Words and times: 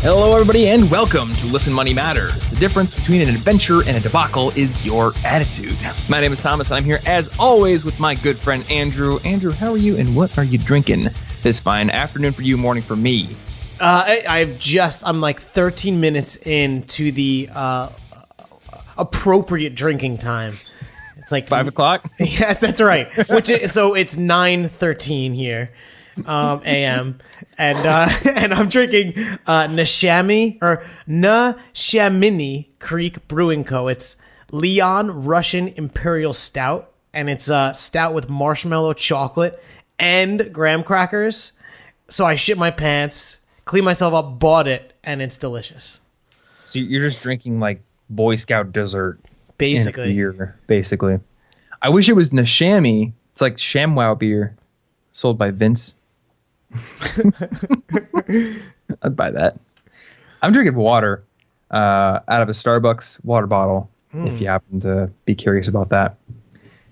Hello, 0.00 0.32
everybody, 0.32 0.68
and 0.68 0.88
welcome 0.92 1.32
to 1.34 1.46
Listen 1.46 1.72
Money 1.72 1.92
Matters. 1.92 2.32
The 2.50 2.56
difference 2.56 2.94
between 2.94 3.20
an 3.20 3.28
adventure 3.30 3.80
and 3.80 3.96
a 3.96 4.00
debacle 4.00 4.50
is 4.50 4.86
your 4.86 5.10
attitude. 5.24 5.76
My 6.08 6.20
name 6.20 6.32
is 6.32 6.40
Thomas, 6.40 6.68
and 6.68 6.76
I'm 6.76 6.84
here 6.84 7.00
as 7.04 7.36
always 7.36 7.84
with 7.84 7.98
my 7.98 8.14
good 8.14 8.38
friend 8.38 8.64
Andrew. 8.70 9.18
Andrew, 9.24 9.50
how 9.50 9.72
are 9.72 9.76
you, 9.76 9.96
and 9.96 10.14
what 10.14 10.38
are 10.38 10.44
you 10.44 10.56
drinking 10.56 11.06
this 11.42 11.58
fine 11.58 11.90
afternoon 11.90 12.32
for 12.32 12.42
you, 12.42 12.56
morning 12.56 12.82
for 12.82 12.94
me? 12.94 13.34
Uh, 13.80 14.04
I, 14.06 14.24
I've 14.28 14.60
just 14.60 15.02
I'm 15.04 15.20
like 15.20 15.40
13 15.40 16.00
minutes 16.00 16.36
into 16.36 17.10
the 17.10 17.50
uh, 17.52 17.88
appropriate 18.96 19.74
drinking 19.74 20.18
time. 20.18 20.58
It's 21.16 21.32
like 21.32 21.48
Five 21.48 21.66
o'clock? 21.66 22.08
Yeah, 22.20 22.54
that's 22.54 22.80
right. 22.80 23.12
Which 23.28 23.50
is, 23.50 23.72
so 23.72 23.94
it's 23.94 24.14
9:13 24.14 25.34
here, 25.34 25.70
um, 26.26 26.62
a.m. 26.64 27.18
and 27.56 27.78
uh, 27.78 28.08
and 28.24 28.54
I'm 28.54 28.68
drinking 28.68 29.14
uh, 29.46 29.66
Nashami 29.66 30.58
or 30.62 30.84
Neshaminy 31.08 32.66
Creek 32.78 33.26
Brewing 33.28 33.64
Co. 33.64 33.88
It's 33.88 34.16
Leon 34.50 35.24
Russian 35.24 35.68
Imperial 35.68 36.32
Stout, 36.32 36.92
and 37.12 37.28
it's 37.28 37.50
uh, 37.50 37.72
stout 37.72 38.14
with 38.14 38.28
marshmallow 38.28 38.94
chocolate 38.94 39.62
and 39.98 40.52
graham 40.52 40.82
crackers. 40.82 41.52
So 42.08 42.24
I 42.24 42.34
shit 42.36 42.56
my 42.56 42.70
pants, 42.70 43.40
clean 43.64 43.84
myself 43.84 44.14
up, 44.14 44.38
bought 44.38 44.66
it, 44.66 44.94
and 45.04 45.20
it's 45.20 45.36
delicious. 45.38 46.00
So 46.64 46.78
you're 46.78 47.08
just 47.08 47.22
drinking 47.22 47.60
like 47.60 47.80
Boy 48.10 48.36
Scout 48.36 48.72
dessert. 48.72 49.18
a 49.24 49.52
Basically, 49.58 50.14
beer, 50.14 50.56
basically. 50.66 51.18
I 51.82 51.88
wish 51.90 52.08
it 52.08 52.14
was 52.14 52.30
Nashami. 52.30 53.12
It's 53.32 53.40
like 53.40 53.56
ShamWow 53.56 54.18
beer 54.18 54.56
sold 55.12 55.38
by 55.38 55.50
Vince. 55.50 55.94
I'd 59.02 59.16
buy 59.16 59.30
that. 59.30 59.58
I'm 60.42 60.52
drinking 60.52 60.76
water 60.76 61.24
uh, 61.70 62.20
out 62.28 62.42
of 62.42 62.48
a 62.48 62.52
Starbucks 62.52 63.24
water 63.24 63.46
bottle. 63.46 63.90
If 64.14 64.40
you 64.40 64.48
happen 64.48 64.80
to 64.80 65.10
be 65.26 65.34
curious 65.34 65.68
about 65.68 65.90
that. 65.90 66.16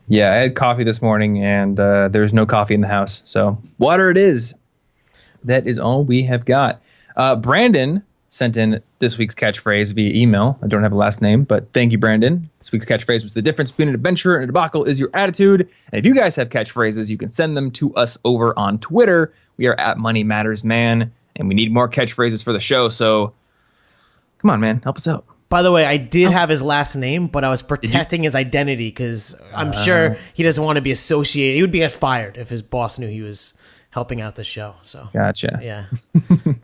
Yeah, 0.09 0.33
I 0.33 0.37
had 0.37 0.55
coffee 0.55 0.85
this 0.85 1.01
morning, 1.01 1.43
and 1.43 1.81
uh, 1.81 2.09
there's 2.09 2.33
no 2.33 2.45
coffee 2.47 2.75
in 2.75 2.83
the 2.83 2.89
house, 2.89 3.23
so 3.25 3.59
water 3.79 4.11
it 4.11 4.19
is. 4.19 4.55
That 5.43 5.67
is 5.67 5.79
all 5.79 6.05
we 6.05 6.23
have 6.25 6.45
got. 6.45 6.81
Uh, 7.17 7.35
Brandon 7.35 8.03
sent 8.29 8.57
in 8.59 8.83
this 8.99 9.17
week's 9.17 9.35
catchphrase 9.35 9.95
via 9.95 10.13
email. 10.15 10.59
I 10.63 10.67
don't 10.67 10.83
have 10.83 10.93
a 10.93 10.97
last 10.97 11.23
name, 11.23 11.45
but 11.45 11.73
thank 11.73 11.91
you, 11.91 11.99
Brandon. 11.99 12.49
This 12.59 12.71
week's 12.71 12.85
catchphrase 12.85 13.23
was 13.23 13.33
the 13.33 13.41
difference 13.41 13.71
between 13.71 13.89
an 13.89 13.95
adventure 13.95 14.35
and 14.35 14.45
a 14.45 14.47
debacle 14.47 14.85
is 14.85 15.01
your 15.01 15.09
attitude. 15.15 15.63
And 15.91 15.99
if 15.99 16.05
you 16.05 16.15
guys 16.15 16.37
have 16.37 16.51
catchphrases, 16.51 17.09
you 17.09 17.17
can 17.17 17.31
send 17.31 17.57
them 17.57 17.71
to 17.73 17.95
us 17.95 18.19
over 18.25 18.57
on 18.59 18.79
Twitter. 18.79 19.33
We 19.57 19.67
are 19.67 19.79
at 19.79 19.99
Money 19.99 20.25
Matters 20.25 20.65
Man, 20.65 21.13
and 21.37 21.49
we 21.49 21.55
need 21.55 21.73
more 21.73 21.89
catchphrases 21.89 22.43
for 22.43 22.53
the 22.53 22.61
show. 22.61 22.89
So 22.89 23.33
come 24.39 24.51
on, 24.51 24.61
man, 24.61 24.81
help 24.83 24.97
us 24.97 25.07
out. 25.07 25.25
By 25.49 25.63
the 25.63 25.71
way, 25.71 25.87
I 25.87 25.97
did 25.97 26.33
have 26.33 26.49
his 26.49 26.61
last 26.61 26.97
name, 26.97 27.29
but 27.29 27.45
I 27.45 27.51
was 27.51 27.63
protecting 27.63 28.25
his 28.25 28.35
identity 28.35 28.89
because 28.89 29.35
I'm 29.55 29.73
sure 29.73 30.17
he 30.35 30.43
doesn't 30.43 30.63
want 30.63 30.77
to 30.77 30.83
be 30.83 30.91
associated. 30.91 31.55
He 31.55 31.63
would 31.63 31.71
be 31.71 31.79
get 31.79 31.93
fired 31.93 32.37
if 32.37 32.49
his 32.49 32.63
boss 32.63 32.99
knew 32.99 33.07
he 33.07 33.23
was 33.23 33.55
helping 33.91 34.21
out 34.21 34.35
the 34.35 34.43
show. 34.45 34.75
So 34.83 35.09
Gotcha. 35.13 35.61
yeah, 35.63 35.87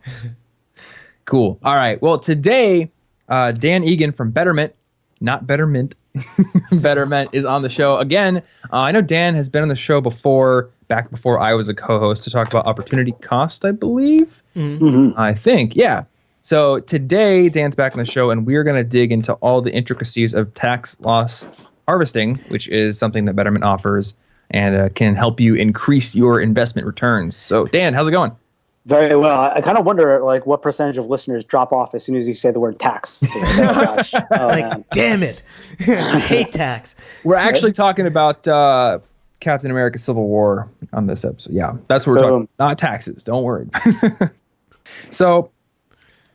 Cool. 1.25 1.57
All 1.63 1.75
right. 1.75 2.01
Well, 2.01 2.19
today, 2.19 2.91
uh, 3.29 3.53
Dan 3.53 3.83
Egan 3.83 4.11
from 4.11 4.31
Betterment, 4.31 4.75
not 5.21 5.47
Betterment, 5.47 5.95
Betterment 6.71 7.29
is 7.33 7.45
on 7.45 7.61
the 7.61 7.69
show 7.69 7.97
again. 7.97 8.37
Uh, 8.71 8.77
I 8.77 8.91
know 8.91 9.01
Dan 9.01 9.35
has 9.35 9.49
been 9.49 9.61
on 9.61 9.67
the 9.67 9.75
show 9.75 10.01
before, 10.01 10.69
back 10.87 11.09
before 11.09 11.39
I 11.39 11.53
was 11.53 11.69
a 11.69 11.73
co-host, 11.73 12.23
to 12.23 12.29
talk 12.29 12.47
about 12.47 12.65
opportunity 12.67 13.13
cost. 13.21 13.65
I 13.65 13.71
believe. 13.71 14.43
I 15.17 15.33
think. 15.33 15.75
Yeah. 15.75 16.03
So 16.41 16.79
today, 16.81 17.47
Dan's 17.49 17.75
back 17.75 17.93
on 17.93 17.99
the 17.99 18.05
show, 18.05 18.29
and 18.29 18.45
we're 18.45 18.63
going 18.63 18.75
to 18.75 18.83
dig 18.83 19.11
into 19.11 19.33
all 19.35 19.61
the 19.61 19.71
intricacies 19.71 20.33
of 20.33 20.53
tax 20.53 20.97
loss 20.99 21.45
harvesting, 21.87 22.35
which 22.49 22.67
is 22.67 22.97
something 22.97 23.25
that 23.25 23.35
Betterment 23.35 23.63
offers 23.63 24.13
and 24.51 24.75
uh, 24.75 24.89
can 24.89 25.15
help 25.15 25.39
you 25.39 25.55
increase 25.55 26.13
your 26.13 26.41
investment 26.41 26.85
returns. 26.85 27.35
So, 27.35 27.65
Dan, 27.65 27.93
how's 27.93 28.07
it 28.07 28.11
going? 28.11 28.33
Very 28.85 29.15
well. 29.15 29.39
I, 29.39 29.55
I 29.55 29.61
kind 29.61 29.77
of 29.77 29.85
wonder, 29.85 30.21
like, 30.21 30.45
what 30.45 30.61
percentage 30.61 30.97
of 30.97 31.05
listeners 31.05 31.45
drop 31.45 31.71
off 31.71 31.95
as 31.95 32.03
soon 32.03 32.15
as 32.15 32.27
you 32.27 32.35
say 32.35 32.51
the 32.51 32.59
word 32.59 32.79
tax. 32.79 33.19
oh, 33.35 33.55
gosh. 33.57 34.13
Oh, 34.13 34.47
like 34.47 34.65
man. 34.65 34.85
damn 34.91 35.23
it, 35.23 35.41
I 35.79 36.19
hate 36.19 36.51
tax. 36.51 36.95
We're 37.23 37.35
actually 37.35 37.71
talking 37.71 38.07
about 38.07 38.45
uh, 38.45 38.99
Captain 39.39 39.71
America: 39.71 39.99
Civil 39.99 40.27
War 40.27 40.69
on 40.91 41.07
this 41.07 41.23
episode. 41.23 41.53
Yeah, 41.53 41.75
that's 41.87 42.05
what 42.05 42.13
we're 42.13 42.19
talking. 42.19 42.39
Boom. 42.39 42.49
Not 42.59 42.77
taxes. 42.77 43.23
Don't 43.23 43.43
worry. 43.43 43.69
so, 45.09 45.49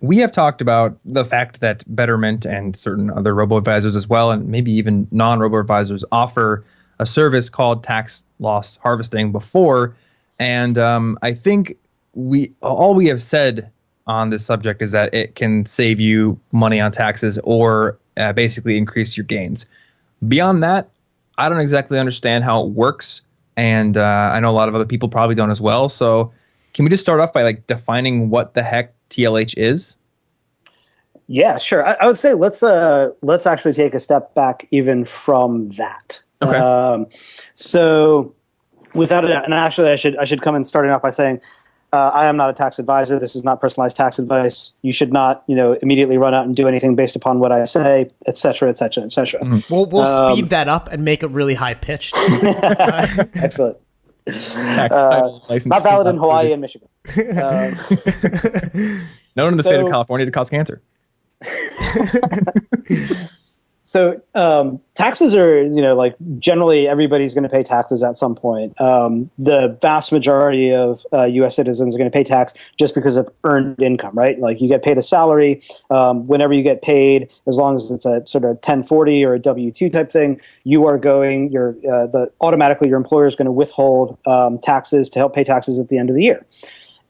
we 0.00 0.16
have 0.19 0.32
talked 0.32 0.62
about 0.62 0.98
the 1.04 1.26
fact 1.26 1.60
that 1.60 1.84
Betterment 1.94 2.47
and 2.47 2.75
certain 2.75 3.10
other 3.10 3.34
robo 3.34 3.59
advisors 3.59 3.94
as 3.94 4.09
well, 4.09 4.30
and 4.30 4.48
maybe 4.48 4.72
even 4.72 5.06
non 5.10 5.38
robo 5.38 5.59
advisors, 5.59 6.03
offer 6.12 6.65
a 6.98 7.04
service 7.04 7.50
called 7.50 7.84
tax 7.84 8.25
loss 8.38 8.78
harvesting 8.82 9.32
before, 9.32 9.94
and 10.38 10.78
um, 10.78 11.19
I 11.20 11.34
think 11.34 11.76
we 12.18 12.52
all 12.62 12.94
we 12.94 13.06
have 13.06 13.22
said 13.22 13.70
on 14.08 14.30
this 14.30 14.44
subject 14.44 14.82
is 14.82 14.90
that 14.90 15.14
it 15.14 15.36
can 15.36 15.64
save 15.66 16.00
you 16.00 16.38
money 16.50 16.80
on 16.80 16.90
taxes 16.90 17.38
or 17.44 17.96
uh, 18.16 18.32
basically 18.32 18.76
increase 18.76 19.16
your 19.16 19.24
gains. 19.24 19.66
Beyond 20.26 20.62
that, 20.64 20.88
I 21.36 21.48
don't 21.48 21.60
exactly 21.60 21.98
understand 21.98 22.42
how 22.42 22.64
it 22.64 22.70
works, 22.70 23.22
and 23.56 23.96
uh, 23.96 24.30
I 24.32 24.40
know 24.40 24.50
a 24.50 24.52
lot 24.52 24.68
of 24.68 24.74
other 24.74 24.84
people 24.84 25.08
probably 25.08 25.36
don't 25.36 25.50
as 25.50 25.60
well. 25.60 25.88
So, 25.88 26.32
can 26.74 26.84
we 26.84 26.90
just 26.90 27.02
start 27.02 27.20
off 27.20 27.32
by 27.32 27.44
like 27.44 27.66
defining 27.68 28.30
what 28.30 28.54
the 28.54 28.64
heck 28.64 28.92
TLH 29.10 29.54
is? 29.56 29.94
Yeah, 31.28 31.56
sure. 31.58 31.86
I, 31.86 31.92
I 32.00 32.06
would 32.06 32.18
say 32.18 32.34
let's 32.34 32.64
uh 32.64 33.10
let's 33.22 33.46
actually 33.46 33.74
take 33.74 33.94
a 33.94 34.00
step 34.00 34.34
back 34.34 34.66
even 34.72 35.04
from 35.04 35.68
that. 35.70 36.20
Okay. 36.42 36.56
Um, 36.56 37.06
so, 37.54 38.34
without 38.94 39.20
doubt, 39.20 39.44
and 39.44 39.54
actually, 39.54 39.90
I 39.90 39.96
should 39.96 40.16
I 40.16 40.24
should 40.24 40.42
come 40.42 40.56
in 40.56 40.64
starting 40.64 40.90
off 40.90 41.02
by 41.02 41.10
saying. 41.10 41.40
Uh, 41.93 42.10
I 42.12 42.26
am 42.26 42.37
not 42.37 42.50
a 42.50 42.53
tax 42.53 42.78
advisor. 42.78 43.19
This 43.19 43.34
is 43.34 43.44
not 43.44 43.60
personalized 43.62 43.97
tax 43.97 44.19
advice. 44.19 44.72
You 44.82 44.93
should 44.93 45.10
not, 45.12 45.43
you 45.47 45.56
know, 45.56 45.72
immediately 45.81 46.19
run 46.19 46.34
out 46.34 46.44
and 46.44 46.54
do 46.54 46.69
anything 46.69 46.94
based 46.94 47.16
upon 47.16 47.38
what 47.38 47.50
I 47.50 47.65
say, 47.65 48.10
et 48.26 48.37
cetera, 48.37 48.69
et 48.69 48.76
cetera, 48.76 49.04
et 49.04 49.12
cetera. 49.12 49.41
We'll 49.71 49.87
we'll 49.87 50.06
Um, 50.06 50.37
speed 50.37 50.50
that 50.50 50.69
up 50.69 50.93
and 50.93 51.03
make 51.03 51.22
it 51.22 51.28
really 51.31 51.54
high 51.54 51.72
pitched. 51.75 52.15
Excellent. 53.34 53.78
Uh, 54.27 55.38
Not 55.65 55.82
valid 55.82 56.06
in 56.09 56.19
Hawaii 56.19 56.53
and 56.53 56.60
Michigan. 56.60 56.88
Um, 57.16 57.78
Known 59.37 59.53
in 59.53 59.56
the 59.56 59.62
state 59.62 59.81
of 59.81 59.88
California 59.91 60.27
to 60.27 60.32
cause 60.32 60.50
cancer. 60.50 60.82
So 63.88 64.21
um, 64.34 64.82
taxes 64.93 65.34
are, 65.34 65.62
you 65.62 65.81
know, 65.81 65.97
like 65.97 66.15
generally 66.38 66.87
everybody's 66.87 67.32
going 67.32 67.44
to 67.44 67.49
pay 67.49 67.62
taxes 67.62 68.03
at 68.03 68.19
some 68.19 68.34
point. 68.34 68.78
Um, 68.78 69.31
the 69.38 69.78
vast 69.81 70.12
majority 70.12 70.75
of 70.75 71.06
uh, 71.10 71.25
U.S. 71.25 71.56
citizens 71.56 71.94
are 71.94 71.98
going 71.98 72.10
to 72.10 72.15
pay 72.15 72.22
tax 72.22 72.53
just 72.78 72.94
because 72.94 73.16
of 73.16 73.31
earned 73.44 73.81
income, 73.81 74.12
right? 74.12 74.38
Like 74.38 74.60
you 74.60 74.69
get 74.69 74.82
paid 74.82 74.98
a 74.98 75.03
salary. 75.03 75.62
Um, 75.88 76.27
whenever 76.27 76.53
you 76.53 76.62
get 76.62 76.82
paid, 76.82 77.31
as 77.47 77.56
long 77.56 77.77
as 77.77 77.91
it's 77.91 78.04
a 78.04 78.27
sort 78.27 78.44
of 78.44 78.56
1040 78.56 79.25
or 79.25 79.32
a 79.32 79.38
W-2 79.38 79.91
type 79.91 80.10
thing, 80.10 80.38
you 80.65 80.84
are 80.87 80.98
going, 80.98 81.50
you're 81.50 81.71
uh, 81.91 82.09
the 82.09 82.31
automatically 82.43 82.91
your 82.91 82.98
employer 82.98 83.27
is 83.27 83.37
going 83.37 83.47
to 83.47 83.53
withhold 83.53 84.19
um, 84.27 84.59
taxes 84.59 85.09
to 85.09 85.19
help 85.19 85.34
pay 85.34 85.44
taxes 85.44 85.78
at 85.78 85.88
the 85.88 85.97
end 85.97 86.10
of 86.10 86.15
the 86.15 86.25
year. 86.25 86.44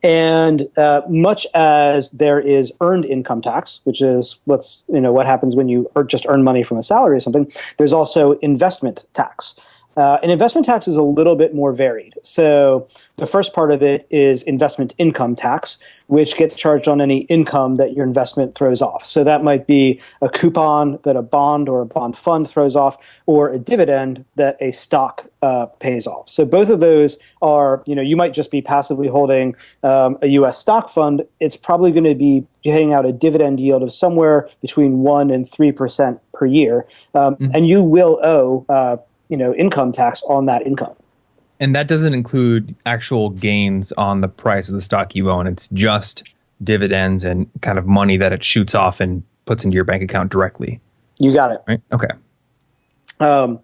And 0.03 0.69
uh, 0.77 1.03
much 1.09 1.47
as 1.55 2.11
there 2.11 2.41
is 2.41 2.73
earned 2.81 3.05
income 3.05 3.43
tax, 3.43 3.81
which 3.85 4.01
is 4.01 4.39
what's 4.45 4.85
you 4.89 5.01
know 5.01 5.13
what 5.13 5.27
happens 5.27 5.57
when 5.57 5.69
you 5.69 5.91
just 6.07 6.25
earn 6.29 6.45
money 6.45 6.63
from 6.63 6.79
a 6.79 6.83
salary 6.83 7.17
or 7.17 7.21
something, 7.21 7.51
there's 7.79 7.93
also 7.93 8.33
investment 8.39 9.05
tax. 9.15 9.55
Uh, 9.97 10.17
and 10.23 10.31
investment 10.31 10.65
tax 10.65 10.87
is 10.87 10.97
a 10.97 11.03
little 11.03 11.35
bit 11.35 11.57
more 11.57 11.73
varied. 11.73 12.15
So 12.23 12.87
the 13.17 13.27
first 13.27 13.53
part 13.53 13.73
of 13.73 13.83
it 13.83 14.07
is 14.11 14.45
investment 14.45 14.95
income 14.97 15.35
tax, 15.35 15.79
which 16.09 16.37
gets 16.37 16.57
charged 16.57 16.89
on 16.89 17.01
any 17.01 17.19
income 17.25 17.77
that 17.77 17.93
your 17.93 18.05
investment 18.05 18.55
throws 18.55 18.83
off. 18.83 19.07
So 19.07 19.25
that 19.25 19.45
might 19.45 19.67
be 19.67 20.01
a 20.23 20.29
coupon 20.29 20.99
that 21.05 21.17
a 21.17 21.23
bond 21.23 21.69
or 21.69 21.83
a 21.83 21.87
bond 21.87 22.17
fund 22.17 22.49
throws 22.49 22.75
off, 22.75 22.97
or 23.27 23.51
a 23.51 23.59
dividend 23.59 24.25
that 24.37 24.57
a 24.61 24.73
stock 24.73 25.27
uh, 25.43 25.67
pays 25.67 26.07
off. 26.07 26.29
So 26.29 26.45
both 26.45 26.71
of 26.71 26.81
those 26.81 27.19
are, 27.43 27.83
you 27.87 27.95
know, 27.95 28.03
you 28.03 28.17
might 28.17 28.33
just 28.33 28.51
be 28.51 28.63
passively 28.63 29.07
holding 29.07 29.55
um, 29.83 30.19
a 30.23 30.29
U.S. 30.29 30.59
stock 30.59 30.89
fund. 30.89 31.25
It's 31.41 31.57
probably 31.57 31.93
going 31.93 32.05
to 32.05 32.15
be 32.15 32.47
paying 32.65 32.95
out 32.95 33.05
a 33.05 33.13
dividend 33.13 33.61
yield 33.61 33.83
of 33.83 33.93
somewhere 33.93 34.49
between 34.63 35.01
one 35.01 35.31
and 35.31 35.49
three 35.49 35.73
percent 35.73 36.21
per 36.33 36.47
year, 36.47 36.87
um, 37.15 37.37
and 37.53 37.69
you 37.69 37.83
will 37.83 38.19
owe, 38.25 38.65
uh, 38.71 38.97
you 39.29 39.37
know, 39.37 39.55
income 39.55 39.93
tax 39.93 40.23
on 40.23 40.47
that 40.47 40.67
income. 40.67 40.97
And 41.61 41.75
that 41.75 41.89
doesn't 41.89 42.15
include 42.15 42.75
actual 42.87 43.31
gains 43.31 43.93
on 43.93 44.21
the 44.21 44.29
price 44.29 44.69
of 44.69 44.75
the 44.75 44.83
stock 44.83 45.15
you 45.15 45.31
own. 45.31 45.47
It's 45.47 45.69
just 45.73 46.23
dividends 46.63 47.25
and 47.25 47.49
kind 47.63 47.79
of 47.79 47.87
money 47.87 48.17
that 48.17 48.33
it 48.33 48.45
shoots 48.45 48.75
off 48.75 49.01
and 49.01 49.23
puts 49.45 49.65
into 49.65 49.75
your 49.75 49.85
bank 49.85 50.03
account 50.03 50.31
directly, 50.31 50.81
You 51.19 51.33
got 51.33 51.53
it. 51.53 51.63
right? 51.67 51.81
Okay. 51.93 52.09
Um, 53.21 53.61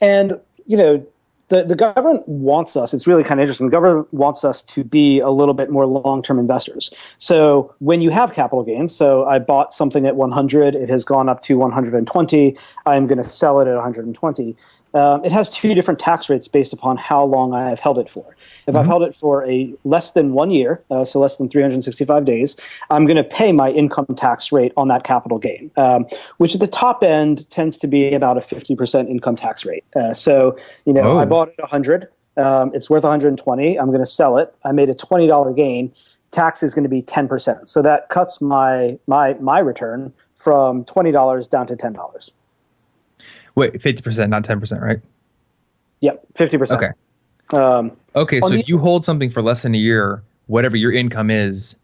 and 0.00 0.40
you 0.66 0.76
know, 0.76 1.06
the, 1.48 1.64
the 1.64 1.74
government 1.74 2.28
wants 2.28 2.76
us, 2.76 2.92
it's 2.92 3.06
really 3.06 3.24
kind 3.24 3.40
of 3.40 3.44
interesting. 3.44 3.68
The 3.68 3.72
government 3.72 4.12
wants 4.12 4.44
us 4.44 4.60
to 4.62 4.84
be 4.84 5.18
a 5.20 5.30
little 5.30 5.54
bit 5.54 5.70
more 5.70 5.86
long 5.86 6.22
term 6.22 6.38
investors. 6.38 6.90
So 7.16 7.74
when 7.78 8.02
you 8.02 8.10
have 8.10 8.32
capital 8.34 8.62
gains, 8.62 8.94
so 8.94 9.24
I 9.24 9.38
bought 9.38 9.72
something 9.72 10.06
at 10.06 10.14
100, 10.16 10.74
it 10.74 10.88
has 10.90 11.04
gone 11.04 11.28
up 11.28 11.40
to 11.44 11.56
120, 11.56 12.56
I'm 12.84 13.06
going 13.06 13.22
to 13.22 13.28
sell 13.28 13.60
it 13.60 13.68
at 13.68 13.74
120 13.74 14.56
um, 14.98 15.24
it 15.24 15.32
has 15.32 15.48
two 15.48 15.74
different 15.74 16.00
tax 16.00 16.28
rates 16.28 16.48
based 16.48 16.72
upon 16.72 16.96
how 16.96 17.24
long 17.24 17.54
I 17.54 17.68
have 17.68 17.80
held 17.80 17.98
it 17.98 18.10
for. 18.10 18.36
If 18.66 18.72
mm-hmm. 18.72 18.76
I've 18.76 18.86
held 18.86 19.02
it 19.02 19.14
for 19.14 19.48
a 19.48 19.72
less 19.84 20.10
than 20.10 20.32
one 20.32 20.50
year, 20.50 20.82
uh, 20.90 21.04
so 21.04 21.20
less 21.20 21.36
than 21.36 21.48
365 21.48 22.24
days, 22.24 22.56
I'm 22.90 23.06
going 23.06 23.16
to 23.16 23.24
pay 23.24 23.52
my 23.52 23.70
income 23.70 24.06
tax 24.16 24.50
rate 24.52 24.72
on 24.76 24.88
that 24.88 25.04
capital 25.04 25.38
gain, 25.38 25.70
um, 25.76 26.06
which 26.38 26.54
at 26.54 26.60
the 26.60 26.66
top 26.66 27.02
end 27.02 27.48
tends 27.50 27.76
to 27.78 27.86
be 27.86 28.12
about 28.12 28.36
a 28.36 28.40
50% 28.40 29.08
income 29.08 29.36
tax 29.36 29.64
rate. 29.64 29.84
Uh, 29.94 30.12
so, 30.12 30.56
you 30.84 30.92
know, 30.92 31.12
oh. 31.12 31.18
I 31.18 31.24
bought 31.24 31.48
it 31.48 31.58
100. 31.58 32.08
Um, 32.36 32.70
it's 32.74 32.90
worth 32.90 33.04
120. 33.04 33.78
I'm 33.78 33.86
going 33.86 34.00
to 34.00 34.06
sell 34.06 34.38
it. 34.38 34.54
I 34.64 34.72
made 34.72 34.90
a 34.90 34.94
$20 34.94 35.56
gain. 35.56 35.92
Tax 36.30 36.62
is 36.62 36.74
going 36.74 36.84
to 36.84 36.90
be 36.90 37.02
10%. 37.02 37.68
So 37.68 37.82
that 37.82 38.08
cuts 38.10 38.40
my 38.40 38.98
my 39.06 39.34
my 39.34 39.58
return 39.60 40.12
from 40.36 40.84
$20 40.84 41.50
down 41.50 41.66
to 41.66 41.74
$10. 41.74 42.30
Wait, 43.58 43.82
fifty 43.82 44.02
percent, 44.02 44.30
not 44.30 44.44
ten 44.44 44.60
percent, 44.60 44.80
right? 44.82 45.00
Yep, 46.00 46.24
fifty 46.36 46.56
percent. 46.56 46.82
Okay. 46.82 46.92
Um, 47.58 47.96
okay, 48.14 48.40
so 48.40 48.50
the, 48.50 48.60
if 48.60 48.68
you 48.68 48.78
hold 48.78 49.04
something 49.04 49.30
for 49.30 49.42
less 49.42 49.62
than 49.62 49.74
a 49.74 49.78
year, 49.78 50.22
whatever 50.46 50.76
your 50.76 50.92
income 50.92 51.30
is, 51.30 51.76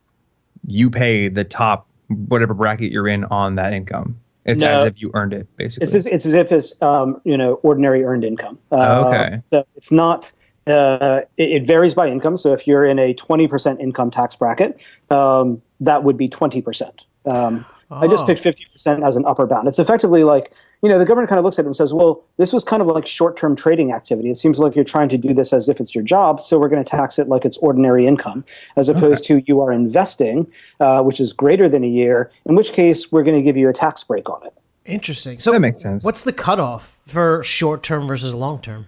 you 0.66 0.90
pay 0.90 1.28
the 1.28 1.42
top 1.42 1.88
whatever 2.28 2.54
bracket 2.54 2.92
you're 2.92 3.08
in 3.08 3.24
on 3.24 3.56
that 3.56 3.72
income. 3.72 4.20
It's 4.44 4.60
no, 4.60 4.68
as 4.68 4.86
if 4.86 5.00
you 5.00 5.10
earned 5.14 5.32
it, 5.32 5.48
basically. 5.56 5.86
It's 5.86 5.94
as, 5.94 6.06
it's 6.06 6.26
as 6.26 6.34
if 6.34 6.52
it's 6.52 6.80
um, 6.82 7.20
you 7.24 7.36
know 7.36 7.54
ordinary 7.62 8.04
earned 8.04 8.24
income. 8.24 8.58
Uh, 8.70 9.04
okay. 9.06 9.40
So 9.44 9.66
it's 9.76 9.90
not. 9.90 10.30
Uh, 10.66 11.20
it, 11.36 11.50
it, 11.50 11.66
varies 11.66 11.92
by 11.92 12.08
income. 12.08 12.38
So 12.38 12.54
if 12.54 12.66
you're 12.66 12.86
in 12.86 12.98
a 12.98 13.12
20% 13.12 13.80
income 13.80 14.10
tax 14.10 14.34
bracket, 14.34 14.80
um, 15.10 15.60
that 15.80 16.04
would 16.04 16.16
be 16.16 16.26
20%. 16.26 16.90
Um, 17.30 17.66
oh. 17.90 17.96
I 17.96 18.08
just 18.08 18.26
picked 18.26 18.42
50% 18.42 19.06
as 19.06 19.16
an 19.16 19.24
upper 19.26 19.46
bound. 19.46 19.68
It's 19.68 19.78
effectively 19.78 20.24
like 20.24 20.52
you 20.84 20.90
know, 20.90 20.98
the 20.98 21.06
government 21.06 21.30
kind 21.30 21.38
of 21.38 21.46
looks 21.46 21.58
at 21.58 21.64
it 21.64 21.68
and 21.68 21.74
says, 21.74 21.94
well, 21.94 22.22
this 22.36 22.52
was 22.52 22.62
kind 22.62 22.82
of 22.82 22.88
like 22.88 23.06
short 23.06 23.38
term 23.38 23.56
trading 23.56 23.90
activity. 23.90 24.30
It 24.30 24.36
seems 24.36 24.58
like 24.58 24.76
you're 24.76 24.84
trying 24.84 25.08
to 25.08 25.16
do 25.16 25.32
this 25.32 25.54
as 25.54 25.70
if 25.70 25.80
it's 25.80 25.94
your 25.94 26.04
job, 26.04 26.42
so 26.42 26.58
we're 26.58 26.68
going 26.68 26.84
to 26.84 26.88
tax 26.88 27.18
it 27.18 27.26
like 27.26 27.46
it's 27.46 27.56
ordinary 27.56 28.06
income, 28.06 28.44
as 28.76 28.90
opposed 28.90 29.24
okay. 29.24 29.40
to 29.40 29.44
you 29.46 29.62
are 29.62 29.72
investing, 29.72 30.46
uh, 30.80 31.02
which 31.02 31.20
is 31.20 31.32
greater 31.32 31.70
than 31.70 31.84
a 31.84 31.88
year, 31.88 32.30
in 32.44 32.54
which 32.54 32.74
case 32.74 33.10
we're 33.10 33.22
going 33.22 33.34
to 33.34 33.42
give 33.42 33.56
you 33.56 33.66
a 33.70 33.72
tax 33.72 34.04
break 34.04 34.28
on 34.28 34.44
it. 34.44 34.52
Interesting. 34.84 35.38
So 35.38 35.52
that 35.52 35.60
makes 35.60 35.80
sense. 35.80 36.04
What's 36.04 36.22
the 36.22 36.34
cutoff 36.34 36.98
for 37.06 37.42
short 37.42 37.82
term 37.82 38.06
versus 38.06 38.34
long 38.34 38.60
term? 38.60 38.86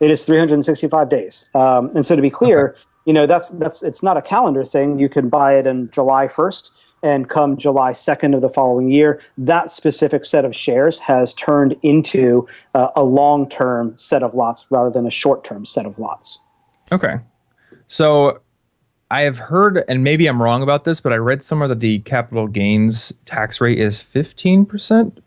It 0.00 0.10
is 0.10 0.24
365 0.24 1.10
days. 1.10 1.44
Um, 1.54 1.94
and 1.94 2.06
so 2.06 2.16
to 2.16 2.22
be 2.22 2.30
clear, 2.30 2.70
okay. 2.70 2.80
you 3.04 3.12
know, 3.12 3.26
that's 3.26 3.50
that's 3.50 3.82
it's 3.82 4.02
not 4.02 4.16
a 4.16 4.22
calendar 4.22 4.64
thing. 4.64 4.98
You 4.98 5.10
can 5.10 5.28
buy 5.28 5.58
it 5.58 5.66
in 5.66 5.90
July 5.90 6.26
1st 6.26 6.70
and 7.04 7.28
come 7.28 7.56
July 7.58 7.92
2nd 7.92 8.34
of 8.34 8.40
the 8.40 8.48
following 8.48 8.90
year, 8.90 9.20
that 9.36 9.70
specific 9.70 10.24
set 10.24 10.44
of 10.44 10.56
shares 10.56 10.98
has 10.98 11.34
turned 11.34 11.76
into 11.82 12.48
uh, 12.74 12.88
a 12.96 13.04
long 13.04 13.48
term 13.48 13.96
set 13.96 14.22
of 14.22 14.32
lots 14.32 14.66
rather 14.70 14.90
than 14.90 15.06
a 15.06 15.10
short 15.10 15.44
term 15.44 15.66
set 15.66 15.84
of 15.84 15.98
lots. 15.98 16.40
Okay. 16.90 17.16
So 17.86 18.40
I 19.10 19.20
have 19.20 19.36
heard, 19.36 19.84
and 19.86 20.02
maybe 20.02 20.26
I'm 20.26 20.42
wrong 20.42 20.62
about 20.62 20.84
this, 20.84 20.98
but 20.98 21.12
I 21.12 21.16
read 21.16 21.42
somewhere 21.42 21.68
that 21.68 21.80
the 21.80 21.98
capital 22.00 22.48
gains 22.48 23.12
tax 23.26 23.60
rate 23.60 23.78
is 23.78 24.02
15%. 24.14 25.18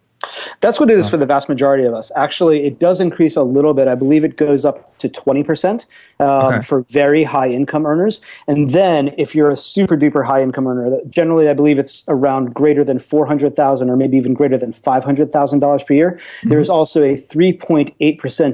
That's 0.62 0.80
what 0.80 0.90
it 0.90 0.98
is 0.98 1.10
for 1.10 1.18
the 1.18 1.26
vast 1.26 1.48
majority 1.48 1.84
of 1.84 1.94
us. 1.94 2.12
Actually, 2.16 2.66
it 2.66 2.80
does 2.80 3.00
increase 3.00 3.36
a 3.36 3.44
little 3.44 3.74
bit. 3.74 3.88
I 3.88 3.96
believe 3.96 4.24
it 4.24 4.36
goes 4.36 4.66
up 4.66 4.98
to 4.98 5.10
20% 5.10 5.86
um, 6.20 6.28
okay. 6.28 6.62
for 6.66 6.82
very 6.90 7.24
high 7.24 7.50
income 7.50 7.86
earners. 7.86 8.20
And 8.48 8.72
then 8.72 9.14
if 9.18 9.36
you're 9.36 9.52
a 9.52 9.58
super 9.58 9.96
duper 9.96 10.26
high 10.26 10.42
income 10.42 10.68
earner, 10.68 11.00
generally 11.10 11.50
I 11.50 11.54
believe 11.54 11.78
it's 11.78 12.04
around 12.08 12.54
greater 12.54 12.84
than 12.84 13.00
400,000 13.00 13.90
or 13.90 13.96
maybe 13.96 14.18
even 14.18 14.34
greater 14.34 14.58
than 14.58 14.74
$500,000 14.74 15.86
per 15.86 15.94
year. 15.94 16.12
Mm-hmm. 16.12 16.50
There's 16.50 16.70
also 16.70 17.04
a 17.04 17.14
3.8% 17.14 17.96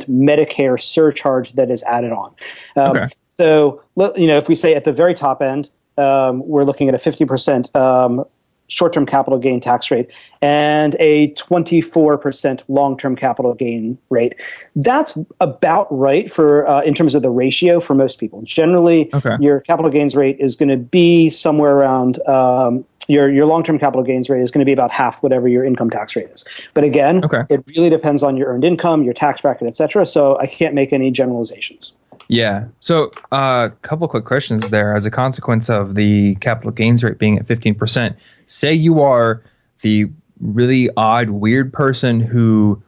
Medicare 0.09 0.81
surcharge 0.81 1.53
that 1.53 1.71
is 1.71 1.83
added 1.83 2.11
on. 2.11 2.35
Um, 2.75 2.97
okay. 2.97 3.07
So, 3.29 3.81
you 4.15 4.27
know, 4.27 4.37
if 4.37 4.47
we 4.47 4.55
say 4.55 4.75
at 4.75 4.83
the 4.83 4.91
very 4.91 5.15
top 5.15 5.41
end, 5.41 5.69
um, 5.97 6.45
we're 6.47 6.65
looking 6.65 6.89
at 6.89 6.95
a 6.95 6.97
50% 6.97 8.25
um, 8.73 8.77
short-term 8.83 9.05
capital 9.05 9.39
gain 9.39 9.59
tax 9.59 9.91
rate 9.91 10.09
and 10.41 10.95
a 10.99 11.29
24% 11.33 12.63
long-term 12.67 13.15
capital 13.15 13.53
gain 13.53 13.97
rate. 14.09 14.35
That's 14.75 15.17
about 15.39 15.87
right 15.89 16.31
for 16.31 16.67
uh, 16.67 16.81
in 16.81 16.93
terms 16.93 17.15
of 17.15 17.21
the 17.21 17.29
ratio 17.29 17.79
for 17.79 17.95
most 17.95 18.19
people. 18.19 18.41
Generally, 18.43 19.13
okay. 19.13 19.35
your 19.39 19.61
capital 19.61 19.91
gains 19.91 20.15
rate 20.15 20.37
is 20.39 20.55
going 20.55 20.69
to 20.69 20.77
be 20.77 21.29
somewhere 21.29 21.75
around 21.75 22.25
um, 22.27 22.85
your 23.09 23.29
your 23.29 23.45
long-term 23.45 23.79
capital 23.79 24.03
gains 24.03 24.29
rate 24.29 24.41
is 24.41 24.51
going 24.51 24.59
to 24.59 24.65
be 24.65 24.73
about 24.73 24.91
half 24.91 25.21
whatever 25.21 25.47
your 25.47 25.65
income 25.65 25.89
tax 25.89 26.15
rate 26.15 26.29
is. 26.29 26.45
But 26.73 26.83
again, 26.83 27.23
okay. 27.25 27.43
it 27.49 27.63
really 27.75 27.89
depends 27.89 28.23
on 28.23 28.37
your 28.37 28.47
earned 28.47 28.63
income, 28.63 29.03
your 29.03 29.13
tax 29.13 29.41
bracket, 29.41 29.67
etc. 29.67 30.05
So 30.05 30.37
I 30.39 30.47
can't 30.47 30.73
make 30.73 30.93
any 30.93 31.11
generalizations. 31.11 31.93
Yeah. 32.27 32.65
So 32.79 33.11
a 33.31 33.35
uh, 33.35 33.69
couple 33.81 34.07
quick 34.07 34.25
questions 34.25 34.67
there. 34.69 34.95
As 34.95 35.05
a 35.05 35.11
consequence 35.11 35.69
of 35.69 35.95
the 35.95 36.35
capital 36.35 36.71
gains 36.71 37.03
rate 37.03 37.19
being 37.19 37.37
at 37.37 37.47
15%, 37.47 38.15
say 38.47 38.73
you 38.73 39.01
are 39.01 39.43
the 39.81 40.09
really 40.39 40.89
odd, 40.97 41.29
weird 41.29 41.71
person 41.71 42.19
who 42.19 42.81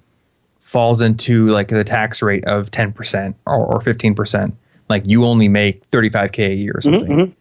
falls 0.62 1.02
into 1.02 1.50
like 1.50 1.70
the 1.70 1.84
tax 1.84 2.22
rate 2.22 2.44
of 2.46 2.72
10% 2.72 3.36
or, 3.46 3.66
or 3.66 3.80
15%. 3.80 4.54
Like 4.90 5.06
you 5.06 5.26
only 5.26 5.48
make 5.48 5.90
35K 5.92 6.50
a 6.50 6.56
year 6.56 6.72
or 6.72 6.80
mm-hmm, 6.80 6.94
something. 6.94 7.12
Mm-hmm, 7.12 7.22
mm-hmm. 7.22 7.32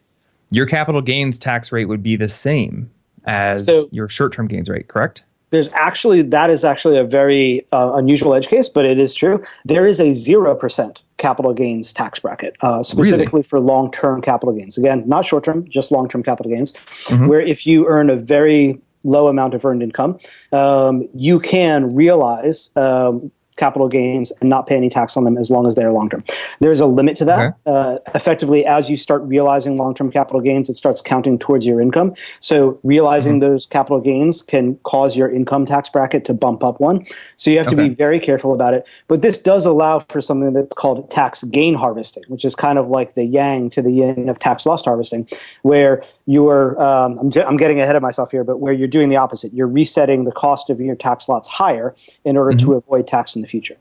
Your 0.50 0.66
capital 0.66 1.00
gains 1.00 1.38
tax 1.38 1.72
rate 1.72 1.86
would 1.86 2.02
be 2.02 2.16
the 2.16 2.28
same 2.28 2.90
as 3.24 3.66
so, 3.66 3.88
your 3.90 4.08
short 4.08 4.32
term 4.32 4.46
gains 4.46 4.68
rate, 4.68 4.88
correct? 4.88 5.24
there's 5.54 5.70
actually 5.72 6.20
that 6.20 6.50
is 6.50 6.64
actually 6.64 6.98
a 6.98 7.04
very 7.04 7.64
uh, 7.72 7.92
unusual 7.94 8.34
edge 8.34 8.48
case, 8.48 8.68
but 8.68 8.84
it 8.84 8.98
is 8.98 9.14
true. 9.14 9.42
There 9.64 9.86
is 9.86 10.00
a 10.00 10.12
zero 10.12 10.54
percent 10.54 11.02
capital 11.24 11.54
gains 11.54 11.90
tax 11.90 12.18
bracket 12.18 12.54
uh, 12.60 12.82
specifically 12.82 13.38
really? 13.38 13.42
for 13.50 13.58
long-term 13.58 14.20
capital 14.20 14.54
gains. 14.54 14.76
Again, 14.76 15.02
not 15.06 15.24
short-term, 15.24 15.66
just 15.70 15.90
long-term 15.90 16.22
capital 16.22 16.52
gains. 16.52 16.74
Mm-hmm. 17.06 17.28
Where 17.28 17.40
if 17.40 17.66
you 17.66 17.86
earn 17.86 18.10
a 18.10 18.16
very 18.16 18.78
low 19.04 19.28
amount 19.28 19.54
of 19.54 19.64
earned 19.64 19.82
income, 19.82 20.18
um, 20.52 21.08
you 21.14 21.40
can 21.40 21.94
realize 21.94 22.68
um, 22.76 23.30
capital 23.56 23.88
gains 23.88 24.32
and 24.40 24.50
not 24.50 24.66
pay 24.66 24.76
any 24.76 24.88
tax 24.88 25.16
on 25.16 25.24
them 25.24 25.36
as 25.38 25.50
long 25.50 25.66
as 25.66 25.74
they 25.74 25.84
are 25.84 25.92
long 25.92 26.08
term. 26.08 26.24
There's 26.60 26.80
a 26.80 26.86
limit 26.86 27.16
to 27.18 27.24
that. 27.26 27.38
Okay. 27.38 27.56
Uh, 27.66 27.98
effectively, 28.14 28.66
as 28.66 28.88
you 28.90 28.96
start 28.96 29.22
realizing 29.22 29.76
long 29.76 29.94
term 29.94 30.10
capital 30.10 30.40
gains, 30.40 30.68
it 30.68 30.76
starts 30.76 31.00
counting 31.00 31.38
towards 31.38 31.64
your 31.66 31.80
income. 31.80 32.14
So 32.40 32.78
realizing 32.82 33.34
mm-hmm. 33.34 33.50
those 33.50 33.66
capital 33.66 34.00
gains 34.00 34.42
can 34.42 34.76
cause 34.82 35.16
your 35.16 35.30
income 35.30 35.66
tax 35.66 35.88
bracket 35.88 36.24
to 36.26 36.34
bump 36.34 36.64
up 36.64 36.80
one. 36.80 37.06
So 37.36 37.50
you 37.50 37.58
have 37.58 37.66
okay. 37.68 37.76
to 37.76 37.88
be 37.88 37.94
very 37.94 38.20
careful 38.20 38.54
about 38.54 38.74
it. 38.74 38.86
But 39.08 39.22
this 39.22 39.38
does 39.38 39.66
allow 39.66 40.00
for 40.08 40.20
something 40.20 40.52
that's 40.52 40.74
called 40.74 41.10
tax 41.10 41.44
gain 41.44 41.74
harvesting, 41.74 42.24
which 42.28 42.44
is 42.44 42.54
kind 42.54 42.78
of 42.78 42.88
like 42.88 43.14
the 43.14 43.24
yang 43.24 43.70
to 43.70 43.82
the 43.82 43.92
yin 43.92 44.28
of 44.28 44.38
tax 44.38 44.66
loss 44.66 44.84
harvesting, 44.84 45.28
where 45.62 46.02
you're 46.26 46.80
um, 46.82 47.18
I'm, 47.18 47.32
I'm 47.46 47.56
getting 47.56 47.80
ahead 47.80 47.96
of 47.96 48.02
myself 48.02 48.30
here, 48.30 48.44
but 48.44 48.58
where 48.58 48.72
you're 48.72 48.88
doing 48.88 49.08
the 49.08 49.16
opposite. 49.16 49.52
You're 49.52 49.68
resetting 49.68 50.24
the 50.24 50.32
cost 50.32 50.70
of 50.70 50.80
your 50.80 50.96
tax 50.96 51.28
lots 51.28 51.48
higher 51.48 51.94
in 52.24 52.36
order 52.36 52.56
mm-hmm. 52.56 52.66
to 52.66 52.74
avoid 52.74 53.06
tax 53.06 53.36
in 53.36 53.42
the 53.42 53.48
future. 53.48 53.76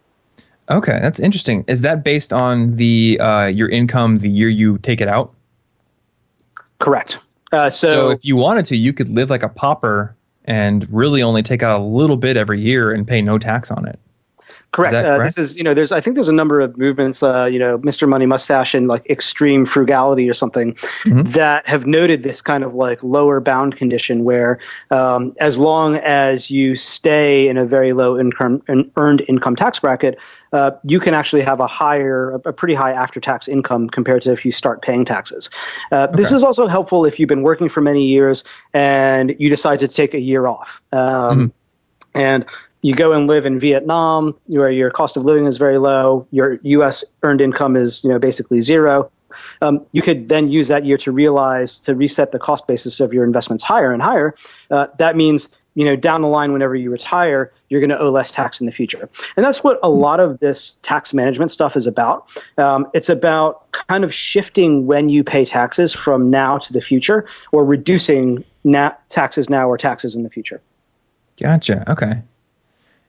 Okay, 0.69 0.99
that's 1.01 1.19
interesting. 1.19 1.65
Is 1.67 1.81
that 1.81 2.03
based 2.03 2.31
on 2.31 2.75
the 2.77 3.19
uh, 3.19 3.45
your 3.45 3.69
income 3.69 4.19
the 4.19 4.29
year 4.29 4.49
you 4.49 4.77
take 4.79 5.01
it 5.01 5.07
out? 5.07 5.33
Correct. 6.79 7.19
Uh, 7.51 7.69
so, 7.69 7.93
so 7.93 8.09
if 8.09 8.25
you 8.25 8.35
wanted 8.35 8.65
to, 8.65 8.75
you 8.75 8.93
could 8.93 9.09
live 9.09 9.29
like 9.29 9.43
a 9.43 9.49
pauper 9.49 10.15
and 10.45 10.91
really 10.91 11.21
only 11.21 11.43
take 11.43 11.63
out 11.63 11.79
a 11.79 11.83
little 11.83 12.17
bit 12.17 12.35
every 12.35 12.59
year 12.59 12.91
and 12.91 13.07
pay 13.07 13.21
no 13.21 13.37
tax 13.37 13.71
on 13.71 13.87
it. 13.87 13.99
Correct. 14.73 14.95
Uh, 14.95 15.19
this 15.19 15.37
is, 15.37 15.55
you 15.55 15.63
know, 15.63 15.75
there's, 15.75 15.91
I 15.91 16.01
think 16.01 16.15
there's 16.15 16.27
a 16.27 16.33
number 16.33 16.59
of 16.59 16.75
movements, 16.79 17.21
uh, 17.21 17.45
you 17.45 17.59
know, 17.59 17.77
Mr. 17.77 18.09
Money 18.09 18.25
Mustache 18.25 18.73
and 18.73 18.87
like 18.87 19.07
extreme 19.07 19.67
frugality 19.67 20.27
or 20.27 20.33
something 20.33 20.73
mm-hmm. 20.73 21.21
that 21.33 21.67
have 21.67 21.85
noted 21.85 22.23
this 22.23 22.41
kind 22.41 22.63
of 22.63 22.73
like 22.73 23.01
lower 23.03 23.39
bound 23.39 23.77
condition 23.77 24.23
where 24.23 24.57
um, 24.89 25.35
as 25.39 25.59
long 25.59 25.97
as 25.97 26.49
you 26.49 26.75
stay 26.75 27.47
in 27.47 27.55
a 27.55 27.65
very 27.65 27.93
low 27.93 28.19
income 28.19 28.63
earned 28.97 29.23
income 29.27 29.55
tax 29.55 29.79
bracket, 29.79 30.17
uh, 30.53 30.71
you 30.87 30.99
can 30.99 31.13
actually 31.13 31.43
have 31.43 31.59
a 31.59 31.67
higher, 31.67 32.31
a 32.43 32.51
pretty 32.51 32.73
high 32.73 32.93
after 32.93 33.19
tax 33.19 33.47
income 33.47 33.87
compared 33.87 34.23
to 34.23 34.31
if 34.31 34.43
you 34.43 34.51
start 34.51 34.81
paying 34.81 35.05
taxes. 35.05 35.51
Uh, 35.91 36.07
okay. 36.09 36.15
This 36.15 36.31
is 36.31 36.43
also 36.43 36.65
helpful 36.65 37.05
if 37.05 37.19
you've 37.19 37.29
been 37.29 37.43
working 37.43 37.69
for 37.69 37.81
many 37.81 38.07
years 38.07 38.43
and 38.73 39.35
you 39.37 39.51
decide 39.51 39.77
to 39.79 39.87
take 39.87 40.15
a 40.15 40.19
year 40.19 40.47
off. 40.47 40.81
Um, 40.91 40.99
mm-hmm. 40.99 41.45
And 42.15 42.45
you 42.83 42.93
go 42.93 43.13
and 43.13 43.25
live 43.25 43.47
in 43.47 43.57
Vietnam, 43.57 44.35
where 44.45 44.69
your 44.69 44.91
cost 44.91 45.17
of 45.17 45.25
living 45.25 45.47
is 45.47 45.57
very 45.57 45.79
low, 45.79 46.27
your 46.29 46.59
U.S. 46.61 47.03
earned 47.23 47.41
income 47.41 47.75
is 47.75 48.03
you 48.03 48.11
know 48.11 48.19
basically 48.19 48.61
zero. 48.61 49.09
Um, 49.63 49.83
you 49.93 50.03
could 50.03 50.29
then 50.29 50.49
use 50.49 50.67
that 50.67 50.85
year 50.85 50.97
to 50.97 51.11
realize 51.11 51.79
to 51.79 51.95
reset 51.95 52.31
the 52.31 52.37
cost 52.37 52.67
basis 52.67 52.99
of 52.99 53.11
your 53.11 53.23
investments 53.23 53.63
higher 53.63 53.91
and 53.91 54.03
higher. 54.03 54.35
Uh, 54.69 54.87
that 54.99 55.15
means 55.15 55.49
you 55.75 55.85
know, 55.85 55.95
down 55.95 56.21
the 56.21 56.27
line, 56.27 56.53
whenever 56.53 56.75
you 56.75 56.91
retire, 56.91 57.51
you're 57.69 57.79
going 57.79 57.89
to 57.89 57.99
owe 57.99 58.11
less 58.11 58.31
tax 58.31 58.59
in 58.59 58.65
the 58.65 58.71
future. 58.71 59.09
And 59.35 59.43
that's 59.43 59.63
what 59.63 59.79
a 59.81 59.89
lot 59.89 60.19
of 60.19 60.39
this 60.39 60.77
tax 60.83 61.13
management 61.13 61.51
stuff 61.51 61.75
is 61.75 61.87
about. 61.87 62.29
Um, 62.57 62.87
it's 62.93 63.09
about 63.09 63.71
kind 63.71 64.03
of 64.03 64.13
shifting 64.13 64.85
when 64.85 65.09
you 65.09 65.23
pay 65.23 65.45
taxes 65.45 65.93
from 65.93 66.29
now 66.29 66.57
to 66.59 66.73
the 66.73 66.81
future 66.81 67.27
or 67.51 67.65
reducing 67.65 68.43
na- 68.63 68.93
taxes 69.09 69.49
now 69.49 69.67
or 69.67 69.77
taxes 69.77 70.15
in 70.15 70.23
the 70.23 70.29
future. 70.29 70.61
Gotcha. 71.39 71.89
Okay. 71.91 72.21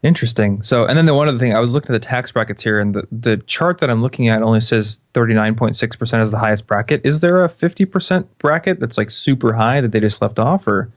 Interesting. 0.04 0.62
So, 0.62 0.84
and 0.84 0.98
then 0.98 1.06
the 1.06 1.14
one 1.14 1.28
other 1.28 1.38
thing, 1.38 1.54
I 1.54 1.60
was 1.60 1.72
looking 1.72 1.94
at 1.94 1.98
the 1.98 2.06
tax 2.06 2.30
brackets 2.30 2.62
here, 2.62 2.78
and 2.78 2.94
the, 2.94 3.08
the 3.10 3.38
chart 3.38 3.78
that 3.78 3.88
I'm 3.88 4.02
looking 4.02 4.28
at 4.28 4.42
only 4.42 4.60
says 4.60 5.00
39.6% 5.14 6.22
is 6.22 6.30
the 6.30 6.38
highest 6.38 6.66
bracket. 6.66 7.00
Is 7.04 7.20
there 7.20 7.42
a 7.42 7.48
50% 7.48 8.26
bracket 8.36 8.80
that's 8.80 8.98
like 8.98 9.08
super 9.08 9.54
high 9.54 9.80
that 9.80 9.92
they 9.92 10.00
just 10.00 10.20
left 10.20 10.38
off, 10.38 10.68
or? 10.68 10.90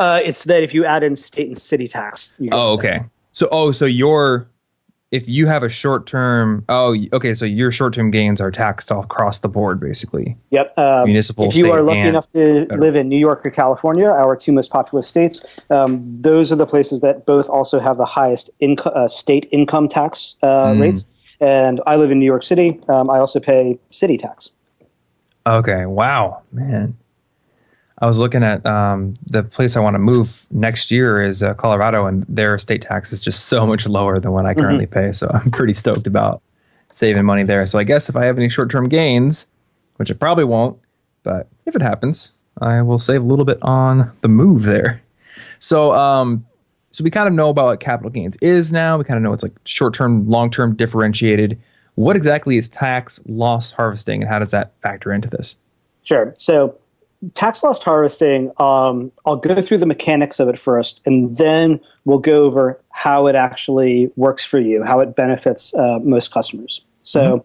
Uh, 0.00 0.20
it's 0.24 0.42
that 0.44 0.64
if 0.64 0.74
you 0.74 0.84
add 0.84 1.04
in 1.04 1.14
state 1.14 1.46
and 1.46 1.60
city 1.62 1.86
tax. 1.86 2.32
You 2.40 2.50
Oh, 2.52 2.72
okay. 2.72 3.04
So, 3.34 3.48
oh, 3.52 3.70
so 3.70 3.84
your, 3.84 4.48
if 5.10 5.28
you 5.28 5.46
have 5.46 5.62
a 5.62 5.68
short 5.68 6.06
term, 6.06 6.64
oh, 6.68 6.96
okay, 7.12 7.34
so 7.34 7.44
your 7.44 7.72
short 7.72 7.94
term 7.94 8.10
gains 8.10 8.40
are 8.40 8.50
taxed 8.50 8.92
all 8.92 9.02
across 9.02 9.40
the 9.40 9.48
board, 9.48 9.80
basically. 9.80 10.36
Yep. 10.50 10.78
Um, 10.78 11.06
Municipal, 11.06 11.48
if 11.48 11.56
you 11.56 11.70
are 11.72 11.82
lucky 11.82 12.00
enough 12.00 12.28
to 12.28 12.60
federal. 12.66 12.80
live 12.80 12.96
in 12.96 13.08
New 13.08 13.18
York 13.18 13.44
or 13.44 13.50
California, 13.50 14.06
our 14.06 14.36
two 14.36 14.52
most 14.52 14.70
populous 14.70 15.08
states, 15.08 15.44
um, 15.70 16.00
those 16.20 16.52
are 16.52 16.56
the 16.56 16.66
places 16.66 17.00
that 17.00 17.26
both 17.26 17.48
also 17.48 17.80
have 17.80 17.96
the 17.96 18.04
highest 18.04 18.50
inco- 18.62 18.94
uh, 18.96 19.08
state 19.08 19.48
income 19.50 19.88
tax 19.88 20.36
uh, 20.42 20.66
Mm. 20.66 20.80
rates. 20.80 21.06
And 21.40 21.80
I 21.86 21.96
live 21.96 22.10
in 22.10 22.18
New 22.18 22.26
York 22.26 22.42
City. 22.44 22.78
Um, 22.88 23.10
I 23.10 23.18
also 23.18 23.40
pay 23.40 23.78
city 23.90 24.16
tax. 24.18 24.50
Okay. 25.46 25.86
Wow, 25.86 26.42
man. 26.52 26.96
I 28.02 28.06
was 28.06 28.18
looking 28.18 28.42
at 28.42 28.64
um, 28.64 29.14
the 29.26 29.42
place 29.42 29.76
I 29.76 29.80
want 29.80 29.94
to 29.94 29.98
move 29.98 30.46
next 30.50 30.90
year 30.90 31.22
is 31.22 31.42
uh, 31.42 31.52
Colorado, 31.54 32.06
and 32.06 32.24
their 32.28 32.58
state 32.58 32.80
tax 32.80 33.12
is 33.12 33.20
just 33.20 33.46
so 33.46 33.66
much 33.66 33.86
lower 33.86 34.18
than 34.18 34.32
what 34.32 34.46
I 34.46 34.54
currently 34.54 34.86
pay. 34.86 35.12
So 35.12 35.30
I'm 35.32 35.50
pretty 35.50 35.74
stoked 35.74 36.06
about 36.06 36.40
saving 36.92 37.24
money 37.24 37.44
there. 37.44 37.66
So 37.66 37.78
I 37.78 37.84
guess 37.84 38.08
if 38.08 38.16
I 38.16 38.24
have 38.24 38.38
any 38.38 38.48
short-term 38.48 38.88
gains, 38.88 39.46
which 39.96 40.10
I 40.10 40.14
probably 40.14 40.44
won't, 40.44 40.78
but 41.24 41.46
if 41.66 41.76
it 41.76 41.82
happens, 41.82 42.32
I 42.62 42.80
will 42.80 42.98
save 42.98 43.22
a 43.22 43.26
little 43.26 43.44
bit 43.44 43.58
on 43.62 44.10
the 44.22 44.28
move 44.28 44.62
there. 44.62 45.02
So, 45.58 45.92
um, 45.92 46.46
so 46.92 47.04
we 47.04 47.10
kind 47.10 47.28
of 47.28 47.34
know 47.34 47.50
about 47.50 47.66
what 47.66 47.80
capital 47.80 48.10
gains 48.10 48.36
is 48.40 48.72
now. 48.72 48.96
We 48.96 49.04
kind 49.04 49.18
of 49.18 49.22
know 49.22 49.34
it's 49.34 49.42
like 49.42 49.56
short-term, 49.66 50.28
long-term 50.28 50.74
differentiated. 50.76 51.60
What 51.96 52.16
exactly 52.16 52.56
is 52.56 52.70
tax 52.70 53.20
loss 53.26 53.70
harvesting, 53.70 54.22
and 54.22 54.30
how 54.30 54.38
does 54.38 54.52
that 54.52 54.72
factor 54.80 55.12
into 55.12 55.28
this? 55.28 55.56
Sure. 56.02 56.32
So, 56.38 56.74
tax 57.34 57.62
loss 57.62 57.82
harvesting, 57.82 58.50
um, 58.58 59.12
I'll 59.26 59.36
go 59.36 59.60
through 59.60 59.78
the 59.78 59.86
mechanics 59.86 60.40
of 60.40 60.48
it 60.48 60.58
first, 60.58 61.00
and 61.04 61.36
then 61.36 61.80
we'll 62.04 62.18
go 62.18 62.44
over 62.44 62.80
how 62.90 63.26
it 63.26 63.34
actually 63.34 64.10
works 64.16 64.44
for 64.44 64.58
you, 64.58 64.82
how 64.82 65.00
it 65.00 65.14
benefits 65.16 65.74
uh, 65.74 65.98
most 66.02 66.32
customers. 66.32 66.84
So, 67.02 67.44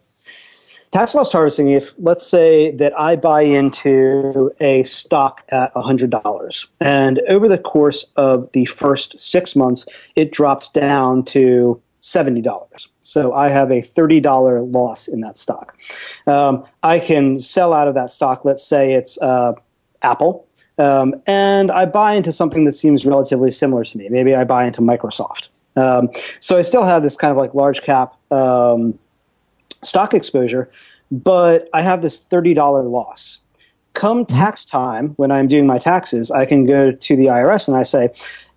tax 0.91 1.13
loss 1.13 1.32
harvesting, 1.32 1.70
if 1.70 1.94
let's 1.98 2.25
say 2.25 2.72
that 2.72 2.98
I 3.00 3.15
buy 3.15 3.41
into 3.41 4.51
a 4.60 4.84
stock 4.84 5.44
at 5.50 5.74
$100, 5.74 6.67
and 6.79 7.22
over 7.27 7.50
the 7.50 7.58
course 7.58 8.05
of 8.15 8.50
the 8.53 8.65
first 8.65 9.20
six 9.20 9.55
months, 9.55 9.86
it 10.15 10.32
drops 10.32 10.70
down 10.70 11.24
to 11.25 11.82
$70. 12.01 12.88
So 13.06 13.34
I 13.34 13.50
have 13.50 13.70
a 13.70 13.82
$30 13.82 14.74
loss 14.74 15.08
in 15.08 15.22
that 15.22 15.38
stock. 15.38 15.78
Um, 16.26 16.66
I 16.82 17.00
can 17.00 17.38
sell 17.38 17.72
out 17.72 17.88
of 17.88 17.94
that 17.94 18.12
stock. 18.12 18.44
Let's 18.44 18.66
say 18.66 18.94
it's 18.94 19.22
uh, 19.22 19.54
Apple, 20.02 20.48
um, 20.80 21.14
and 21.28 21.72
I 21.72 21.86
buy 21.86 22.14
into 22.14 22.34
something 22.34 22.66
that 22.66 22.74
seems 22.74 23.06
relatively 23.06 23.52
similar 23.52 23.86
to 23.86 23.98
me. 23.98 24.10
Maybe 24.10 24.34
I 24.34 24.44
buy 24.44 24.66
into 24.66 24.82
Microsoft. 24.82 25.50
Um, 25.76 26.10
so 26.40 26.58
I 26.58 26.64
still 26.64 26.84
have 26.84 27.04
this 27.04 27.16
kind 27.16 27.32
of 27.32 27.38
like 27.38 27.54
large 27.54 27.84
cap 27.84 28.16
um, 28.32 28.98
stock 29.84 30.16
exposure, 30.16 30.72
but 31.12 31.70
I 31.74 31.84
have 31.84 32.02
this 32.02 32.20
$30 32.20 32.56
loss. 32.90 33.40
Come 33.94 34.26
tax 34.26 34.66
time, 34.66 35.10
when 35.18 35.32
I'm 35.32 35.48
doing 35.48 35.68
my 35.68 35.78
taxes, 35.78 36.32
I 36.32 36.46
can 36.46 36.66
go 36.66 36.92
to 36.92 37.16
the 37.16 37.28
IRS 37.28 37.68
and 37.68 37.78
I 37.78 37.84
say, 37.84 38.10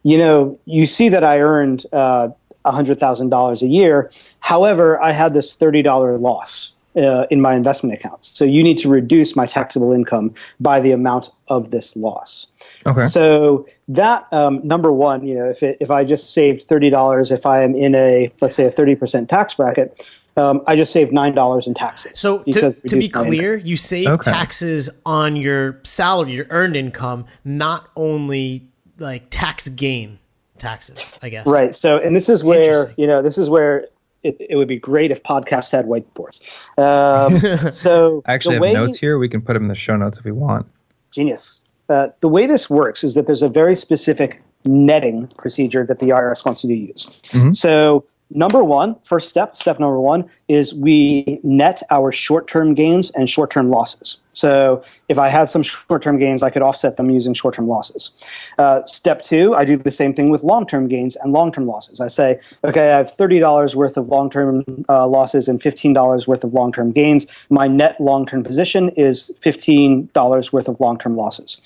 you 0.05 0.17
know, 0.17 0.59
you 0.65 0.87
see 0.87 1.11
that 1.11 1.23
I 1.23 1.39
earned 1.39 1.85
uh, 1.93 2.29
$100,000 2.73 3.63
a 3.63 3.67
year. 3.67 4.11
However, 4.41 5.01
I 5.03 5.13
had 5.13 5.35
this 5.35 5.57
$30 5.57 6.21
loss 6.21 6.73
uh, 6.97 7.27
in 7.31 7.41
my 7.41 7.55
investment 7.55 7.95
accounts. 7.95 8.37
So 8.37 8.45
you 8.45 8.63
need 8.63 8.79
to 8.79 8.89
reduce 8.89 9.37
my 9.37 9.47
taxable 9.47 9.93
income 9.93 10.35
by 10.61 10.81
the 10.81 10.93
amount 10.93 11.31
of 11.49 11.71
this 11.71 11.97
loss. 11.97 12.49
Okay. 12.87 13.05
So 13.07 13.67
that 13.89 14.27
um, 14.33 14.61
number 14.67 14.93
one, 14.93 15.27
you 15.27 15.35
know, 15.35 15.49
if 15.49 15.63
it, 15.63 15.77
if 15.81 15.91
I 15.91 16.05
just 16.05 16.33
saved 16.33 16.65
thirty 16.65 16.91
dollars, 16.91 17.31
if 17.31 17.47
I 17.47 17.63
am 17.63 17.75
in 17.75 17.95
a 17.95 18.31
let's 18.41 18.57
say 18.57 18.65
a 18.67 18.71
thirty 18.71 18.95
percent 18.95 19.29
tax 19.31 19.55
bracket, 19.55 20.05
um, 20.37 20.63
I 20.67 20.77
just 20.77 20.93
saved 20.93 21.13
nine 21.13 21.35
dollars 21.35 21.67
in 21.67 21.75
taxes. 21.75 22.19
So 22.19 22.39
to, 22.45 22.53
to 22.53 22.71
be 22.71 22.97
reduced 22.97 23.15
my 23.15 23.25
clear, 23.25 23.57
you 23.57 23.77
save 23.77 24.09
Okay. 24.09 24.31
taxes 24.31 24.91
on 25.07 25.37
your 25.37 25.81
salary, 25.85 26.33
your 26.33 26.47
earned 26.51 26.77
income, 26.77 27.27
not 27.45 27.89
only 27.97 28.69
like 28.99 29.27
tax 29.31 29.69
gain 29.69 30.19
taxes, 30.59 31.15
I 31.23 31.29
guess. 31.29 31.47
Right. 31.47 31.75
So, 31.75 31.99
and 31.99 32.15
this 32.15 32.29
is 32.29 32.45
where 32.45 32.93
you 32.97 33.07
know 33.07 33.23
this 33.23 33.39
is 33.39 33.49
where 33.51 33.87
it, 34.23 34.37
it 34.41 34.57
would 34.57 34.69
be 34.69 34.79
great 34.79 35.11
if 35.11 35.23
podcasts 35.23 35.71
had 35.71 35.87
whiteboards. 35.87 36.41
Um, 36.79 37.71
so 37.73 38.23
I 38.27 38.35
actually 38.35 38.57
have 38.57 38.63
way, 38.63 38.73
notes 38.73 38.99
here. 38.99 39.19
We 39.19 39.29
can 39.29 39.41
put 39.41 39.55
them 39.55 39.65
in 39.65 39.69
the 39.69 39.75
show 39.75 39.97
notes 39.97 40.19
if 40.19 40.25
we 40.25 40.33
want. 40.33 40.67
Genius. 41.11 41.61
Uh, 41.89 42.09
the 42.21 42.29
way 42.29 42.47
this 42.47 42.69
works 42.69 43.03
is 43.03 43.15
that 43.15 43.27
there's 43.27 43.43
a 43.43 43.49
very 43.49 43.75
specific 43.75 44.43
netting 44.65 45.27
procedure 45.39 45.87
that 45.87 46.01
the 46.01 46.07
IRS 46.07 46.45
wants 46.45 46.63
you 46.63 46.69
to 46.69 46.77
use. 46.77 47.09
So, 47.59 48.05
number 48.31 48.63
one, 48.63 48.97
first 49.05 49.29
step, 49.29 49.57
step 49.57 49.79
number 49.79 50.01
one, 50.01 50.29
is 50.49 50.75
we 50.75 51.41
net 51.43 51.83
our 51.91 52.11
short 52.13 52.47
term 52.47 52.75
gains 52.75 53.11
and 53.13 53.29
short 53.29 53.51
term 53.51 53.71
losses. 53.71 54.19
So, 54.31 54.83
if 55.09 55.19
I 55.19 55.29
had 55.29 55.49
some 55.49 55.63
short 55.63 56.03
term 56.03 56.19
gains, 56.19 56.43
I 56.43 56.51
could 56.51 56.63
offset 56.63 56.97
them 56.97 57.11
using 57.11 57.35
short 57.35 57.55
term 57.55 57.69
losses. 57.69 58.11
Uh, 58.59 58.85
step 58.85 59.23
two, 59.23 59.55
I 59.55 59.65
do 59.65 59.77
the 59.77 59.93
same 59.93 60.15
thing 60.15 60.31
with 60.31 60.43
long 60.43 60.67
term 60.67 60.89
gains 60.89 61.17
and 61.17 61.33
long 61.33 61.53
term 61.53 61.67
losses. 61.67 62.01
I 62.01 62.09
say, 62.09 62.41
okay, 62.65 62.93
I 62.93 62.97
have 62.99 63.15
$30 63.15 63.75
worth 63.75 63.97
of 63.97 64.09
long 64.09 64.31
term 64.31 64.65
uh, 64.89 65.07
losses 65.07 65.49
and 65.49 65.61
$15 65.61 66.27
worth 66.27 66.45
of 66.45 66.55
long 66.55 66.73
term 66.73 66.93
gains. 66.93 67.27
My 67.51 67.67
net 67.67 68.01
long 68.01 68.27
term 68.27 68.43
position 68.43 68.91
is 68.91 69.33
$15 69.41 70.53
worth 70.53 70.69
of 70.69 70.81
long 70.81 70.99
term 70.99 71.17
losses. 71.17 71.61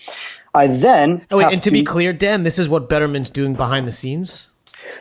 I 0.55 0.67
then. 0.67 1.27
Oh, 1.31 1.39
wait, 1.39 1.53
and 1.53 1.63
to 1.63 1.71
be 1.71 1.83
clear, 1.83 2.13
Dan, 2.13 2.43
this 2.43 2.59
is 2.59 2.69
what 2.69 2.89
Betterment's 2.89 3.31
doing 3.31 3.55
behind 3.55 3.87
the 3.87 3.93
scenes. 3.93 4.49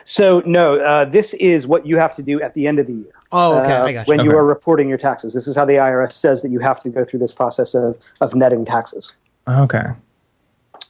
So 0.04 0.42
no, 0.46 0.78
uh, 0.80 1.04
this 1.04 1.34
is 1.34 1.66
what 1.66 1.86
you 1.86 1.96
have 1.96 2.14
to 2.16 2.22
do 2.22 2.40
at 2.40 2.54
the 2.54 2.66
end 2.66 2.78
of 2.78 2.86
the 2.86 2.94
year. 2.94 3.12
Oh, 3.32 3.58
okay, 3.58 3.72
uh, 3.72 3.84
I 3.84 3.92
got 3.92 4.08
you. 4.08 4.14
When 4.14 4.24
you 4.24 4.32
are 4.32 4.44
reporting 4.44 4.88
your 4.88 4.98
taxes, 4.98 5.34
this 5.34 5.46
is 5.46 5.56
how 5.56 5.64
the 5.64 5.74
IRS 5.74 6.12
says 6.12 6.42
that 6.42 6.50
you 6.50 6.58
have 6.60 6.80
to 6.82 6.88
go 6.88 7.04
through 7.04 7.20
this 7.20 7.32
process 7.32 7.74
of 7.74 7.98
of 8.20 8.34
netting 8.34 8.64
taxes. 8.64 9.12
Okay. 9.48 9.86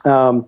Um, 0.05 0.47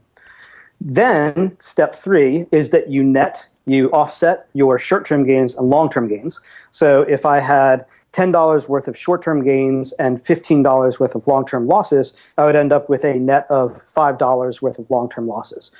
then 0.80 1.56
step 1.58 1.94
three 1.94 2.46
is 2.52 2.70
that 2.70 2.90
you 2.90 3.02
net, 3.02 3.48
you 3.66 3.90
offset 3.92 4.48
your 4.52 4.78
short-term 4.78 5.24
gains 5.24 5.56
and 5.56 5.70
long-term 5.70 6.08
gains. 6.08 6.40
So 6.70 7.02
if 7.02 7.24
I 7.24 7.40
had 7.40 7.86
ten 8.12 8.32
dollars 8.32 8.68
worth 8.68 8.88
of 8.88 8.98
short-term 8.98 9.44
gains 9.44 9.92
and 9.94 10.24
fifteen 10.24 10.62
dollars 10.62 11.00
worth 11.00 11.14
of 11.14 11.26
long-term 11.26 11.66
losses, 11.66 12.14
I 12.36 12.44
would 12.44 12.56
end 12.56 12.72
up 12.72 12.88
with 12.88 13.04
a 13.04 13.14
net 13.14 13.46
of 13.48 13.80
five 13.80 14.18
dollars 14.18 14.60
worth 14.60 14.78
of 14.78 14.90
long-term 14.90 15.26
losses. 15.26 15.70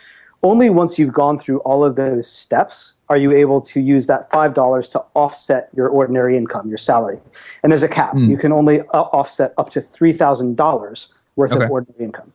Only 0.45 0.69
once 0.69 0.99
you've 0.99 1.13
gone 1.13 1.39
through 1.39 1.59
all 1.61 1.83
of 1.85 1.97
those 1.97 2.31
steps 2.31 2.95
are 3.09 3.17
you 3.17 3.33
able 3.33 3.61
to 3.63 3.81
use 3.81 4.07
that 4.09 4.31
five 4.31 4.53
dollars 4.53 4.91
to 4.91 5.03
offset 5.15 5.71
your 5.75 5.89
ordinary 5.89 6.37
income, 6.37 6.69
your 6.69 6.79
salary. 6.79 7.19
And 7.63 7.73
there's 7.73 7.83
a 7.83 7.89
cap. 7.89 8.13
You 8.17 8.37
can 8.37 8.53
only 8.53 8.81
uh, 8.81 9.09
offset 9.19 9.55
up 9.57 9.71
to 9.71 9.81
three 9.81 10.13
thousand 10.13 10.57
dollars 10.57 11.09
worth 11.37 11.53
Okay. 11.53 11.65
of 11.65 11.71
ordinary 11.71 12.05
income. 12.05 12.31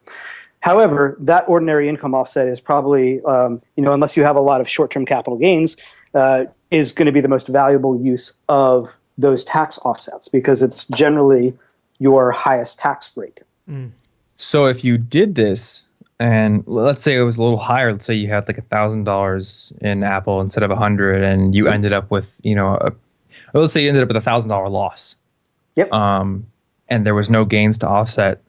However, 0.62 1.16
that 1.22 1.46
ordinary 1.48 1.88
income 1.88 2.14
offset 2.14 2.48
is 2.48 2.60
probably, 2.60 3.22
um, 3.24 3.62
you 3.78 3.84
know, 3.84 3.94
unless 3.94 4.18
you 4.18 4.24
have 4.24 4.36
a 4.36 4.42
lot 4.42 4.60
of 4.60 4.68
short-term 4.68 5.06
capital 5.06 5.38
gains, 5.38 5.78
uh, 6.16 6.46
is 6.70 6.92
going 6.92 7.06
to 7.06 7.14
be 7.14 7.22
the 7.22 7.30
most 7.30 7.48
valuable 7.48 8.02
use 8.02 8.34
of 8.50 8.92
those 9.18 9.46
tax 9.46 9.80
offsets 9.86 10.28
because 10.28 10.62
it's 10.62 10.86
generally 10.88 11.54
your 12.00 12.32
highest 12.32 12.80
tax 12.80 13.12
rate. 13.16 13.40
So 14.36 14.66
if 14.66 14.84
you 14.84 14.98
did 14.98 15.36
this, 15.36 15.84
and 16.20 16.64
let's 16.68 17.02
say 17.02 17.16
it 17.16 17.22
was 17.22 17.38
a 17.38 17.44
little 17.44 17.58
higher, 17.58 17.92
let's 17.92 18.06
say 18.06 18.14
you 18.14 18.28
had 18.28 18.48
like 18.48 18.58
a 18.58 18.64
thousand 18.64 19.06
dollars 19.06 19.72
in 19.82 20.04
Apple 20.04 20.42
instead 20.42 20.64
of 20.64 20.72
a 20.72 20.76
hundred, 20.76 21.24
and 21.24 21.56
you 21.56 21.68
ended 21.68 21.94
up 21.94 22.12
with, 22.12 22.40
you 22.44 22.56
know, 22.56 22.78
a, 22.82 22.92
let's 23.54 23.72
say 23.72 23.84
you 23.84 23.90
ended 23.90 24.04
up 24.04 24.10
with 24.10 24.18
a 24.18 24.22
thousand 24.22 24.50
dollar 24.50 24.70
loss. 24.70 25.16
Yep. 25.76 25.94
Um, 25.94 26.46
and 26.90 27.06
there 27.06 27.16
was 27.16 27.30
no 27.30 27.46
gains 27.46 27.78
to 27.80 27.88
offset. 27.88 28.42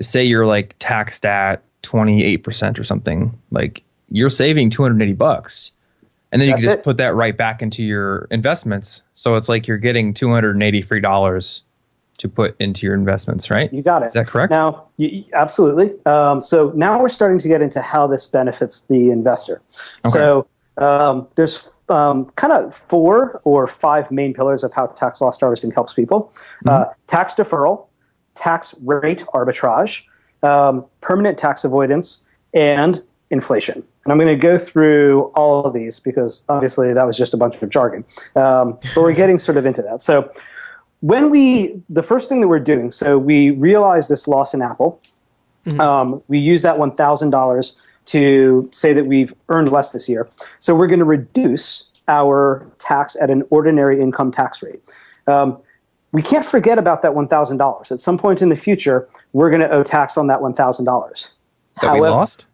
Say 0.00 0.24
you're 0.24 0.46
like 0.46 0.74
taxed 0.78 1.24
at 1.26 1.62
twenty 1.82 2.24
eight 2.24 2.38
percent 2.38 2.78
or 2.78 2.84
something, 2.84 3.38
like 3.50 3.82
you're 4.08 4.30
saving 4.30 4.70
two 4.70 4.82
hundred 4.82 5.02
eighty 5.02 5.12
bucks, 5.12 5.72
and 6.32 6.40
then 6.40 6.48
you 6.48 6.54
That's 6.54 6.64
can 6.64 6.70
just 6.70 6.78
it. 6.80 6.84
put 6.84 6.96
that 6.96 7.14
right 7.14 7.36
back 7.36 7.60
into 7.60 7.82
your 7.82 8.26
investments. 8.30 9.02
So 9.14 9.36
it's 9.36 9.48
like 9.48 9.66
you're 9.66 9.76
getting 9.76 10.14
two 10.14 10.30
hundred 10.30 10.60
eighty 10.62 10.82
free 10.82 11.00
dollars 11.00 11.62
to 12.18 12.28
put 12.28 12.58
into 12.60 12.86
your 12.86 12.94
investments, 12.94 13.50
right? 13.50 13.72
You 13.72 13.82
got 13.82 14.02
it. 14.02 14.06
Is 14.06 14.12
that 14.12 14.28
correct? 14.28 14.50
Now, 14.50 14.86
you, 14.96 15.24
absolutely. 15.32 15.92
Um, 16.06 16.40
so 16.40 16.72
now 16.74 17.00
we're 17.00 17.08
starting 17.08 17.38
to 17.38 17.48
get 17.48 17.60
into 17.60 17.80
how 17.80 18.06
this 18.06 18.26
benefits 18.26 18.82
the 18.82 19.10
investor. 19.10 19.62
Okay. 20.04 20.12
So 20.12 20.46
um, 20.78 21.26
there's 21.34 21.68
um, 21.88 22.26
kind 22.36 22.52
of 22.52 22.74
four 22.74 23.40
or 23.44 23.66
five 23.66 24.10
main 24.10 24.32
pillars 24.32 24.64
of 24.64 24.72
how 24.72 24.86
tax 24.86 25.20
loss 25.20 25.40
harvesting 25.40 25.70
helps 25.70 25.94
people: 25.94 26.32
uh, 26.66 26.86
tax 27.06 27.34
deferral, 27.34 27.88
tax 28.34 28.74
rate 28.82 29.24
arbitrage, 29.34 30.04
um, 30.42 30.84
permanent 31.00 31.36
tax 31.36 31.64
avoidance, 31.64 32.20
and 32.54 33.02
inflation. 33.30 33.82
And 34.04 34.12
I'm 34.12 34.18
going 34.18 34.28
to 34.28 34.40
go 34.40 34.56
through 34.56 35.24
all 35.34 35.64
of 35.64 35.74
these 35.74 36.00
because 36.00 36.44
obviously 36.48 36.92
that 36.92 37.06
was 37.06 37.16
just 37.16 37.34
a 37.34 37.36
bunch 37.36 37.60
of 37.60 37.68
jargon. 37.68 38.04
Um, 38.36 38.78
but 38.94 39.02
we're 39.02 39.12
getting 39.12 39.38
sort 39.38 39.56
of 39.56 39.66
into 39.66 39.82
that. 39.82 40.00
So 40.00 40.30
when 41.04 41.28
we, 41.28 41.82
the 41.90 42.02
first 42.02 42.30
thing 42.30 42.40
that 42.40 42.48
we're 42.48 42.58
doing, 42.58 42.90
so 42.90 43.18
we 43.18 43.50
realize 43.50 44.08
this 44.08 44.26
loss 44.26 44.54
in 44.54 44.62
Apple. 44.62 45.02
Um, 45.78 46.22
we 46.28 46.38
use 46.38 46.62
that 46.62 46.76
$1,000 46.76 47.76
to 48.06 48.70
say 48.72 48.92
that 48.94 49.04
we've 49.04 49.34
earned 49.50 49.70
less 49.70 49.92
this 49.92 50.08
year. 50.08 50.30
So 50.60 50.74
we're 50.74 50.86
going 50.86 51.00
to 51.00 51.04
reduce 51.04 51.90
our 52.08 52.66
tax 52.78 53.16
at 53.20 53.28
an 53.28 53.42
ordinary 53.50 54.00
income 54.00 54.32
tax 54.32 54.62
rate. 54.62 54.80
Um, 55.26 55.58
we 56.12 56.22
can't 56.22 56.46
forget 56.46 56.78
about 56.78 57.02
that 57.02 57.12
$1,000. 57.12 57.92
At 57.92 58.00
some 58.00 58.16
point 58.16 58.40
in 58.40 58.48
the 58.48 58.56
future, 58.56 59.06
we're 59.34 59.50
going 59.50 59.60
to 59.60 59.70
owe 59.70 59.82
tax 59.82 60.16
on 60.16 60.26
that 60.28 60.40
$1,000. 60.40 61.28
that 61.82 61.94
we 61.94 62.00
lost? 62.00 62.46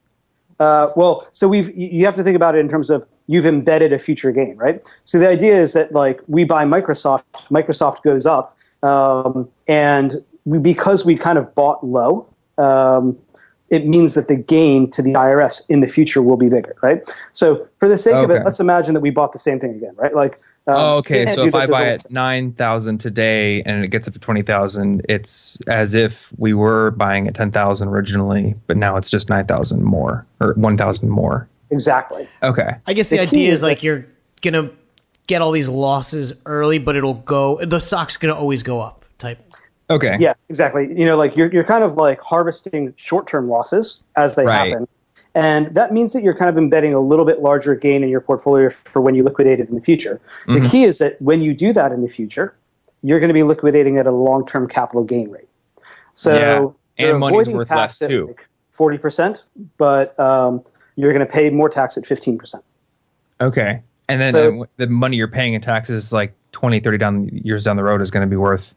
Uh, 0.59 0.91
well, 0.97 1.27
so 1.33 1.47
we've 1.47 1.75
you 1.77 1.89
you 1.89 2.05
have 2.05 2.15
to 2.17 2.23
think 2.23 2.37
about 2.37 2.55
it 2.55 2.59
in 2.59 2.69
terms 2.69 2.91
of 2.91 3.07
you've 3.31 3.47
embedded 3.47 3.93
a 3.93 3.99
future 3.99 4.33
gain, 4.33 4.57
right? 4.57 4.83
So 5.05 5.17
the 5.21 5.29
idea 5.29 5.63
is 5.63 5.73
that 5.75 5.93
like 5.93 6.21
we 6.27 6.43
buy 6.43 6.65
Microsoft, 6.65 7.23
Microsoft 7.49 8.03
goes 8.03 8.27
up, 8.27 8.59
um, 8.83 9.49
and 9.69 10.21
we, 10.47 10.59
because 10.59 11.05
we 11.05 11.15
kind 11.15 11.39
of 11.39 11.55
bought 11.55 11.87
low, 11.87 12.27
um, 12.59 13.17
it 13.69 13.87
means 13.87 14.15
that 14.15 14.27
the 14.27 14.35
gain 14.35 14.91
to 14.91 15.01
the 15.01 15.13
IRS 15.13 15.63
in 15.69 15.79
the 15.79 15.87
future 15.87 16.23
will 16.23 16.37
be 16.37 16.49
bigger, 16.49 16.75
right? 16.83 17.09
So 17.31 17.69
for 17.79 17.89
the 17.89 17.97
sake 17.97 18.15
of 18.15 18.33
it, 18.33 18.43
let's 18.45 18.59
imagine 18.59 18.95
that 18.95 19.01
we 19.01 19.11
bought 19.11 19.33
the 19.33 19.39
same 19.39 19.61
thing 19.61 19.77
again, 19.77 19.95
right? 19.95 20.13
Like, 20.13 20.41
um, 20.67 20.75
Oh, 20.75 20.97
okay. 20.97 21.25
So 21.27 21.45
if 21.45 21.55
I 21.55 21.69
buy 21.69 21.87
at 21.87 22.11
nine 22.11 22.53
thousand 22.55 22.99
today 22.99 23.63
and 23.63 23.85
it 23.85 23.93
gets 23.93 24.09
up 24.09 24.15
to 24.15 24.21
twenty 24.21 24.43
thousand, 24.43 25.07
it's 25.09 25.57
as 25.69 25.95
if 25.95 26.33
we 26.37 26.53
were 26.53 26.91
buying 26.91 27.29
at 27.29 27.37
ten 27.37 27.53
thousand 27.53 27.87
originally, 27.91 28.57
but 28.67 28.77
now 28.77 28.97
it's 28.97 29.09
just 29.09 29.29
nine 29.29 29.47
thousand 29.47 29.85
more 29.85 30.27
or 30.41 30.55
one 30.55 30.77
thousand 30.77 31.11
more. 31.11 31.49
Exactly. 31.71 32.29
Okay. 32.43 32.69
I 32.87 32.93
guess 32.93 33.09
the, 33.09 33.17
The 33.17 33.23
idea 33.23 33.49
is 33.53 33.59
is 33.59 33.63
like 33.63 33.83
you're 33.83 34.07
gonna 34.43 34.71
get 35.27 35.43
all 35.43 35.53
these 35.53 35.69
losses 35.69 36.33
early, 36.47 36.79
but 36.79 36.97
it'll 36.97 37.15
go. 37.15 37.59
The 37.63 37.81
stock's 37.81 38.17
gonna 38.17 38.35
always 38.35 38.63
go 38.63 38.81
up. 38.81 39.05
Type. 39.19 39.39
Okay. 39.91 40.17
Yeah, 40.21 40.35
exactly. 40.49 40.87
You 40.89 41.05
know, 41.07 41.17
like 41.17 41.37
you're 41.37 41.51
you're 41.53 41.65
kind 41.65 41.85
of 41.85 41.95
like 41.95 42.21
harvesting 42.21 42.95
short-term 42.97 43.49
losses 43.49 44.03
as 44.17 44.35
they 44.37 44.45
Right. 44.45 44.71
happen. 44.71 44.89
And 45.35 45.73
that 45.77 45.93
means 45.93 46.13
that 46.13 46.25
you're 46.25 46.35
kind 46.37 46.49
of 46.49 46.59
embedding 46.59 46.93
a 46.93 46.99
little 47.01 47.25
bit 47.25 47.41
larger 47.41 47.77
gain 47.77 48.03
in 48.03 48.09
your 48.09 48.21
portfolio 48.21 48.69
for 48.69 49.01
when 49.01 49.15
you 49.15 49.23
liquidate 49.23 49.61
it 49.61 49.69
in 49.69 49.77
the 49.77 49.81
future. 49.81 50.21
Mm-hmm. 50.49 50.63
The 50.65 50.69
key 50.69 50.85
is 50.85 50.99
that 50.99 51.23
when 51.23 51.41
you 51.41 51.55
do 51.55 51.73
that 51.73 51.93
in 51.93 52.01
the 52.01 52.09
future, 52.09 52.57
you're 53.03 53.21
going 53.21 53.29
to 53.29 53.35
be 53.35 53.45
liquidating 53.45 53.97
at 53.97 54.09
a 54.09 54.11
long-term 54.11 54.67
capital 54.67 55.05
gain 55.05 55.31
rate. 55.31 55.49
So 56.15 56.35
Yeah, 56.35 56.57
and 56.59 56.75
you're 56.99 57.19
money's 57.19 57.35
avoiding 57.43 57.57
worth 57.59 57.69
tax 57.69 58.01
less, 58.01 58.03
at 58.03 58.11
too. 58.11 58.27
like 58.27 58.49
40%, 58.77 59.43
but 59.79 60.19
um, 60.19 60.65
you're 61.01 61.13
going 61.13 61.27
to 61.27 61.33
pay 61.33 61.51
more 61.51 61.69
tax 61.69 61.97
at 61.97 62.05
15%. 62.05 62.55
Okay. 63.41 63.83
And 64.09 64.21
then 64.21 64.33
So 64.33 64.63
uh, 64.63 64.67
the 64.77 64.87
money 64.87 65.17
you're 65.17 65.29
paying 65.29 65.55
in 65.55 65.61
taxes 65.61 66.13
like 66.13 66.35
20, 66.53 66.81
30 66.81 66.99
down 66.99 67.29
years 67.45 67.65
down 67.65 67.77
the 67.77 67.85
road 67.85 68.03
is 68.03 68.11
going 68.11 68.27
to 68.27 68.31
be 68.31 68.37
worth 68.37 68.75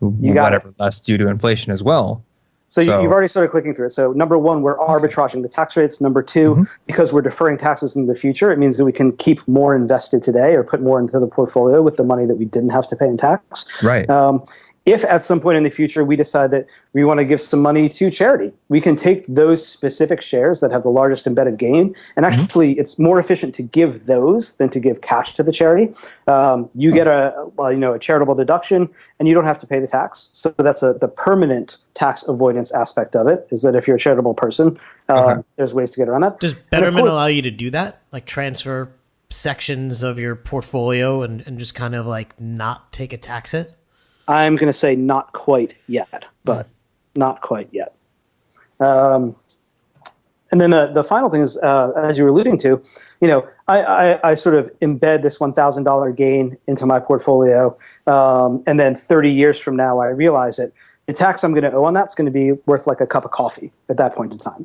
whatever 0.00 0.74
less 0.78 0.98
due 1.00 1.18
to 1.18 1.28
inflation 1.28 1.70
as 1.72 1.82
well. 1.82 2.24
So, 2.68 2.82
So- 2.84 3.02
you've 3.02 3.12
already 3.12 3.28
started 3.28 3.50
clicking 3.50 3.74
through 3.74 3.86
it. 3.86 3.90
So 3.90 4.12
number 4.12 4.38
one, 4.38 4.62
we're 4.62 4.78
arbitraging 4.78 5.42
the 5.42 5.48
tax 5.48 5.76
rates. 5.76 6.00
Number 6.00 6.22
2 6.22 6.50
Mm-hmm. 6.54 6.62
because 6.86 7.12
we're 7.12 7.20
deferring 7.20 7.58
taxes 7.58 7.94
in 7.96 8.06
the 8.06 8.14
future, 8.14 8.50
it 8.50 8.58
means 8.58 8.78
that 8.78 8.84
we 8.84 8.92
can 8.92 9.14
keep 9.16 9.46
more 9.46 9.74
invested 9.76 10.22
today 10.22 10.54
or 10.54 10.64
put 10.64 10.80
more 10.80 10.98
into 10.98 11.18
the 11.18 11.26
portfolio 11.26 11.82
with 11.82 11.96
the 11.96 12.04
money 12.04 12.24
that 12.26 12.36
we 12.36 12.44
didn't 12.46 12.70
have 12.70 12.86
to 12.88 12.96
pay 12.96 13.06
in 13.06 13.16
tax. 13.16 13.66
Right. 13.82 14.08
Um, 14.08 14.42
if 14.86 15.04
at 15.04 15.24
some 15.24 15.40
point 15.40 15.58
in 15.58 15.62
the 15.62 15.70
future 15.70 16.04
we 16.04 16.16
decide 16.16 16.50
that 16.52 16.66
we 16.94 17.04
want 17.04 17.18
to 17.18 17.24
give 17.24 17.40
some 17.40 17.60
money 17.60 17.86
to 17.88 18.10
charity, 18.10 18.50
we 18.70 18.80
can 18.80 18.96
take 18.96 19.26
those 19.26 19.64
specific 19.66 20.22
shares 20.22 20.60
that 20.60 20.72
have 20.72 20.82
the 20.82 20.88
largest 20.88 21.26
embedded 21.26 21.58
gain, 21.58 21.94
and 22.16 22.24
Mm-hmm. 22.24 22.40
actually, 22.42 22.72
it's 22.78 22.98
more 22.98 23.18
efficient 23.18 23.54
to 23.56 23.62
give 23.62 24.06
those 24.06 24.54
than 24.56 24.70
to 24.70 24.80
give 24.80 25.00
cash 25.02 25.34
to 25.34 25.42
the 25.42 25.52
charity. 25.52 25.92
Um, 26.26 26.70
you 26.74 26.92
get 26.92 27.06
a, 27.06 27.46
well, 27.56 27.70
you 27.70 27.78
know 27.78 27.92
a 27.92 27.98
charitable 27.98 28.34
deduction, 28.34 28.88
and 29.18 29.28
you 29.28 29.34
don't 29.34 29.44
have 29.44 29.58
to 29.60 29.66
pay 29.66 29.80
the 29.80 29.86
tax. 29.86 30.30
So 30.32 30.54
that's 30.58 30.82
a 30.82 30.94
the 30.94 31.08
permanent 31.08 31.76
tax 31.94 32.24
avoidance 32.26 32.72
aspect 32.72 33.14
of 33.16 33.26
it. 33.26 33.46
Is 33.50 33.60
that 33.62 33.74
if 33.74 33.86
you're 33.86 33.96
a 33.96 34.00
charitable 34.00 34.34
person, 34.34 34.78
uh, 35.10 35.24
Okay. 35.32 35.42
there's 35.56 35.74
ways 35.74 35.90
to 35.92 35.98
get 35.98 36.08
around 36.08 36.22
that. 36.22 36.40
Does 36.40 36.54
Betterment 36.54 37.04
course- 37.04 37.12
allow 37.14 37.26
you 37.26 37.42
to 37.42 37.50
do 37.50 37.68
that? 37.70 38.00
Like 38.12 38.24
transfer 38.24 38.90
sections 39.28 40.02
of 40.02 40.18
your 40.18 40.34
portfolio 40.34 41.22
and, 41.22 41.42
and 41.46 41.58
just 41.58 41.74
kind 41.74 41.94
of 41.94 42.06
like 42.06 42.40
not 42.40 42.92
take 42.92 43.12
a 43.12 43.16
tax 43.16 43.52
hit? 43.52 43.72
I'm 44.30 44.54
going 44.54 44.68
to 44.68 44.78
say 44.78 44.94
not 44.94 45.32
quite 45.32 45.74
yet, 45.88 46.24
but 46.44 46.68
not 47.16 47.42
quite 47.42 47.68
yet. 47.72 47.96
Um, 48.78 49.34
and 50.52 50.60
then 50.60 50.70
the, 50.70 50.86
the 50.86 51.02
final 51.02 51.30
thing 51.30 51.42
is, 51.42 51.56
uh, 51.58 51.90
as 51.96 52.16
you 52.16 52.22
were 52.24 52.30
alluding 52.30 52.58
to, 52.58 52.80
you 53.20 53.28
know, 53.28 53.46
I, 53.66 53.82
I, 53.82 54.30
I 54.30 54.34
sort 54.34 54.54
of 54.54 54.70
embed 54.80 55.22
this 55.22 55.38
$1,000 55.38 56.16
gain 56.16 56.56
into 56.68 56.86
my 56.86 57.00
portfolio, 57.00 57.76
um, 58.06 58.62
and 58.66 58.78
then 58.78 58.94
30 58.94 59.32
years 59.32 59.58
from 59.58 59.74
now, 59.74 59.98
I 59.98 60.06
realize 60.06 60.60
it. 60.60 60.72
The 61.06 61.12
tax 61.12 61.42
I'm 61.42 61.52
going 61.52 61.64
to 61.64 61.72
owe 61.72 61.84
on 61.84 61.94
that's 61.94 62.14
going 62.14 62.26
to 62.26 62.30
be 62.32 62.52
worth 62.66 62.86
like 62.86 63.00
a 63.00 63.06
cup 63.06 63.24
of 63.24 63.32
coffee 63.32 63.72
at 63.88 63.96
that 63.96 64.14
point 64.14 64.32
in 64.32 64.38
time. 64.38 64.64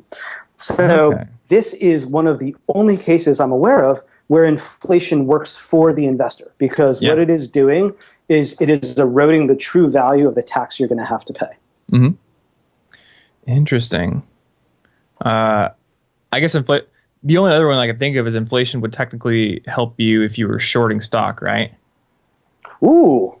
So 0.56 1.12
Okay. 1.12 1.24
this 1.48 1.74
is 1.74 2.06
one 2.06 2.28
of 2.28 2.38
the 2.38 2.54
only 2.68 2.96
cases 2.96 3.40
I'm 3.40 3.50
aware 3.50 3.82
of 3.82 4.00
where 4.28 4.44
inflation 4.44 5.26
works 5.26 5.54
for 5.56 5.92
the 5.92 6.06
investor 6.06 6.52
because 6.58 7.00
what 7.02 7.18
it 7.18 7.30
is 7.30 7.48
doing 7.48 7.92
is 8.28 8.60
it 8.60 8.68
is 8.68 8.98
eroding 8.98 9.46
the 9.46 9.56
true 9.56 9.88
value 9.88 10.28
of 10.28 10.34
the 10.34 10.42
tax 10.42 10.78
you're 10.78 10.88
going 10.88 10.98
to 10.98 11.04
have 11.04 11.24
to 11.24 11.32
pay. 11.32 11.50
Hmm. 11.90 12.08
Interesting. 13.46 14.22
Uh, 15.20 15.68
I 16.32 16.40
guess 16.40 16.54
infl- 16.54 16.84
the 17.22 17.38
only 17.38 17.52
other 17.52 17.66
one 17.66 17.76
I 17.76 17.86
can 17.86 17.98
think 17.98 18.16
of 18.16 18.26
is 18.26 18.34
inflation 18.34 18.80
would 18.80 18.92
technically 18.92 19.62
help 19.66 19.98
you 19.98 20.22
if 20.22 20.38
you 20.38 20.48
were 20.48 20.58
shorting 20.58 21.00
stock, 21.00 21.40
right? 21.40 21.72
Ooh. 22.82 23.34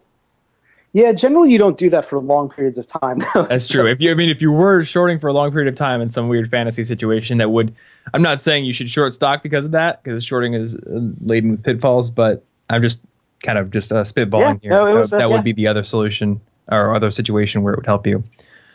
Yeah, 0.92 1.12
generally 1.12 1.52
you 1.52 1.58
don't 1.58 1.76
do 1.76 1.90
that 1.90 2.06
for 2.06 2.18
long 2.18 2.48
periods 2.48 2.78
of 2.78 2.86
time. 2.86 3.18
That's 3.34 3.68
true. 3.68 3.86
If 3.86 4.00
you, 4.00 4.10
I 4.10 4.14
mean, 4.14 4.30
if 4.30 4.40
you 4.40 4.50
were 4.50 4.82
shorting 4.82 5.18
for 5.18 5.26
a 5.28 5.32
long 5.32 5.50
period 5.50 5.68
of 5.68 5.76
time 5.76 6.00
in 6.00 6.08
some 6.08 6.28
weird 6.28 6.50
fantasy 6.50 6.84
situation, 6.84 7.36
that 7.36 7.50
would. 7.50 7.74
I'm 8.14 8.22
not 8.22 8.40
saying 8.40 8.64
you 8.64 8.72
should 8.72 8.88
short 8.88 9.12
stock 9.12 9.42
because 9.42 9.66
of 9.66 9.72
that, 9.72 10.02
because 10.02 10.24
shorting 10.24 10.54
is 10.54 10.74
uh, 10.74 11.00
laden 11.20 11.50
with 11.50 11.62
pitfalls. 11.62 12.10
But 12.10 12.42
I'm 12.70 12.80
just 12.80 13.00
kind 13.46 13.58
of 13.58 13.70
just 13.70 13.92
uh, 13.92 14.02
spitballing 14.02 14.60
Yeah, 14.62 14.68
here. 14.68 14.70
no, 14.72 14.86
that 14.86 14.94
was, 14.94 15.12
uh, 15.12 15.18
that 15.18 15.28
yeah. 15.28 15.34
would 15.34 15.44
be 15.44 15.52
the 15.52 15.68
other 15.68 15.84
solution 15.84 16.40
or 16.70 16.94
other 16.94 17.10
situation 17.10 17.62
where 17.62 17.72
it 17.72 17.76
would 17.76 17.86
help 17.86 18.06
you. 18.06 18.22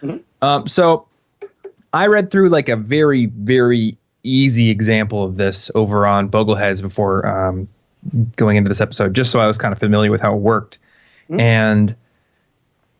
Mm-hmm. 0.01 0.17
Um, 0.41 0.67
so 0.67 1.07
I 1.93 2.07
read 2.07 2.31
through 2.31 2.49
like 2.49 2.69
a 2.69 2.75
very, 2.75 3.27
very 3.27 3.97
easy 4.23 4.69
example 4.69 5.23
of 5.23 5.37
this 5.37 5.69
over 5.75 6.07
on 6.07 6.29
Bogleheads 6.29 6.81
before 6.81 7.27
um, 7.27 7.67
going 8.35 8.57
into 8.57 8.69
this 8.69 8.81
episode, 8.81 9.13
just 9.13 9.31
so 9.31 9.39
I 9.39 9.47
was 9.47 9.57
kind 9.57 9.71
of 9.73 9.79
familiar 9.79 10.09
with 10.09 10.21
how 10.21 10.33
it 10.33 10.39
worked. 10.39 10.79
And 11.39 11.95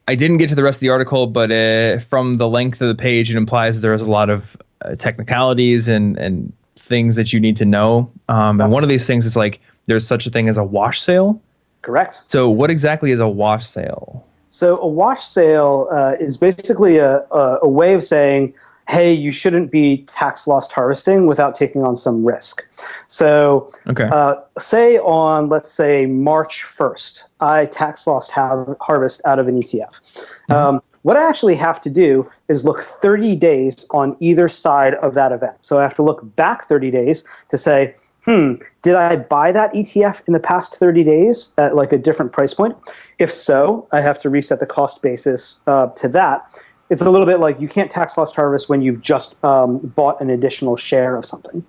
I 0.07 0.15
didn't 0.15 0.37
get 0.37 0.49
to 0.49 0.55
the 0.55 0.63
rest 0.63 0.77
of 0.77 0.81
the 0.81 0.89
article, 0.89 1.27
but 1.27 1.51
uh, 1.51 1.99
from 1.99 2.37
the 2.37 2.47
length 2.47 2.81
of 2.81 2.87
the 2.87 2.95
page, 2.95 3.29
it 3.29 3.35
implies 3.35 3.81
there's 3.81 4.01
a 4.01 4.09
lot 4.09 4.29
of 4.29 4.55
uh, 4.83 4.95
technicalities 4.95 5.87
and, 5.89 6.17
and 6.17 6.53
things 6.77 7.17
that 7.17 7.33
you 7.33 7.39
need 7.39 7.57
to 7.57 7.65
know. 7.65 8.11
Um, 8.29 8.61
and 8.61 8.71
one 8.71 8.83
of 8.83 8.89
these 8.89 9.05
things 9.05 9.25
is 9.25 9.35
like 9.35 9.59
there's 9.87 10.07
such 10.07 10.25
a 10.25 10.29
thing 10.29 10.47
as 10.47 10.57
a 10.57 10.63
wash 10.63 11.01
sale. 11.01 11.41
Correct. 11.81 12.21
So, 12.25 12.49
what 12.49 12.69
exactly 12.69 13.11
is 13.11 13.19
a 13.19 13.27
wash 13.27 13.67
sale? 13.67 14.25
So 14.51 14.77
a 14.81 14.87
wash 14.87 15.25
sale 15.25 15.87
uh, 15.91 16.15
is 16.19 16.37
basically 16.37 16.97
a, 16.97 17.19
a, 17.31 17.59
a 17.61 17.69
way 17.69 17.93
of 17.93 18.03
saying, 18.03 18.53
hey, 18.89 19.13
you 19.13 19.31
shouldn't 19.31 19.71
be 19.71 20.03
tax 20.07 20.45
loss 20.45 20.69
harvesting 20.69 21.25
without 21.25 21.55
taking 21.55 21.83
on 21.83 21.95
some 21.95 22.25
risk. 22.25 22.67
So 23.07 23.71
Okay. 23.87 24.09
uh, 24.11 24.35
say 24.59 24.97
on, 24.97 25.47
let's 25.47 25.71
say, 25.71 26.05
March 26.05 26.65
1st, 26.65 27.23
I 27.39 27.65
tax 27.67 28.05
loss 28.05 28.29
ha- 28.29 28.75
harvest 28.81 29.21
out 29.23 29.39
of 29.39 29.47
an 29.47 29.61
ETF. 29.61 30.01
Um, 30.49 30.81
what 31.03 31.15
I 31.15 31.27
actually 31.27 31.55
have 31.55 31.79
to 31.79 31.89
do 31.89 32.29
is 32.49 32.65
look 32.65 32.81
30 32.81 33.37
days 33.37 33.85
on 33.91 34.17
either 34.19 34.49
side 34.49 34.95
of 34.95 35.13
that 35.13 35.31
event. 35.31 35.55
So 35.61 35.79
I 35.79 35.83
have 35.83 35.93
to 35.95 36.03
look 36.03 36.35
back 36.35 36.67
30 36.67 36.91
days 36.91 37.23
to 37.49 37.57
say, 37.57 37.95
hmm, 38.25 38.53
did 38.81 38.95
I 38.95 39.15
buy 39.15 39.51
that 39.51 39.73
ETF 39.73 40.21
in 40.27 40.33
the 40.33 40.39
past 40.39 40.75
30 40.75 41.03
days 41.03 41.53
at 41.57 41.75
like 41.75 41.91
a 41.91 41.97
different 41.97 42.31
price 42.31 42.53
point? 42.53 42.75
If 43.19 43.31
so, 43.31 43.87
I 43.91 44.01
have 44.01 44.21
to 44.21 44.29
reset 44.29 44.59
the 44.59 44.65
cost 44.65 45.01
basis 45.01 45.59
uh, 45.67 45.87
to 45.87 46.07
that. 46.09 46.51
It's 46.89 47.01
a 47.01 47.09
little 47.09 47.25
bit 47.25 47.39
like 47.39 47.59
you 47.61 47.67
can't 47.67 47.89
tax 47.89 48.17
loss 48.17 48.35
harvest 48.35 48.67
when 48.67 48.81
you've 48.81 49.01
just 49.01 49.41
um, 49.43 49.79
bought 49.79 50.19
an 50.21 50.29
additional 50.29 50.75
share 50.75 51.15
of 51.15 51.25
something. 51.25 51.65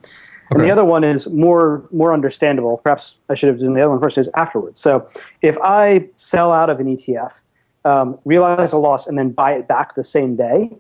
And 0.51 0.61
the 0.61 0.71
other 0.71 0.85
one 0.85 1.03
is 1.03 1.29
more 1.29 1.89
more 1.93 2.13
understandable. 2.13 2.77
Perhaps 2.79 3.17
I 3.31 3.35
should 3.35 3.49
have 3.49 3.59
done 3.59 3.73
the 3.73 3.81
other 3.81 3.91
one 3.91 4.01
first. 4.01 4.19
Is 4.19 4.29
afterwards. 4.35 4.81
So 4.81 5.09
if 5.41 5.57
I 5.63 6.09
sell 6.13 6.53
out 6.53 6.69
of 6.69 6.79
an 6.79 6.95
ETF 6.95 7.41
um, 7.85 8.19
realize 8.25 8.73
a 8.73 8.79
loss, 8.79 9.07
and 9.07 9.19
then 9.19 9.31
buy 9.31 9.53
it 9.53 9.67
back 9.67 9.95
the 9.95 10.05
same 10.05 10.37
day, 10.37 10.71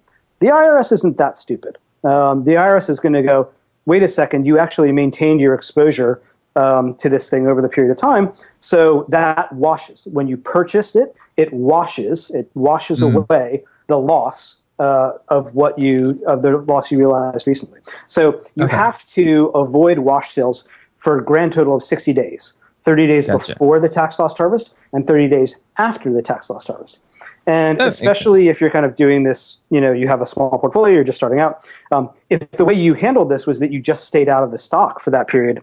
the 0.40 0.48
IRS 0.48 0.92
isn't 0.92 1.18
that 1.18 1.36
stupid. 1.36 1.78
Um, 2.04 2.44
the 2.44 2.52
IRS 2.52 2.90
is 2.90 3.00
going 3.00 3.12
to 3.12 3.22
go, 3.22 3.48
wait 3.86 4.02
a 4.02 4.08
second, 4.08 4.46
you 4.46 4.58
actually 4.58 4.92
maintained 4.92 5.40
your 5.40 5.54
exposure 5.54 6.22
um, 6.56 6.94
to 6.96 7.08
this 7.08 7.30
thing 7.30 7.46
over 7.46 7.62
the 7.62 7.68
period 7.68 7.90
of 7.90 7.96
time. 7.96 8.32
So 8.58 9.06
that 9.08 9.52
washes. 9.52 10.06
When 10.12 10.28
you 10.28 10.36
purchased 10.36 10.96
it, 10.96 11.14
it 11.36 11.52
washes. 11.52 12.30
It 12.30 12.50
washes 12.54 13.00
away 13.02 13.64
the 13.86 13.98
loss 13.98 14.56
uh, 14.78 15.12
of 15.28 15.54
what 15.54 15.78
you 15.78 16.22
of 16.26 16.42
the 16.42 16.58
loss 16.58 16.90
you 16.90 16.98
realized 16.98 17.46
recently. 17.46 17.80
So 18.06 18.42
you 18.54 18.64
Okay. 18.64 18.76
have 18.76 19.04
to 19.06 19.46
avoid 19.54 20.00
wash 20.00 20.34
sales 20.34 20.68
for 20.96 21.18
a 21.18 21.24
grand 21.24 21.52
total 21.52 21.74
of 21.76 21.82
60 21.82 22.12
days. 22.12 22.54
30 22.80 23.06
days 23.06 23.26
Gotcha. 23.26 23.52
before 23.52 23.78
the 23.80 23.88
tax 23.88 24.18
loss 24.18 24.36
harvest 24.36 24.74
and 24.92 25.06
30 25.06 25.28
days 25.28 25.60
after 25.78 26.12
the 26.12 26.20
tax 26.20 26.50
loss 26.50 26.66
harvest. 26.66 26.98
And 27.46 27.80
That 27.80 27.88
especially 27.88 28.48
if 28.48 28.60
you're 28.60 28.70
kind 28.70 28.86
of 28.86 28.94
doing 28.94 29.24
this, 29.24 29.58
you 29.70 29.80
know, 29.80 29.92
you 29.92 30.06
have 30.08 30.20
a 30.20 30.26
small 30.26 30.58
portfolio, 30.58 30.94
you're 30.94 31.04
just 31.04 31.16
starting 31.16 31.40
out. 31.40 31.68
Um, 31.90 32.10
if 32.30 32.50
the 32.52 32.64
way 32.64 32.74
you 32.74 32.94
handled 32.94 33.30
this 33.30 33.46
was 33.46 33.58
that 33.60 33.72
you 33.72 33.80
just 33.80 34.04
stayed 34.04 34.28
out 34.28 34.44
of 34.44 34.50
the 34.50 34.58
stock 34.58 35.00
for 35.00 35.10
that 35.10 35.28
period, 35.28 35.62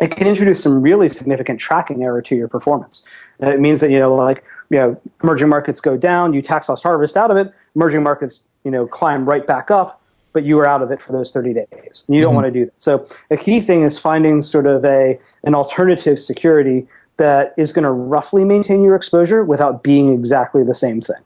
it 0.00 0.10
can 0.14 0.26
introduce 0.26 0.62
some 0.62 0.82
really 0.82 1.08
significant 1.08 1.58
tracking 1.58 2.02
error 2.02 2.20
to 2.22 2.36
your 2.36 2.48
performance. 2.48 3.02
It 3.40 3.60
means 3.60 3.80
that 3.80 3.90
you 3.90 3.98
know, 3.98 4.14
like 4.14 4.44
you 4.70 4.78
know, 4.78 5.00
emerging 5.22 5.48
markets 5.48 5.80
go 5.80 5.96
down, 5.96 6.34
you 6.34 6.42
tax 6.42 6.68
loss 6.68 6.82
harvest 6.82 7.16
out 7.16 7.30
of 7.30 7.36
it. 7.36 7.52
Emerging 7.74 8.02
markets, 8.02 8.42
you 8.64 8.70
know, 8.70 8.86
climb 8.86 9.28
right 9.28 9.46
back 9.46 9.70
up, 9.70 10.02
but 10.32 10.44
you 10.44 10.56
were 10.56 10.66
out 10.66 10.82
of 10.82 10.90
it 10.90 11.00
for 11.00 11.12
those 11.12 11.30
30 11.30 11.54
days. 11.54 12.04
And 12.06 12.16
you 12.16 12.20
don't 12.20 12.34
want 12.34 12.46
to 12.46 12.50
do 12.50 12.66
that. 12.66 12.80
So 12.80 13.06
a 13.30 13.36
key 13.36 13.60
thing 13.60 13.82
is 13.82 13.98
finding 13.98 14.42
sort 14.42 14.66
of 14.66 14.84
a 14.84 15.18
an 15.44 15.54
alternative 15.54 16.20
security 16.20 16.86
that 17.16 17.54
is 17.56 17.72
going 17.72 17.84
to 17.84 17.90
roughly 17.90 18.44
maintain 18.44 18.82
your 18.82 18.94
exposure 18.94 19.44
without 19.44 19.82
being 19.82 20.12
exactly 20.12 20.62
the 20.62 20.74
same 20.74 21.00
thing. 21.00 21.16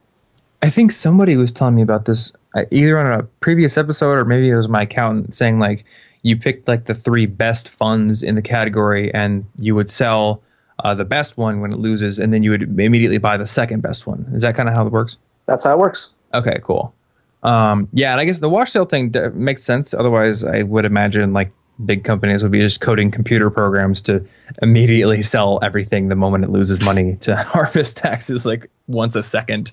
I 0.62 0.70
think 0.70 0.92
somebody 0.92 1.36
was 1.36 1.52
telling 1.52 1.74
me 1.74 1.82
about 1.82 2.04
this 2.04 2.32
uh, 2.54 2.64
either 2.70 2.98
on 2.98 3.10
a 3.10 3.22
previous 3.40 3.76
episode 3.76 4.12
or 4.12 4.24
maybe 4.24 4.50
it 4.50 4.56
was 4.56 4.68
my 4.68 4.82
accountant 4.82 5.34
saying 5.34 5.58
like 5.58 5.84
you 6.22 6.36
picked 6.36 6.68
like 6.68 6.84
the 6.84 6.94
three 6.94 7.26
best 7.26 7.68
funds 7.68 8.22
in 8.22 8.34
the 8.34 8.42
category 8.42 9.12
and 9.14 9.44
you 9.56 9.74
would 9.74 9.90
sell 9.90 10.42
uh, 10.84 10.94
the 10.94 11.04
best 11.04 11.36
one 11.36 11.60
when 11.60 11.72
it 11.72 11.78
loses 11.78 12.18
and 12.18 12.32
then 12.32 12.42
you 12.42 12.50
would 12.50 12.62
immediately 12.62 13.18
buy 13.18 13.36
the 13.36 13.46
second 13.46 13.80
best 13.80 14.06
one. 14.06 14.30
Is 14.34 14.42
that 14.42 14.54
kind 14.54 14.68
of 14.68 14.74
how 14.74 14.86
it 14.86 14.92
works? 14.92 15.16
That's 15.46 15.64
how 15.64 15.72
it 15.72 15.78
works. 15.78 16.10
Okay, 16.34 16.58
cool. 16.62 16.94
Um, 17.42 17.88
yeah, 17.92 18.12
and 18.12 18.20
I 18.20 18.24
guess 18.24 18.38
the 18.38 18.50
wash 18.50 18.72
sale 18.72 18.84
thing 18.84 19.10
d- 19.10 19.28
makes 19.32 19.62
sense. 19.62 19.94
Otherwise, 19.94 20.44
I 20.44 20.62
would 20.62 20.84
imagine 20.84 21.32
like 21.32 21.50
big 21.84 22.04
companies 22.04 22.42
would 22.42 22.52
be 22.52 22.60
just 22.60 22.80
coding 22.80 23.10
computer 23.10 23.50
programs 23.50 24.00
to 24.02 24.24
immediately 24.62 25.22
sell 25.34 25.58
everything 25.62 26.08
the 26.08 26.16
moment 26.16 26.44
it 26.44 26.50
loses 26.50 26.82
money 26.82 27.16
to 27.16 27.36
harvest 27.54 27.96
taxes 27.96 28.44
like 28.44 28.70
once 28.88 29.14
a 29.14 29.20
2nd 29.20 29.72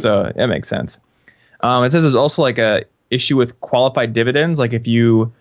So 0.00 0.32
that 0.36 0.46
makes 0.48 0.68
sense. 0.68 0.98
Um, 1.60 1.84
it 1.84 1.90
says 1.90 2.02
there's 2.02 2.14
also 2.14 2.42
like 2.42 2.58
a 2.58 2.84
issue 3.10 3.36
with 3.36 3.58
qualified 3.60 4.12
dividends. 4.12 4.58
Like 4.58 4.72
if 4.72 4.86
you 4.86 5.32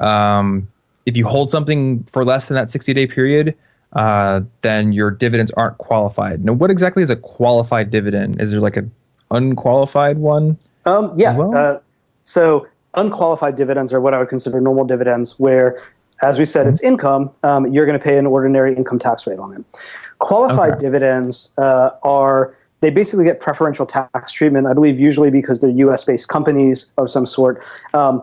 um, 0.00 0.68
if 1.06 1.16
you 1.16 1.26
hold 1.26 1.50
something 1.50 2.04
for 2.04 2.24
less 2.24 2.46
than 2.46 2.54
that 2.54 2.70
60 2.70 2.94
day 2.94 3.06
period, 3.06 3.54
uh, 3.94 4.40
then 4.62 4.92
your 4.92 5.10
dividends 5.10 5.50
aren't 5.52 5.78
qualified. 5.78 6.44
Now, 6.44 6.52
what 6.52 6.70
exactly 6.70 7.02
is 7.02 7.10
a 7.10 7.16
qualified 7.16 7.90
dividend? 7.90 8.40
Is 8.40 8.50
there 8.50 8.60
like 8.60 8.76
an 8.76 8.90
unqualified 9.30 10.18
one? 10.18 10.58
Um, 10.84 11.12
yeah. 11.16 11.36
well? 11.36 11.54
Uh, 11.54 11.80
so 12.24 12.66
unqualified 12.94 13.56
dividends 13.56 13.92
are 13.92 14.00
what 14.00 14.14
I 14.14 14.18
would 14.18 14.28
consider 14.28 14.60
normal 14.60 14.84
dividends, 14.84 15.38
where, 15.38 15.78
as 16.22 16.38
we 16.38 16.44
said, 16.44 16.66
it's 16.66 16.80
income. 16.80 17.30
Um, 17.42 17.72
you're 17.72 17.86
going 17.86 17.98
to 17.98 18.04
pay 18.04 18.18
an 18.18 18.26
ordinary 18.26 18.74
income 18.74 18.98
tax 18.98 19.26
rate 19.26 19.38
on 19.38 19.54
it. 19.54 19.64
Qualified 20.18 20.74
Okay. 20.74 20.80
dividends 20.80 21.50
uh, 21.58 21.90
are 22.02 22.54
they 22.80 22.90
basically 22.90 23.24
get 23.24 23.40
preferential 23.40 23.86
tax 23.86 24.30
treatment. 24.30 24.66
I 24.66 24.72
believe 24.72 25.00
usually 25.00 25.30
because 25.30 25.60
they're 25.60 25.70
U.S. 25.70 26.04
based 26.04 26.28
companies 26.28 26.92
of 26.96 27.10
some 27.10 27.26
sort. 27.26 27.62
Um, 27.92 28.22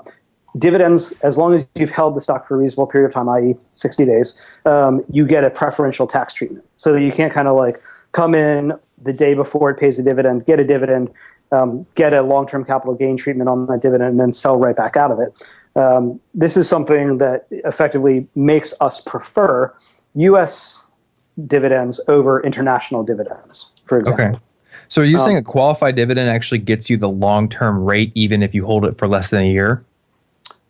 dividends, 0.58 1.14
as 1.24 1.38
long 1.38 1.54
as 1.54 1.66
you've 1.76 1.92
held 1.92 2.16
the 2.16 2.22
stock 2.22 2.48
for 2.48 2.56
a 2.56 2.58
reasonable 2.58 2.88
period 2.88 3.08
of 3.08 3.14
time, 3.14 3.28
i.e., 3.30 3.56
60 3.74 4.06
days, 4.06 4.40
um, 4.66 5.04
you 5.12 5.26
get 5.26 5.44
a 5.44 5.50
preferential 5.50 6.08
tax 6.08 6.34
treatment. 6.34 6.66
So 6.78 6.94
that 6.94 7.02
you 7.02 7.12
can't 7.12 7.34
kind 7.34 7.50
of 7.50 7.58
like 7.58 7.82
come 8.14 8.34
in 8.34 8.72
the 9.02 9.12
day 9.12 9.34
before 9.34 9.70
it 9.70 9.76
pays 9.78 10.00
a 10.00 10.04
dividend, 10.04 10.46
get 10.46 10.60
a 10.60 10.64
dividend, 10.64 11.12
um, 11.56 11.86
get 11.96 12.14
a 12.14 12.22
long 12.22 12.48
term 12.48 12.64
capital 12.66 12.94
gain 12.96 13.18
treatment 13.18 13.50
on 13.50 13.66
that 13.68 13.82
dividend, 13.82 14.12
and 14.12 14.20
then 14.20 14.34
sell 14.34 14.58
right 14.58 14.76
back 14.76 14.96
out 14.98 15.12
of 15.12 15.20
it. 15.20 15.34
Um, 15.76 16.20
this 16.34 16.56
is 16.58 16.68
something 16.70 17.18
that 17.18 17.48
effectively 17.52 18.28
makes 18.36 18.74
us 18.82 19.02
prefer 19.02 19.74
U.S. 20.16 20.84
dividends 21.48 22.00
over 22.08 22.42
international 22.44 23.04
dividends, 23.04 23.72
for 23.86 24.00
example. 24.00 24.26
Okay. 24.26 24.40
So 24.88 25.02
are 25.02 25.06
you 25.06 25.18
Um, 25.18 25.26
saying 25.26 25.38
a 25.38 25.42
qualified 25.44 25.96
dividend 25.96 26.30
actually 26.30 26.60
gets 26.60 26.90
you 26.90 26.98
the 26.98 27.10
long 27.10 27.50
term 27.50 27.84
rate 27.84 28.12
even 28.16 28.44
if 28.44 28.54
you 28.54 28.66
hold 28.66 28.86
it 28.86 28.98
for 28.98 29.08
less 29.08 29.30
than 29.30 29.42
a 29.42 29.48
year? 29.52 29.84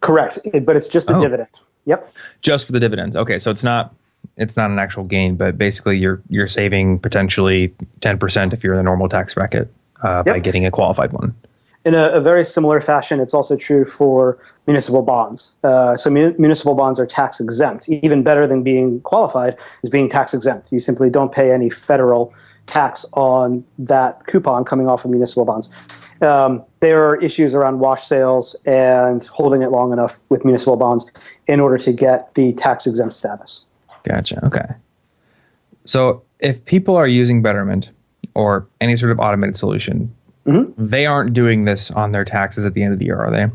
Correct, 0.02 0.40
It- 0.46 0.66
but 0.66 0.76
it's 0.76 0.88
just 0.88 1.10
a 1.10 1.16
Oh. 1.18 1.22
dividend. 1.22 1.50
Yep. 1.86 2.12
Just 2.42 2.66
for 2.66 2.72
the 2.72 2.80
dividends. 2.80 3.16
Okay, 3.16 3.40
so 3.40 3.52
it's 3.52 3.64
not 3.64 3.94
it's 4.38 4.58
not 4.58 4.72
an 4.72 4.80
actual 4.80 5.04
gain, 5.04 5.36
but 5.36 5.56
basically 5.58 5.98
you're 6.00 6.20
you're 6.30 6.48
saving 6.48 6.98
potentially 7.00 7.72
ten 8.02 8.18
percent 8.18 8.54
if 8.54 8.64
you're 8.64 8.74
in 8.74 8.78
the 8.78 8.84
normal 8.84 9.08
tax 9.08 9.36
bracket 9.36 9.72
uh, 10.04 10.24
by 10.24 10.40
getting 10.40 10.66
a 10.66 10.72
qualified 10.72 11.12
one. 11.12 11.36
In 11.86 11.94
a, 11.94 12.10
a 12.10 12.22
very 12.22 12.44
similar 12.44 12.82
fashion, 12.82 13.20
it's 13.20 13.34
also 13.34 13.56
true 13.56 13.86
for 13.86 14.40
municipal 14.66 15.04
bonds. 15.04 15.54
Uh, 15.64 15.96
so 15.96 16.10
mu- 16.10 16.34
municipal 16.40 16.74
bonds 16.74 17.00
are 17.00 17.06
tax 17.06 17.40
exempt. 17.40 17.88
Even 17.88 18.24
better 18.24 18.48
than 18.48 18.64
being 18.64 19.02
qualified 19.02 19.56
is 19.84 19.90
being 19.90 20.10
tax 20.10 20.34
exempt. 20.34 20.72
You 20.72 20.80
simply 20.80 21.12
don't 21.12 21.32
pay 21.32 21.52
any 21.52 21.70
federal 21.70 22.34
tax 22.66 23.06
on 23.14 23.64
that 23.78 24.26
coupon 24.26 24.66
coming 24.66 24.88
off 24.88 25.06
of 25.06 25.12
municipal 25.12 25.46
bonds. 25.46 25.70
Um, 26.22 26.64
there 26.80 27.08
are 27.08 27.18
issues 27.22 27.54
around 27.54 27.80
wash 27.80 28.08
sales 28.08 28.56
and 28.66 29.24
holding 29.26 29.62
it 29.62 29.70
long 29.70 29.94
enough 29.94 30.18
with 30.30 30.44
municipal 30.44 30.78
bonds 30.78 31.12
in 31.46 31.60
order 31.60 31.78
to 31.78 31.94
get 31.94 32.34
the 32.34 32.54
tax 32.54 32.88
exempt 32.88 33.14
status. 33.14 33.64
Gotcha. 34.04 34.44
Okay. 34.46 34.66
So 35.86 36.24
if 36.40 36.64
people 36.66 36.96
are 36.96 37.08
using 37.08 37.42
Betterment 37.42 37.90
or 38.36 38.68
any 38.82 38.96
sort 38.98 39.12
of 39.12 39.20
automated 39.20 39.58
solution, 39.58 40.14
Mhm. 40.46 40.72
they 40.78 41.06
aren't 41.06 41.34
doing 41.34 41.66
this 41.66 41.90
on 41.92 42.12
their 42.12 42.26
taxes 42.26 42.66
at 42.66 42.74
the 42.74 42.84
end 42.84 42.94
of 42.94 43.00
the 43.00 43.06
year, 43.06 43.18
are 43.20 43.32
they? 43.32 43.48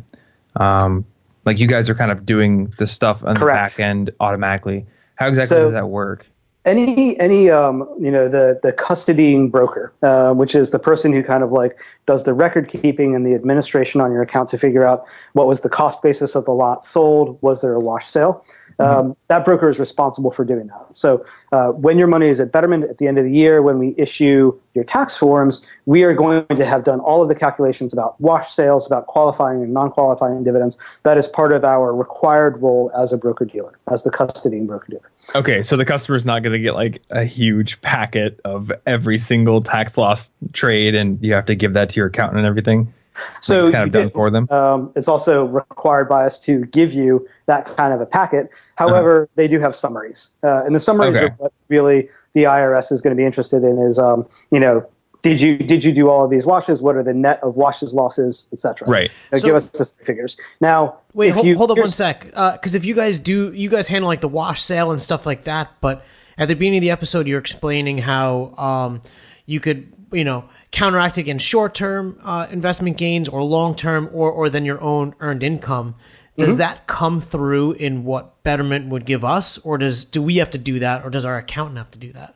Um, 0.57 1.05
like 1.45 1.59
you 1.59 1.69
guys 1.69 1.89
are 1.89 1.95
kind 1.95 2.11
of 2.11 2.27
doing 2.27 2.73
the 2.79 2.87
stuff 2.87 3.23
on 3.25 3.37
Correct. 3.37 3.77
the 3.77 3.83
back 3.83 3.89
end 3.89 4.11
automatically. 4.19 4.87
How 5.15 5.29
exactly 5.29 5.57
So- 5.57 5.65
does 5.67 5.73
that 5.75 5.89
work? 5.89 6.27
any 6.67 7.19
any 7.19 7.49
um, 7.49 7.89
you 7.99 8.11
know 8.11 8.29
the 8.29 8.61
the 8.63 8.71
custodying 8.71 9.51
broker, 9.51 9.95
uh, 10.03 10.35
which 10.35 10.55
is 10.55 10.73
the 10.73 10.79
person 10.79 11.11
who 11.11 11.23
kind 11.23 11.43
of 11.43 11.51
like 11.53 11.81
does 12.07 12.25
the 12.25 12.35
record 12.35 12.69
keeping 12.69 13.15
and 13.15 13.25
the 13.25 13.33
administration 13.35 13.99
on 14.03 14.13
your 14.13 14.21
account 14.21 14.51
to 14.51 14.59
figure 14.59 14.87
out 14.87 15.05
what 15.33 15.47
was 15.47 15.63
the 15.63 15.71
cost 15.71 16.03
basis 16.03 16.35
of 16.35 16.45
the 16.45 16.51
lot 16.51 16.85
sold, 16.85 17.39
was 17.41 17.63
there 17.63 17.73
a 17.73 17.81
wash 17.81 18.11
sale. 18.11 18.45
Um, 18.81 19.17
that 19.27 19.45
broker 19.45 19.69
is 19.69 19.79
responsible 19.79 20.31
for 20.31 20.45
doing 20.45 20.67
that. 20.69 20.87
So 20.91 21.25
uh, 21.53 21.69
when 21.73 21.99
your 21.99 22.07
money 22.07 22.29
is 22.29 22.41
at 22.41 22.51
Betterment 22.51 22.85
at 22.85 22.99
the 22.99 23.07
end 23.07 23.19
of 23.19 23.25
the 23.25 23.33
year, 23.33 23.63
when 23.63 23.79
we 23.79 23.95
issue 23.99 24.59
your 24.75 24.85
tax 24.85 25.17
forms, 25.17 25.67
we 25.87 26.03
are 26.05 26.13
going 26.13 26.47
to 26.47 26.65
have 26.65 26.85
done 26.85 27.01
all 27.01 27.23
of 27.23 27.29
the 27.29 27.35
calculations 27.35 27.93
about 27.93 28.21
wash 28.21 28.53
sales, 28.53 28.87
about 28.87 29.07
qualifying 29.07 29.63
and 29.63 29.73
non-qualifying 29.73 30.45
dividends. 30.45 30.79
That 31.03 31.19
is 31.19 31.27
part 31.27 31.53
of 31.53 31.65
our 31.65 31.95
required 31.95 32.63
role 32.63 32.91
as 32.97 33.13
a 33.13 33.19
broker 33.19 33.45
dealer, 33.45 33.79
as 33.91 34.05
the 34.05 34.11
custodying 34.11 34.67
broker 34.67 34.87
dealer. 34.89 35.11
Okay, 35.35 35.63
so 35.63 35.77
the 35.77 35.85
customer 35.85 36.17
is 36.17 36.25
not 36.25 36.43
going 36.43 36.53
to 36.53 36.59
get 36.59 36.75
like 36.75 37.03
a 37.11 37.25
huge 37.25 37.81
packet 37.83 38.41
of 38.45 38.73
every 38.87 39.19
single 39.19 39.63
tax 39.63 39.99
loss 39.99 40.31
trade, 40.53 40.95
and 40.95 41.23
you 41.23 41.33
have 41.35 41.47
to 41.47 41.55
give 41.55 41.75
that 41.75 41.91
to 41.91 41.97
your 41.97 42.07
accountant 42.07 42.39
and 42.39 42.47
everything. 42.47 42.93
So 43.41 43.61
it's 43.61 43.71
kind 43.71 43.85
of 43.85 43.91
done 43.91 44.05
did- 44.05 44.13
for 44.13 44.31
them. 44.31 44.47
Um, 44.51 44.93
it's 44.97 45.09
also 45.09 45.45
required 45.45 46.09
by 46.09 46.25
us 46.27 46.39
to 46.41 46.65
give 46.67 46.93
you 46.93 47.27
that 47.47 47.67
kind 47.77 47.93
of 47.93 48.01
a 48.01 48.07
packet. 48.07 48.49
However, 48.77 49.29
they 49.35 49.49
do 49.49 49.59
have 49.61 49.75
summaries, 49.77 50.29
uh, 50.43 50.63
and 50.65 50.75
the 50.75 50.81
summaries 50.81 51.17
Okay. 51.17 51.27
are 51.27 51.35
what 51.39 51.53
really 51.69 52.09
the 52.35 52.45
IRS 52.45 52.93
is 52.93 53.01
going 53.01 53.15
to 53.15 53.21
be 53.21 53.25
interested 53.27 53.63
in. 53.65 53.79
Is 53.79 53.99
um, 53.99 54.27
you 54.53 54.61
know, 54.61 54.87
did 55.23 55.41
you 55.41 55.59
did 55.59 55.85
you 55.85 55.93
do 55.93 56.09
all 56.09 56.25
of 56.25 56.31
these 56.31 56.47
washes? 56.47 56.81
What 56.81 56.97
are 56.97 57.03
the 57.03 57.13
net 57.13 57.41
of 57.43 57.57
washes, 57.57 57.93
losses, 57.93 58.47
etc. 58.53 58.89
Right. 58.89 59.11
So- 59.35 59.47
give 59.47 59.55
us 59.57 59.71
the 59.71 59.85
figures. 60.05 60.37
Now, 60.61 60.97
Wait, 61.13 61.31
hold, 61.31 61.45
you, 61.47 61.57
hold 61.57 61.73
up 61.73 61.79
one 61.79 61.89
sec. 61.89 62.27
Because 62.27 62.75
if 62.75 62.85
you 62.85 62.95
guys 62.95 63.19
do, 63.19 63.53
you 63.53 63.69
guys 63.69 63.89
handle 63.89 64.09
like 64.09 64.21
the 64.21 64.29
wash 64.29 64.63
sale 64.63 64.93
and 64.93 65.01
stuff 65.01 65.27
like 65.27 65.45
that. 65.45 65.71
But 65.81 66.05
at 66.39 66.49
the 66.49 66.55
beginning 66.55 66.79
of 66.79 66.83
the 66.83 66.91
episode, 66.91 67.27
you're 67.27 67.41
explaining 67.41 67.99
how 67.99 68.55
um, 68.57 69.03
you 69.47 69.59
could, 69.61 69.93
you 70.13 70.25
know, 70.25 70.45
counteract 70.71 71.17
against 71.17 71.45
short-term 71.47 72.19
uh, 72.23 72.47
investment 72.51 72.97
gains 72.97 73.29
or 73.29 73.43
long-term, 73.43 74.09
or 74.13 74.31
or 74.31 74.49
then 74.49 74.65
your 74.65 74.81
own 74.81 75.15
earned 75.21 75.43
income. 75.43 75.95
Does 76.37 76.51
Mm-hmm. 76.51 76.59
that 76.59 76.87
come 76.87 77.21
through 77.21 77.73
in 77.73 78.05
what 78.05 78.43
Betterment 78.45 78.89
would 78.89 79.05
give 79.05 79.25
us, 79.25 79.59
or 79.59 79.77
does 79.79 80.05
do 80.05 80.23
we 80.23 80.37
have 80.37 80.51
to 80.51 80.59
do 80.59 80.79
that, 80.79 81.05
or 81.05 81.11
does 81.11 81.25
our 81.25 81.37
accountant 81.37 81.77
have 81.79 81.91
to 81.91 81.99
do 81.99 82.13
that? 82.13 82.35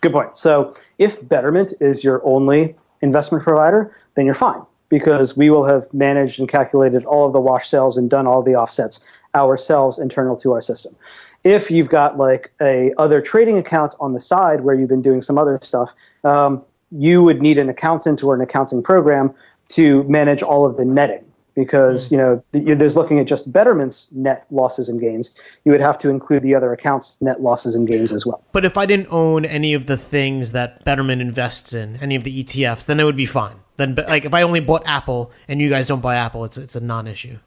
Good 0.00 0.12
point. 0.12 0.36
So 0.36 0.74
if 0.98 1.26
Betterment 1.28 1.72
is 1.80 2.02
your 2.02 2.24
only 2.24 2.74
investment 3.02 3.44
provider, 3.44 3.94
then 4.14 4.24
you're 4.24 4.34
fine 4.34 4.62
because 4.88 5.36
we 5.36 5.50
will 5.50 5.64
have 5.66 5.92
managed 5.92 6.40
and 6.40 6.48
calculated 6.48 7.04
all 7.04 7.26
of 7.26 7.32
the 7.32 7.40
wash 7.40 7.68
sales 7.68 7.96
and 7.96 8.08
done 8.08 8.26
all 8.26 8.42
the 8.42 8.54
offsets 8.54 9.04
ourselves 9.34 9.98
internal 9.98 10.36
to 10.38 10.52
our 10.52 10.62
system. 10.62 10.96
If 11.44 11.70
you've 11.70 11.88
got 11.90 12.16
like 12.16 12.52
a 12.60 12.92
other 12.96 13.20
trading 13.20 13.58
account 13.58 13.94
on 14.00 14.14
the 14.14 14.20
side 14.20 14.62
where 14.62 14.74
you've 14.74 14.88
been 14.88 15.02
doing 15.02 15.22
some 15.22 15.36
other 15.38 15.58
stuff, 15.62 15.92
um, 16.24 16.64
you 16.90 17.22
would 17.22 17.42
need 17.42 17.58
an 17.58 17.68
accountant 17.68 18.22
or 18.22 18.34
an 18.34 18.40
accounting 18.40 18.82
program 18.82 19.34
to 19.68 20.02
manage 20.04 20.42
all 20.42 20.64
of 20.64 20.76
the 20.76 20.84
netting 20.84 21.24
because 21.54 22.10
you 22.12 22.16
know 22.16 22.42
there's 22.52 22.96
looking 22.96 23.18
at 23.18 23.26
just 23.26 23.50
Betterment's 23.52 24.06
net 24.12 24.46
losses 24.50 24.88
and 24.88 25.00
gains. 25.00 25.32
You 25.64 25.72
would 25.72 25.80
have 25.80 25.98
to 25.98 26.08
include 26.08 26.44
the 26.44 26.54
other 26.54 26.72
accounts' 26.72 27.16
net 27.20 27.42
losses 27.42 27.74
and 27.74 27.86
gains 27.86 28.12
as 28.12 28.24
well. 28.24 28.42
But 28.52 28.64
if 28.64 28.78
I 28.78 28.86
didn't 28.86 29.08
own 29.10 29.44
any 29.44 29.74
of 29.74 29.86
the 29.86 29.96
things 29.96 30.52
that 30.52 30.84
Betterment 30.84 31.20
invests 31.20 31.72
in, 31.72 31.96
any 31.96 32.14
of 32.14 32.22
the 32.22 32.44
ETFs, 32.44 32.86
then 32.86 33.00
it 33.00 33.04
would 33.04 33.16
be 33.16 33.26
fine. 33.26 33.56
Then, 33.76 33.96
like 33.96 34.24
if 34.24 34.34
I 34.34 34.42
only 34.42 34.60
bought 34.60 34.82
Apple 34.86 35.32
and 35.48 35.60
you 35.60 35.68
guys 35.68 35.88
don't 35.88 36.00
buy 36.00 36.14
Apple, 36.14 36.44
it's 36.44 36.56
it's 36.56 36.76
a 36.76 36.80
non-issue. 36.80 37.38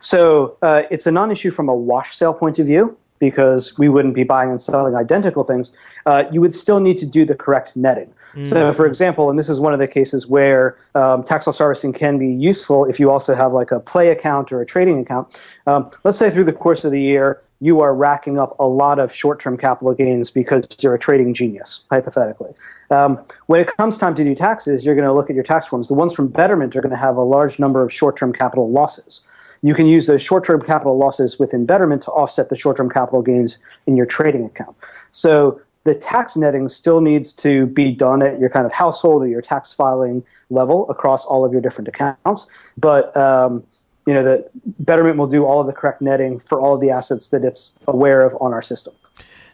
So 0.00 0.56
uh, 0.60 0.82
it's 0.90 1.06
a 1.06 1.12
non-issue 1.12 1.52
from 1.52 1.68
a 1.68 1.74
wash 1.74 2.16
sale 2.16 2.34
point 2.34 2.58
of 2.58 2.66
view 2.66 2.96
because 3.18 3.78
we 3.78 3.88
wouldn't 3.88 4.14
be 4.14 4.24
buying 4.24 4.50
and 4.50 4.60
selling 4.60 4.94
identical 4.94 5.44
things. 5.44 5.72
Uh, 6.06 6.24
you 6.32 6.40
would 6.40 6.54
still 6.54 6.80
need 6.80 6.96
to 6.98 7.06
do 7.06 7.24
the 7.24 7.34
correct 7.34 7.74
netting. 7.76 8.12
So, 8.46 8.72
for 8.72 8.86
example, 8.86 9.30
and 9.30 9.38
this 9.38 9.48
is 9.48 9.58
one 9.58 9.72
of 9.72 9.78
the 9.78 9.88
cases 9.88 10.26
where 10.26 10.76
um, 10.94 11.24
tax 11.24 11.46
loss 11.46 11.58
harvesting 11.58 11.92
can 11.92 12.18
be 12.18 12.28
useful 12.28 12.84
if 12.84 13.00
you 13.00 13.10
also 13.10 13.34
have 13.34 13.52
like 13.52 13.70
a 13.72 13.80
play 13.80 14.10
account 14.10 14.52
or 14.52 14.60
a 14.60 14.66
trading 14.66 15.00
account. 15.00 15.40
Um, 15.66 15.90
let's 16.04 16.18
say 16.18 16.30
through 16.30 16.44
the 16.44 16.52
course 16.52 16.84
of 16.84 16.92
the 16.92 17.00
year, 17.00 17.42
you 17.60 17.80
are 17.80 17.94
racking 17.94 18.38
up 18.38 18.54
a 18.60 18.66
lot 18.66 18.98
of 18.98 19.12
short 19.12 19.40
term 19.40 19.56
capital 19.56 19.92
gains 19.94 20.30
because 20.30 20.66
you're 20.80 20.94
a 20.94 20.98
trading 20.98 21.34
genius, 21.34 21.80
hypothetically. 21.90 22.52
Um, 22.90 23.18
when 23.46 23.60
it 23.60 23.66
comes 23.76 23.98
time 23.98 24.14
to 24.14 24.24
do 24.24 24.34
taxes, 24.34 24.84
you're 24.84 24.94
going 24.94 25.08
to 25.08 25.12
look 25.12 25.28
at 25.28 25.34
your 25.34 25.44
tax 25.44 25.66
forms. 25.66 25.88
The 25.88 25.94
ones 25.94 26.12
from 26.12 26.28
Betterment 26.28 26.76
are 26.76 26.80
going 26.80 26.90
to 26.90 26.96
have 26.96 27.16
a 27.16 27.22
large 27.22 27.58
number 27.58 27.82
of 27.82 27.92
short 27.92 28.16
term 28.16 28.32
capital 28.32 28.70
losses. 28.70 29.22
You 29.62 29.74
can 29.74 29.86
use 29.86 30.06
those 30.06 30.22
short 30.22 30.44
term 30.44 30.60
capital 30.62 30.96
losses 30.96 31.38
within 31.38 31.66
Betterment 31.66 32.02
to 32.02 32.10
offset 32.10 32.48
the 32.48 32.56
short 32.56 32.76
term 32.76 32.90
capital 32.90 33.22
gains 33.22 33.58
in 33.86 33.96
your 33.96 34.06
trading 34.06 34.44
account. 34.44 34.76
So 35.10 35.60
the 35.84 35.94
tax 35.94 36.36
netting 36.36 36.68
still 36.68 37.00
needs 37.00 37.32
to 37.32 37.66
be 37.66 37.92
done 37.92 38.22
at 38.22 38.38
your 38.38 38.50
kind 38.50 38.66
of 38.66 38.72
household 38.72 39.22
or 39.22 39.28
your 39.28 39.42
tax 39.42 39.72
filing 39.72 40.22
level 40.50 40.88
across 40.90 41.24
all 41.24 41.44
of 41.44 41.52
your 41.52 41.60
different 41.60 41.88
accounts. 41.88 42.50
But 42.76 43.16
um, 43.16 43.64
you 44.06 44.14
know, 44.14 44.22
the 44.22 44.48
Betterment 44.80 45.16
will 45.18 45.26
do 45.26 45.44
all 45.44 45.60
of 45.60 45.66
the 45.66 45.72
correct 45.72 46.00
netting 46.00 46.40
for 46.40 46.60
all 46.60 46.74
of 46.74 46.80
the 46.80 46.90
assets 46.90 47.28
that 47.28 47.44
it's 47.44 47.78
aware 47.86 48.22
of 48.22 48.36
on 48.40 48.52
our 48.52 48.62
system. 48.62 48.94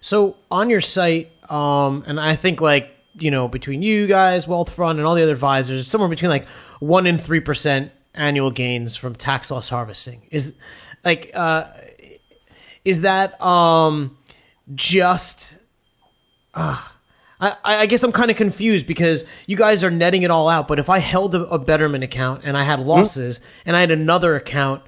So 0.00 0.36
on 0.50 0.70
your 0.70 0.80
site, 0.80 1.30
um, 1.50 2.04
and 2.06 2.20
I 2.20 2.36
think 2.36 2.60
like 2.60 2.90
you 3.14 3.30
know 3.30 3.48
between 3.48 3.82
you 3.82 4.06
guys, 4.06 4.46
Wealthfront, 4.46 4.92
and 4.92 5.02
all 5.02 5.14
the 5.14 5.22
other 5.22 5.32
advisors, 5.32 5.88
somewhere 5.88 6.10
between 6.10 6.30
like 6.30 6.46
one 6.80 7.06
and 7.06 7.20
three 7.20 7.40
percent 7.40 7.90
annual 8.14 8.50
gains 8.50 8.96
from 8.96 9.14
tax 9.14 9.50
loss 9.50 9.68
harvesting 9.68 10.22
is 10.30 10.54
like 11.04 11.30
uh, 11.34 11.64
is 12.84 13.02
that 13.02 13.40
um, 13.42 14.16
just 14.74 15.56
uh, 16.54 16.80
I, 17.40 17.56
I 17.64 17.86
guess 17.86 18.02
I'm 18.02 18.12
kind 18.12 18.30
of 18.30 18.36
confused 18.36 18.86
because 18.86 19.24
you 19.46 19.56
guys 19.56 19.82
are 19.82 19.90
netting 19.90 20.22
it 20.22 20.30
all 20.30 20.48
out. 20.48 20.68
But 20.68 20.78
if 20.78 20.88
I 20.88 20.98
held 20.98 21.34
a, 21.34 21.42
a 21.46 21.58
Betterment 21.58 22.04
account 22.04 22.42
and 22.44 22.56
I 22.56 22.64
had 22.64 22.80
losses, 22.80 23.38
mm-hmm. 23.38 23.48
and 23.66 23.76
I 23.76 23.80
had 23.80 23.90
another 23.90 24.36
account 24.36 24.82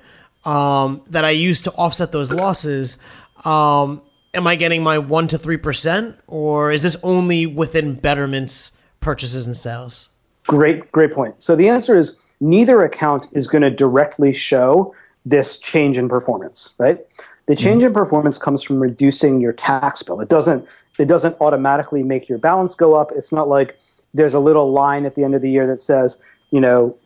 um, 0.45 1.03
that 1.09 1.25
I 1.25 1.31
used 1.31 1.65
to 1.65 1.73
offset 1.73 2.13
those 2.13 2.31
losses, 2.31 2.99
um, 3.45 4.03
am 4.33 4.47
I 4.47 4.55
getting 4.57 4.83
my 4.83 4.99
one 4.99 5.29
to 5.29 5.39
three 5.39 5.57
percent, 5.57 6.17
or 6.27 6.73
is 6.73 6.83
this 6.83 6.97
only 7.03 7.47
within 7.47 7.95
Betterment's 7.95 8.73
purchases 9.01 9.47
and 9.47 9.57
sales? 9.57 10.11
Great, 10.47 10.91
great 10.93 11.13
point. 11.13 11.35
So 11.39 11.57
the 11.57 11.69
answer 11.69 11.99
is 11.99 12.17
neither 12.41 12.83
account 12.83 13.27
is 13.33 13.47
going 13.47 13.63
to 13.63 13.71
directly 13.71 14.33
show 14.33 14.95
this 15.25 15.59
change 15.59 15.99
in 15.99 16.09
performance, 16.09 16.71
right? 16.79 16.99
The 17.47 17.57
change 17.57 17.81
mm-hmm. 17.81 17.89
in 17.89 17.95
performance 17.95 18.39
comes 18.39 18.63
from 18.63 18.81
reducing 18.81 19.41
your 19.41 19.53
tax 19.53 20.03
bill. 20.03 20.21
It 20.21 20.29
doesn't 20.29 20.67
it 20.99 21.09
doesn't 21.09 21.37
automatically 21.41 22.03
make 22.03 22.29
your 22.29 22.39
balance 22.39 22.75
go 22.75 22.95
up. 22.95 23.13
It's 23.15 23.31
not 23.31 23.49
like 23.49 23.79
there's 24.15 24.35
a 24.35 24.39
little 24.39 24.73
line 24.73 25.05
at 25.05 25.15
the 25.15 25.25
end 25.25 25.35
of 25.35 25.43
the 25.43 25.51
year 25.51 25.67
that 25.67 25.81
says, 25.81 26.19
you 26.51 26.61
know, 26.61 26.97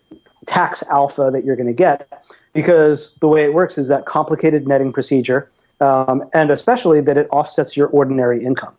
tax 0.47 0.83
alpha 0.85 1.31
that 1.33 1.45
you're 1.45 1.57
going 1.57 1.67
to 1.67 1.73
get, 1.75 2.09
because 2.53 3.17
the 3.21 3.27
way 3.27 3.45
it 3.45 3.53
works 3.53 3.79
is 3.79 3.89
that 3.89 4.07
complicated 4.07 4.69
netting 4.69 4.93
procedure, 4.93 5.51
um, 5.81 6.23
and 6.33 6.51
especially 6.51 7.01
that 7.01 7.19
it 7.19 7.27
offsets 7.33 7.77
your 7.77 7.89
ordinary 7.89 8.45
income. 8.45 8.75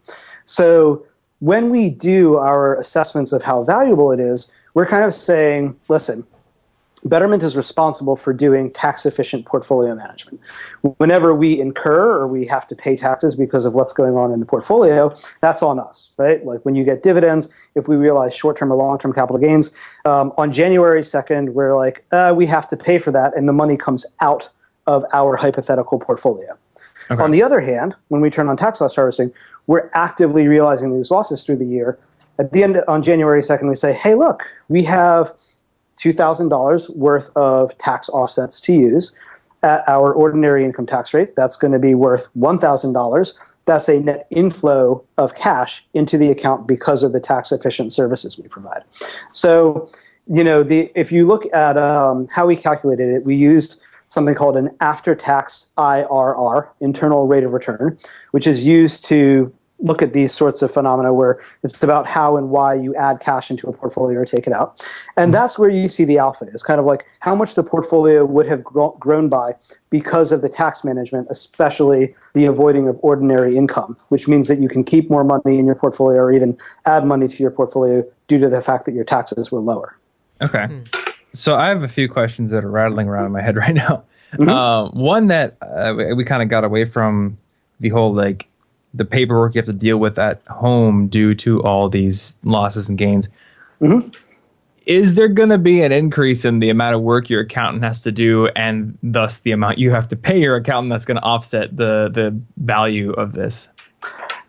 So 0.46 1.06
when 1.40 1.70
we 1.70 1.90
do 1.90 2.38
our 2.38 2.80
assessments 2.80 3.34
of 3.34 3.44
how 3.44 3.64
valuable 3.64 4.12
it 4.12 4.20
is, 4.20 4.50
we're 4.74 4.86
kind 4.86 5.04
of 5.04 5.14
saying, 5.14 5.78
listen, 5.90 6.26
Betterment 7.04 7.42
is 7.42 7.56
responsible 7.56 8.16
for 8.16 8.32
doing 8.32 8.72
tax 8.72 9.06
efficient 9.06 9.46
portfolio 9.46 9.96
management. 9.96 10.40
Whenever 10.98 11.34
we 11.34 11.60
incur 11.60 12.12
or 12.12 12.28
we 12.28 12.46
have 12.46 12.68
to 12.68 12.76
pay 12.76 12.96
taxes 12.96 13.36
because 13.36 13.66
of 13.66 13.74
what's 13.74 13.92
going 13.92 14.16
on 14.16 14.32
in 14.32 14.40
the 14.40 14.46
portfolio, 14.46 15.16
that's 15.42 15.64
on 15.64 15.80
us, 15.80 16.10
right? 16.18 16.46
Like 16.46 16.62
when 16.62 16.76
you 16.76 16.84
get 16.84 17.02
dividends, 17.02 17.50
if 17.74 17.88
we 17.88 17.96
realize 17.96 18.36
short 18.36 18.56
term 18.56 18.72
or 18.72 18.76
long 18.76 19.00
term 19.00 19.14
capital 19.14 19.40
gains, 19.40 19.72
um, 20.06 20.32
on 20.38 20.52
January 20.52 21.02
2nd, 21.02 21.54
we're 21.54 21.76
like, 21.76 22.06
uh, 22.12 22.34
we 22.36 22.46
have 22.46 22.68
to 22.68 22.78
pay 22.78 23.00
for 23.00 23.12
that, 23.12 23.36
and 23.36 23.48
the 23.48 23.54
money 23.54 23.78
comes 23.78 24.06
out 24.20 24.50
of 24.86 25.04
our 25.12 25.36
hypothetical 25.36 25.98
portfolio. 25.98 26.56
Okay. 27.10 27.22
On 27.22 27.32
the 27.32 27.42
other 27.42 27.60
hand, 27.60 27.96
when 28.10 28.22
we 28.22 28.30
turn 28.30 28.48
on 28.48 28.58
tax 28.58 28.80
loss 28.80 28.96
harvesting, 28.96 29.32
we're 29.68 29.90
actively 29.94 30.48
realizing 30.48 30.96
these 30.96 31.10
losses 31.10 31.44
through 31.44 31.58
the 31.58 31.66
year. 31.66 31.98
At 32.40 32.52
the 32.52 32.64
end 32.64 32.78
on 32.88 33.04
January 33.04 33.42
2nd, 33.42 33.68
we 33.68 33.76
say, 33.76 33.92
hey, 33.92 34.16
look, 34.16 34.44
we 34.70 34.84
have 34.84 35.34
$2,000 36.02 36.96
worth 36.96 37.30
of 37.36 37.78
tax 37.78 38.10
offsets 38.10 38.60
to 38.62 38.74
use 38.74 39.16
at 39.64 39.88
our 39.88 40.14
ordinary 40.14 40.66
income 40.66 40.86
tax 40.86 41.14
rate. 41.14 41.36
That's 41.36 41.56
going 41.56 41.74
to 41.74 41.80
be 41.80 41.94
worth 41.94 42.28
$1,000. 42.38 43.34
That's 43.66 43.88
a 43.88 44.00
net 44.00 44.28
inflow 44.32 45.04
of 45.18 45.36
cash 45.36 45.86
into 45.94 46.18
the 46.18 46.30
account 46.30 46.68
because 46.68 47.04
of 47.04 47.14
the 47.14 47.20
tax 47.20 47.52
efficient 47.52 47.94
services 47.94 48.38
we 48.38 48.48
provide. 48.48 48.84
So, 49.32 49.90
you 50.28 50.44
know, 50.44 50.64
the 50.64 50.92
if 50.96 51.12
you 51.12 51.28
look 51.28 51.52
at 51.54 51.78
um, 51.78 52.28
how 52.32 52.48
we 52.48 52.56
calculated 52.56 53.10
it, 53.10 53.24
we 53.24 53.36
used 53.36 53.80
something 54.08 54.36
called 54.36 54.58
an 54.58 54.70
after 54.82 55.16
tax 55.16 55.68
IRR, 55.78 56.68
internal 56.82 57.28
rate 57.28 57.44
of 57.44 57.54
return, 57.54 57.98
which 58.32 58.48
is 58.48 58.66
used 58.66 59.06
to 59.06 59.54
look 59.82 60.02
at 60.02 60.14
these 60.14 60.32
sorts 60.34 60.62
of 60.62 60.72
phenomena 60.72 61.14
where 61.14 61.40
it's 61.64 61.82
about 61.84 62.08
how 62.08 62.38
and 62.38 62.50
why 62.50 62.74
you 62.74 62.96
add 62.96 63.20
cash 63.20 63.50
into 63.50 63.68
a 63.68 63.74
portfolio 63.74 64.20
or 64.20 64.26
take 64.26 64.48
it 64.48 64.54
out. 64.54 64.82
And 65.18 65.26
mm-hmm. 65.26 65.32
that's 65.32 65.58
where 65.58 65.70
you 65.70 65.88
see 65.88 66.06
the 66.06 66.18
alpha 66.18 66.46
is 66.54 66.64
kind 66.64 66.80
of 66.80 66.86
like 66.86 67.06
how 67.20 67.36
much 67.36 67.56
the 67.56 67.64
portfolio 67.64 68.24
would 68.26 68.48
have 68.48 68.64
grown 68.64 69.30
by 69.30 69.56
because 69.90 70.32
of 70.32 70.42
the 70.42 70.50
tax 70.50 70.84
management, 70.84 71.28
especially 71.30 72.16
the 72.34 72.46
avoiding 72.46 72.88
of 72.88 72.98
ordinary 73.02 73.58
income, 73.58 73.98
which 74.10 74.28
means 74.28 74.48
that 74.48 74.60
you 74.60 74.70
can 74.70 74.84
keep 74.84 75.10
more 75.10 75.24
money 75.24 75.58
in 75.58 75.66
your 75.66 75.76
portfolio 75.76 76.20
or 76.22 76.32
even 76.32 76.58
add 76.86 77.06
money 77.06 77.28
to 77.28 77.38
your 77.38 77.52
portfolio 77.52 78.06
due 78.28 78.40
to 78.40 78.50
the 78.50 78.62
fact 78.62 78.86
that 78.86 78.94
your 78.94 79.04
taxes 79.04 79.52
were 79.52 79.60
lower. 79.60 79.98
Okay. 80.42 80.68
So 81.34 81.56
I 81.56 81.70
have 81.70 81.84
a 81.84 81.88
few 81.88 82.10
questions 82.10 82.50
that 82.52 82.64
are 82.64 82.70
rattling 82.70 83.08
around 83.08 83.28
in 83.28 83.32
my 83.32 83.42
head 83.42 83.56
right 83.56 83.74
now. 83.74 84.04
Mm-hmm. 84.34 84.50
Uh, 84.50 84.90
one 84.92 85.28
that 85.28 85.58
uh, 85.62 85.94
we 86.16 86.24
kind 86.24 86.42
of 86.42 86.50
got 86.50 86.64
away 86.64 86.86
from 86.86 87.38
the 87.80 87.90
whole 87.90 88.14
like 88.14 88.48
the 88.94 89.06
paperwork 89.06 89.56
you 89.56 89.60
have 89.60 89.66
to 89.66 89.74
deal 89.74 89.98
with 89.98 90.20
at 90.20 90.42
home 90.48 91.08
due 91.08 91.34
to 91.36 91.62
all 91.64 91.90
these 91.90 92.38
losses 92.44 92.90
and 92.90 92.98
gains. 92.98 93.30
Mm-hmm. 93.82 94.10
Is 94.88 95.16
there 95.16 95.28
going 95.28 95.50
to 95.50 95.58
be 95.58 95.84
an 95.84 95.92
increase 95.92 96.44
in 96.44 96.60
the 96.60 96.70
amount 96.70 96.96
of 96.96 97.02
work 97.02 97.30
your 97.30 97.42
accountant 97.42 97.84
has 97.84 98.02
to 98.02 98.12
do, 98.12 98.48
and 98.56 98.98
thus 99.04 99.40
the 99.40 99.52
amount 99.52 99.78
you 99.78 99.92
have 99.92 100.08
to 100.08 100.16
pay 100.16 100.40
your 100.40 100.56
accountant 100.56 100.90
that's 100.90 101.06
going 101.06 101.18
to 101.18 101.24
offset 101.24 101.76
the 101.78 102.10
the 102.12 102.38
value 102.58 103.12
of 103.12 103.34
this? 103.34 103.68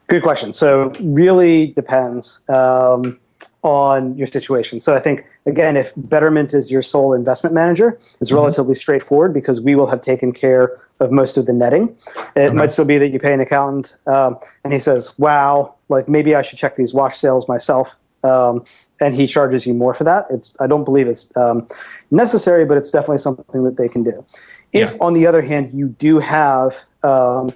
Good 0.09 0.23
question. 0.23 0.53
So 0.53 0.93
really 1.01 1.69
depends. 1.69 2.41
Um, 2.49 3.19
on 3.63 4.17
your 4.17 4.27
situation. 4.27 4.81
So 4.81 4.95
I 4.95 5.01
think 5.01 5.25
again, 5.47 5.77
if 5.77 5.93
Betterment 5.97 6.53
is 6.53 6.71
your 6.71 6.83
sole 6.83 7.13
investment 7.13 7.55
manager, 7.55 7.99
it's 8.21 8.31
mm-hmm. 8.31 8.37
relatively 8.37 8.75
straightforward 8.75 9.33
because 9.33 9.61
we 9.61 9.75
will 9.75 9.87
have 9.87 10.03
taken 10.03 10.33
care 10.33 10.79
of 10.99 11.13
most 11.13 11.37
of 11.37 11.47
the 11.47 11.53
netting. 11.53 11.97
It 12.35 12.41
okay. 12.41 12.55
might 12.55 12.73
still 12.73 12.85
be 12.85 12.99
that 12.99 13.09
you 13.09 13.21
pay 13.21 13.33
an 13.33 13.41
accountant, 13.41 13.97
um, 14.07 14.39
and 14.65 14.73
he 14.73 14.79
says, 14.79 15.17
"Wow, 15.19 15.77
like 15.89 16.09
maybe 16.09 16.35
I 16.35 16.43
should 16.43 16.59
check 16.59 16.75
these 16.75 16.93
wash 16.93 17.19
sales 17.19 17.47
myself." 17.49 17.97
Um, 18.25 18.65
and 19.01 19.15
he 19.15 19.27
charges 19.27 19.67
you 19.67 19.75
more 19.75 19.95
for 19.95 20.05
that. 20.05 20.27
It's 20.31 20.53
I 20.61 20.67
don't 20.67 20.85
believe 20.85 21.07
it's 21.07 21.31
um, 21.37 21.69
necessary, 22.11 22.65
but 22.65 22.77
it's 22.77 22.91
definitely 22.91 23.19
something 23.19 23.65
that 23.65 23.77
they 23.77 23.89
can 23.89 24.03
do. 24.03 24.25
If, 24.73 24.93
yeah. 24.93 24.99
on 25.01 25.13
the 25.13 25.27
other 25.27 25.43
hand, 25.43 25.71
you 25.75 25.89
do 25.89 26.19
have 26.19 26.77
um, 27.03 27.53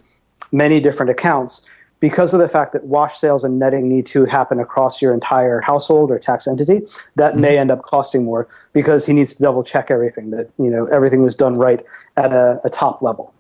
many 0.53 0.81
different 0.81 1.11
accounts, 1.11 1.69
because 2.01 2.35
of 2.35 2.41
the 2.41 2.49
fact 2.49 2.73
that 2.73 2.85
wash 2.85 3.19
sales 3.19 3.43
and 3.45 3.59
netting 3.59 3.89
need 3.89 4.07
to 4.07 4.25
happen 4.25 4.61
across 4.61 5.01
your 5.01 5.15
entire 5.15 5.61
household 5.61 6.11
or 6.11 6.19
tax 6.19 6.47
entity, 6.47 6.83
that 7.15 7.33
mm-hmm. 7.33 7.41
may 7.41 7.59
end 7.59 7.71
up 7.71 7.83
costing 7.83 8.25
more 8.25 8.49
because 8.73 9.07
he 9.07 9.13
needs 9.13 9.35
to 9.35 9.43
double 9.43 9.63
check 9.65 9.91
everything 9.91 10.31
that 10.31 10.51
you 10.59 10.71
know 10.71 10.87
everything 10.87 11.23
was 11.23 11.35
done 11.35 11.55
right 11.55 11.85
at 12.17 12.33
a, 12.33 12.61
a 12.65 12.71
top 12.71 13.03
level. 13.03 13.33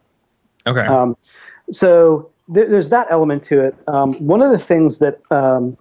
Okay. 0.66 0.84
Um, 0.84 1.16
so 1.70 2.30
th- 2.54 2.68
there's 2.68 2.88
that 2.88 3.06
element 3.10 3.42
to 3.44 3.60
it. 3.60 3.76
Um, 3.88 4.14
one 4.14 4.42
of 4.42 4.50
the 4.50 4.58
things 4.58 4.98
that 4.98 5.20
um, 5.30 5.76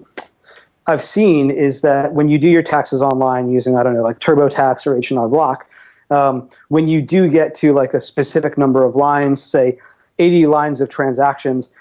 I've 0.87 1.01
seen 1.03 1.49
is 1.49 1.81
that 1.81 2.13
when 2.13 2.29
you 2.29 2.37
do 2.37 2.49
your 2.49 2.63
taxes 2.63 3.01
online 3.01 3.49
using 3.49 3.77
I 3.77 3.83
don't 3.83 3.93
know 3.93 4.03
like 4.03 4.19
TurboTax 4.19 4.85
or 4.85 4.97
H&R 4.97 5.27
Block, 5.29 5.67
um, 6.11 6.49
when 6.67 6.87
you 6.87 7.01
do 7.01 7.29
get 7.29 7.55
to 7.55 7.73
like 7.73 7.93
a 7.93 8.01
specific 8.01 8.57
number 8.57 8.85
of 8.85 8.95
lines, 8.95 9.41
say 9.41 9.79
80 10.19 10.47
lines 10.47 10.81
of 10.81 10.89
transactions 10.89 11.71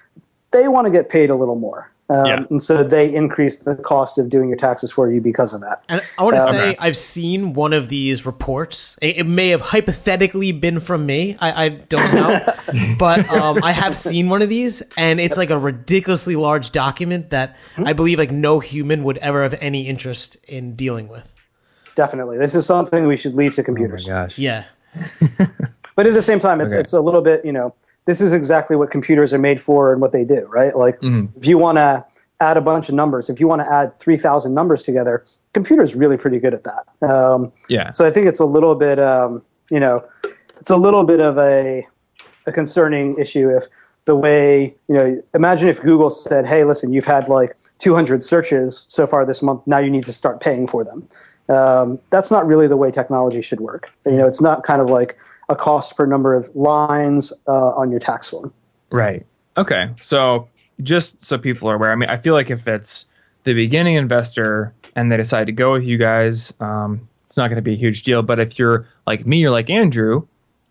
they 0.54 0.68
want 0.68 0.86
to 0.86 0.90
get 0.90 1.08
paid 1.08 1.28
a 1.30 1.34
little 1.34 1.56
more. 1.56 1.90
Um, 2.10 2.26
Yeah. 2.26 2.44
And 2.50 2.62
so 2.62 2.84
they 2.84 3.12
increase 3.12 3.60
the 3.60 3.74
cost 3.76 4.18
of 4.18 4.28
doing 4.28 4.48
your 4.48 4.58
taxes 4.58 4.90
for 4.92 5.10
you 5.10 5.20
because 5.22 5.52
of 5.54 5.60
that. 5.62 5.82
And 5.88 6.02
I 6.18 6.22
want 6.22 6.36
to 6.36 6.42
Um, 6.42 6.48
say 6.48 6.68
Okay. 6.70 6.76
I've 6.78 6.96
seen 6.98 7.54
one 7.54 7.72
of 7.72 7.88
these 7.88 8.26
reports. 8.26 8.96
It, 9.00 9.16
it 9.18 9.24
may 9.26 9.48
have 9.48 9.62
hypothetically 9.62 10.52
been 10.52 10.80
from 10.80 11.06
me. 11.06 11.36
I, 11.40 11.64
I 11.64 11.68
don't 11.70 12.14
know, 12.14 12.40
but 12.98 13.26
um, 13.30 13.58
I 13.64 13.72
have 13.72 13.96
seen 13.96 14.28
one 14.28 14.42
of 14.42 14.48
these, 14.50 14.82
and 14.98 15.18
it's 15.18 15.36
like 15.38 15.48
a 15.50 15.58
ridiculously 15.58 16.36
large 16.36 16.70
document 16.72 17.30
that 17.30 17.56
Hmm? 17.76 17.88
I 17.88 17.92
believe 17.94 18.18
like 18.18 18.30
no 18.30 18.60
human 18.60 19.02
would 19.04 19.16
ever 19.18 19.42
have 19.42 19.54
any 19.60 19.88
interest 19.88 20.36
in 20.46 20.76
dealing 20.76 21.08
with. 21.08 21.32
Definitely. 21.96 22.36
This 22.38 22.54
is 22.54 22.66
something 22.66 23.06
we 23.06 23.16
should 23.16 23.34
leave 23.34 23.54
to 23.54 23.62
Oh 23.62 23.62
my 23.62 23.66
computers. 23.66 24.06
gosh. 24.06 24.38
Yeah, 24.38 24.64
But 25.96 26.06
at 26.06 26.12
the 26.14 26.22
same 26.22 26.40
time, 26.40 26.60
it's, 26.60 26.72
Okay. 26.72 26.80
it's 26.80 26.92
a 26.92 27.00
little 27.00 27.22
bit, 27.22 27.44
you 27.44 27.52
know, 27.52 27.72
this 28.06 28.20
is 28.20 28.32
exactly 28.32 28.76
what 28.76 28.90
computers 28.90 29.32
are 29.32 29.38
made 29.38 29.60
for 29.60 29.92
and 29.92 30.00
what 30.00 30.12
they 30.12 30.24
do, 30.24 30.46
right? 30.46 30.76
Like 30.76 30.98
if 31.36 31.46
you 31.46 31.58
want 31.58 31.76
to 31.76 32.04
add 32.40 32.56
a 32.56 32.60
bunch 32.60 32.88
of 32.88 32.94
numbers, 32.94 33.30
if 33.30 33.40
you 33.40 33.48
want 33.48 33.62
to 33.62 33.72
add 33.72 33.94
3,000 33.94 34.52
numbers 34.52 34.82
together, 34.82 35.24
computer's 35.52 35.94
really 35.94 36.16
pretty 36.16 36.38
good 36.38 36.52
at 36.54 36.64
that. 36.64 37.08
Um, 37.08 37.52
Yeah. 37.68 37.90
So 37.90 38.04
I 38.04 38.10
think 38.10 38.26
it's 38.26 38.40
a 38.40 38.44
little 38.44 38.74
bit, 38.74 38.98
um, 38.98 39.42
you 39.70 39.80
know, 39.80 40.04
it's 40.60 40.70
a 40.70 40.76
little 40.76 41.04
bit 41.04 41.20
of 41.20 41.38
a, 41.38 41.86
a 42.46 42.52
concerning 42.52 43.16
issue 43.18 43.48
if 43.48 43.64
the 44.04 44.14
way, 44.14 44.74
you 44.88 44.94
know, 44.94 45.22
imagine 45.34 45.68
if 45.68 45.80
Google 45.80 46.10
said, 46.10 46.46
hey, 46.46 46.64
listen, 46.64 46.92
you've 46.92 47.06
had 47.06 47.28
like 47.28 47.56
200 47.78 48.22
searches 48.22 48.84
so 48.88 49.06
far 49.06 49.24
this 49.24 49.42
month, 49.42 49.62
now 49.66 49.78
you 49.78 49.90
need 49.90 50.04
to 50.04 50.12
start 50.12 50.40
paying 50.40 50.66
for 50.66 50.84
them. 50.84 51.08
Um, 51.48 51.98
that's 52.10 52.30
not 52.30 52.46
really 52.46 52.66
the 52.66 52.76
way 52.76 52.90
technology 52.90 53.40
should 53.40 53.60
work. 53.60 53.90
You 54.06 54.12
know, 54.12 54.26
it's 54.26 54.40
not 54.40 54.62
kind 54.62 54.80
of 54.80 54.90
like 54.90 55.16
a 55.48 55.56
cost 55.56 55.96
per 55.96 56.06
number 56.06 56.34
of 56.34 56.54
lines 56.54 57.32
uh, 57.46 57.70
on 57.70 57.90
your 57.90 58.00
tax 58.00 58.28
form. 58.28 58.52
Right. 58.90 59.26
Okay. 59.56 59.90
So 60.00 60.48
just 60.82 61.22
so 61.24 61.38
people 61.38 61.68
are 61.68 61.74
aware, 61.74 61.92
I 61.92 61.94
mean, 61.94 62.08
I 62.08 62.16
feel 62.16 62.34
like 62.34 62.50
if 62.50 62.66
it's 62.66 63.06
the 63.44 63.54
beginning 63.54 63.96
investor 63.96 64.72
and 64.96 65.10
they 65.10 65.16
decide 65.16 65.46
to 65.46 65.52
go 65.52 65.72
with 65.72 65.84
you 65.84 65.98
guys, 65.98 66.52
um, 66.60 67.08
it's 67.26 67.36
not 67.36 67.48
going 67.48 67.56
to 67.56 67.62
be 67.62 67.74
a 67.74 67.76
huge 67.76 68.02
deal. 68.02 68.22
But 68.22 68.38
if 68.40 68.58
you're 68.58 68.86
like 69.06 69.26
me, 69.26 69.38
you're 69.38 69.50
like 69.50 69.68
Andrew, 69.70 70.26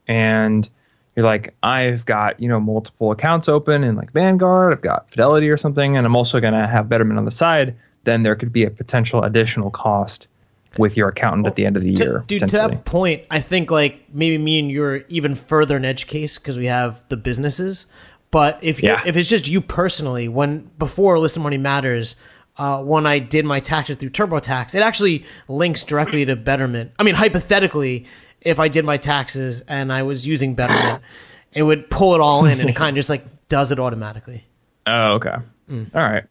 and 0.07 0.69
you're 1.15 1.25
like, 1.25 1.53
I've 1.63 2.05
got 2.05 2.39
you 2.39 2.47
know 2.47 2.59
multiple 2.59 3.11
accounts 3.11 3.47
open 3.47 3.83
in 3.83 3.95
like 3.95 4.11
Vanguard, 4.11 4.73
I've 4.73 4.81
got 4.81 5.09
Fidelity 5.09 5.49
or 5.49 5.57
something, 5.57 5.97
and 5.97 6.05
I'm 6.05 6.15
also 6.15 6.39
going 6.39 6.53
to 6.53 6.67
have 6.67 6.89
Betterment 6.89 7.17
on 7.17 7.25
the 7.25 7.31
side, 7.31 7.75
then 8.05 8.23
there 8.23 8.35
could 8.35 8.51
be 8.51 8.63
a 8.63 8.69
potential 8.69 9.23
additional 9.23 9.71
cost 9.71 10.27
with 10.77 10.97
your 10.97 11.09
accountant 11.09 11.45
at 11.47 11.55
the 11.55 11.65
end 11.65 11.75
of 11.77 11.83
the 11.83 11.93
To- 11.93 12.03
year. 12.03 12.23
dude. 12.27 12.47
To 12.47 12.57
that 12.57 12.85
point, 12.85 13.23
I 13.31 13.39
think 13.39 13.69
like 13.71 14.03
maybe 14.13 14.37
me 14.37 14.59
and 14.59 14.71
you're 14.71 15.03
even 15.09 15.35
further 15.35 15.77
in 15.77 15.85
edge 15.85 16.07
case 16.07 16.37
because 16.37 16.57
we 16.57 16.65
have 16.67 17.01
the 17.09 17.17
businesses. 17.17 17.85
But 18.31 18.57
if 18.61 18.81
Yeah. 18.81 19.01
if 19.05 19.15
it's 19.15 19.29
just 19.29 19.47
you 19.47 19.61
personally, 19.61 20.27
when 20.27 20.69
before 20.79 21.19
Listen 21.19 21.43
Money 21.43 21.57
Matters, 21.57 22.15
uh, 22.57 22.81
when 22.81 23.05
I 23.05 23.19
did 23.19 23.45
my 23.45 23.59
taxes 23.59 23.95
through 23.95 24.09
TurboTax, 24.11 24.73
it 24.75 24.81
actually 24.81 25.23
links 25.47 25.83
directly 25.83 26.25
to 26.25 26.35
Betterment. 26.35 26.91
I 26.97 27.03
mean, 27.03 27.15
hypothetically, 27.15 28.05
if 28.41 28.59
I 28.59 28.67
did 28.67 28.85
my 28.85 28.97
taxes 28.97 29.61
and 29.67 29.93
I 29.93 30.01
was 30.03 30.25
using 30.27 30.55
Betterment, 30.55 31.01
it 31.53 31.63
would 31.63 31.89
pull 31.89 32.15
it 32.15 32.21
all 32.21 32.45
in 32.45 32.59
and 32.59 32.69
it 32.69 32.75
kind 32.75 32.89
of 32.89 32.95
just 32.95 33.09
like 33.09 33.23
does 33.49 33.71
it 33.71 33.79
automatically. 33.79 34.43
Oh, 34.87 35.13
okay. 35.13 35.35
Mm. 35.69 35.91
All 35.95 36.01
right. 36.01 36.23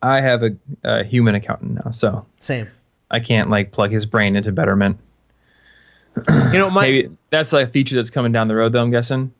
I 0.00 0.20
have 0.20 0.42
a, 0.44 0.50
a 0.84 1.02
human 1.04 1.34
accountant 1.34 1.84
now, 1.84 1.90
so 1.90 2.24
Same. 2.38 2.68
I 3.10 3.20
can't 3.20 3.50
like 3.50 3.72
plug 3.72 3.90
his 3.90 4.06
brain 4.06 4.36
into 4.36 4.52
Betterment. 4.52 4.98
You 6.52 6.58
know, 6.58 6.70
my 6.70 6.82
Maybe 6.82 7.16
that's 7.30 7.52
like 7.52 7.68
a 7.68 7.70
feature 7.70 7.94
that's 7.94 8.10
coming 8.10 8.32
down 8.32 8.48
the 8.48 8.56
road, 8.56 8.72
though. 8.72 8.82
I'm 8.82 8.90
guessing, 8.90 9.32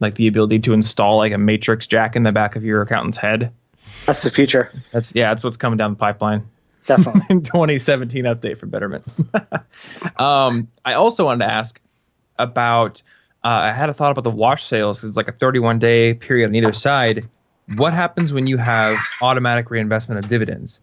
like 0.00 0.14
the 0.14 0.26
ability 0.26 0.58
to 0.60 0.72
install 0.72 1.16
like 1.16 1.32
a 1.32 1.38
matrix 1.38 1.86
jack 1.86 2.14
in 2.14 2.24
the 2.24 2.32
back 2.32 2.56
of 2.56 2.64
your 2.64 2.82
accountant's 2.82 3.16
head. 3.18 3.50
That's 4.04 4.20
the 4.20 4.30
future, 4.30 4.70
That's 4.92 5.14
yeah, 5.14 5.30
that's 5.30 5.42
what's 5.42 5.56
coming 5.56 5.76
down 5.78 5.92
the 5.92 5.96
pipeline 5.96 6.46
definitely. 6.86 7.22
in 7.30 7.42
2017 7.42 8.24
update 8.24 8.58
for 8.58 8.66
Betterment. 8.66 9.04
um, 10.18 10.68
I 10.84 10.94
also 10.94 11.24
wanted 11.24 11.46
to 11.46 11.52
ask 11.52 11.80
about. 12.38 13.02
Uh, 13.44 13.70
I 13.70 13.72
had 13.72 13.88
a 13.88 13.94
thought 13.94 14.10
about 14.10 14.24
the 14.24 14.30
wash 14.30 14.64
sales. 14.64 15.04
It's 15.04 15.16
like 15.16 15.28
a 15.28 15.32
31 15.32 15.78
day 15.78 16.14
period 16.14 16.48
on 16.48 16.54
either 16.54 16.72
side. 16.72 17.28
What 17.76 17.92
happens 17.92 18.32
when 18.32 18.46
you 18.46 18.56
have 18.56 18.98
automatic 19.22 19.70
reinvestment 19.70 20.24
of 20.24 20.28
dividends? 20.28 20.80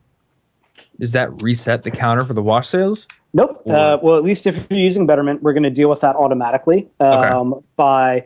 Does 1.04 1.12
that 1.12 1.42
reset 1.42 1.84
the 1.84 1.92
counter 1.92 2.24
for 2.24 2.34
the 2.34 2.42
wash 2.42 2.70
sales? 2.70 3.10
Nope. 3.34 3.62
Uh, 3.68 3.98
well, 4.02 4.16
at 4.16 4.24
least 4.24 4.48
if 4.48 4.56
you're 4.70 4.80
using 4.80 5.06
Betterment, 5.06 5.44
we're 5.44 5.52
going 5.52 5.64
to 5.64 5.70
deal 5.70 5.90
with 5.90 6.00
that 6.00 6.16
automatically 6.16 6.88
um, 7.02 7.62
by 7.76 8.26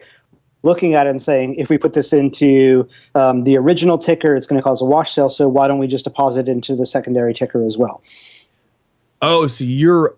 looking 0.61 0.93
at 0.93 1.07
it 1.07 1.09
and 1.09 1.19
saying, 1.19 1.55
if 1.55 1.71
we 1.71 1.79
put 1.79 1.93
this 1.93 2.13
into 2.13 2.87
um, 3.15 3.45
the 3.45 3.57
original 3.57 3.97
ticker, 3.97 4.35
it's 4.35 4.45
going 4.45 4.59
to 4.59 4.63
cause 4.63 4.79
a 4.79 4.85
wash 4.85 5.15
sale. 5.15 5.27
So 5.27 5.47
why 5.47 5.67
don't 5.67 5.79
we 5.79 5.87
just 5.87 6.03
deposit 6.03 6.41
it 6.41 6.51
into 6.51 6.75
the 6.75 6.85
secondary 6.85 7.33
ticker 7.33 7.65
as 7.65 7.79
well? 7.79 8.03
Oh, 9.23 9.47
so 9.47 9.63
you're 9.63 10.15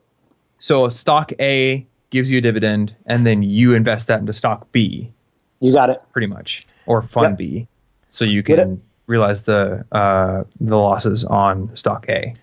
so 0.58 0.84
a 0.84 0.92
stock 0.92 1.32
A 1.40 1.88
gives 2.10 2.30
you 2.30 2.40
a 2.40 2.42
dividend, 2.42 2.94
and 3.06 3.26
then 3.26 3.42
you 3.42 3.74
invest 3.74 4.10
that 4.10 4.20
into 4.20 4.34
stock 4.34 4.70
B, 4.74 5.10
You 5.62 5.72
got 5.72 5.90
it. 5.90 6.02
pretty 6.12 6.28
much, 6.28 6.68
or 6.88 7.04
fund 7.04 7.30
Yep. 7.30 7.38
B, 7.38 7.68
so 8.10 8.26
you 8.26 8.44
can 8.44 8.82
realize 9.08 9.44
the 9.44 9.86
uh, 9.94 10.44
the 10.60 10.76
losses 10.76 11.24
on 11.24 11.74
stock 11.78 12.06
A. 12.10 12.36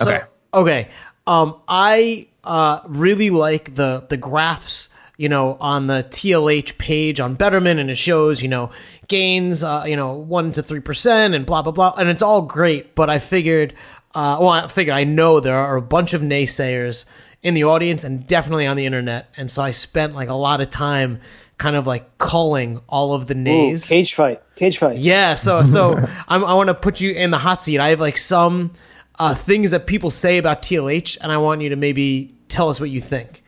Yep. 0.00 0.08
So, 0.08 0.10
Okay. 0.10 0.24
okay. 0.54 0.88
Um, 1.26 1.56
I 1.68 2.28
uh, 2.44 2.80
really 2.86 3.30
like 3.30 3.74
the 3.74 4.04
the 4.08 4.16
graphs. 4.16 4.88
You 5.20 5.28
know, 5.28 5.56
on 5.60 5.88
the 5.88 6.06
TLH 6.08 6.78
page 6.78 7.18
on 7.18 7.34
Betterment, 7.34 7.80
and 7.80 7.90
it 7.90 7.98
shows 7.98 8.40
you 8.40 8.46
know 8.46 8.70
gains, 9.08 9.64
uh, 9.64 9.82
you 9.84 9.96
know, 9.96 10.12
one 10.12 10.52
to 10.52 10.62
three 10.62 10.78
percent, 10.78 11.34
and 11.34 11.44
blah 11.44 11.60
blah 11.60 11.72
blah, 11.72 11.92
and 11.98 12.08
it's 12.08 12.22
all 12.22 12.42
great. 12.42 12.94
But 12.94 13.10
I 13.10 13.18
figured, 13.18 13.74
uh, 14.14 14.36
well, 14.38 14.50
I 14.50 14.68
figured 14.68 14.94
I 14.96 15.02
know 15.02 15.40
there 15.40 15.58
are 15.58 15.74
a 15.74 15.82
bunch 15.82 16.12
of 16.12 16.22
naysayers 16.22 17.04
in 17.42 17.54
the 17.54 17.64
audience, 17.64 18.04
and 18.04 18.28
definitely 18.28 18.64
on 18.68 18.76
the 18.76 18.86
internet, 18.86 19.28
and 19.36 19.50
so 19.50 19.60
I 19.60 19.72
spent 19.72 20.14
like 20.14 20.28
a 20.28 20.34
lot 20.34 20.60
of 20.60 20.70
time, 20.70 21.18
kind 21.58 21.74
of 21.74 21.84
like 21.88 22.18
culling 22.18 22.80
all 22.88 23.12
of 23.12 23.26
the 23.26 23.34
Ooh, 23.34 23.38
nays. 23.38 23.88
cage 23.88 24.14
fight. 24.14 24.40
Cage 24.54 24.78
fight. 24.78 24.98
Yeah, 24.98 25.34
so 25.34 25.64
so 25.64 25.96
I'm, 26.28 26.44
I 26.44 26.54
want 26.54 26.68
to 26.68 26.74
put 26.74 27.00
you 27.00 27.10
in 27.10 27.32
the 27.32 27.38
hot 27.38 27.60
seat. 27.60 27.80
I 27.80 27.88
have 27.88 28.00
like 28.00 28.18
some 28.18 28.70
uh, 29.18 29.34
things 29.34 29.70
that 29.72 29.86
people 29.86 30.10
say 30.10 30.38
about 30.38 30.62
TLH, 30.62 31.18
and 31.20 31.32
I 31.32 31.38
want 31.38 31.60
you 31.60 31.68
to 31.70 31.76
maybe 31.76 32.34
tell 32.48 32.68
us 32.68 32.80
what 32.80 32.90
you 32.90 33.00
think. 33.00 33.42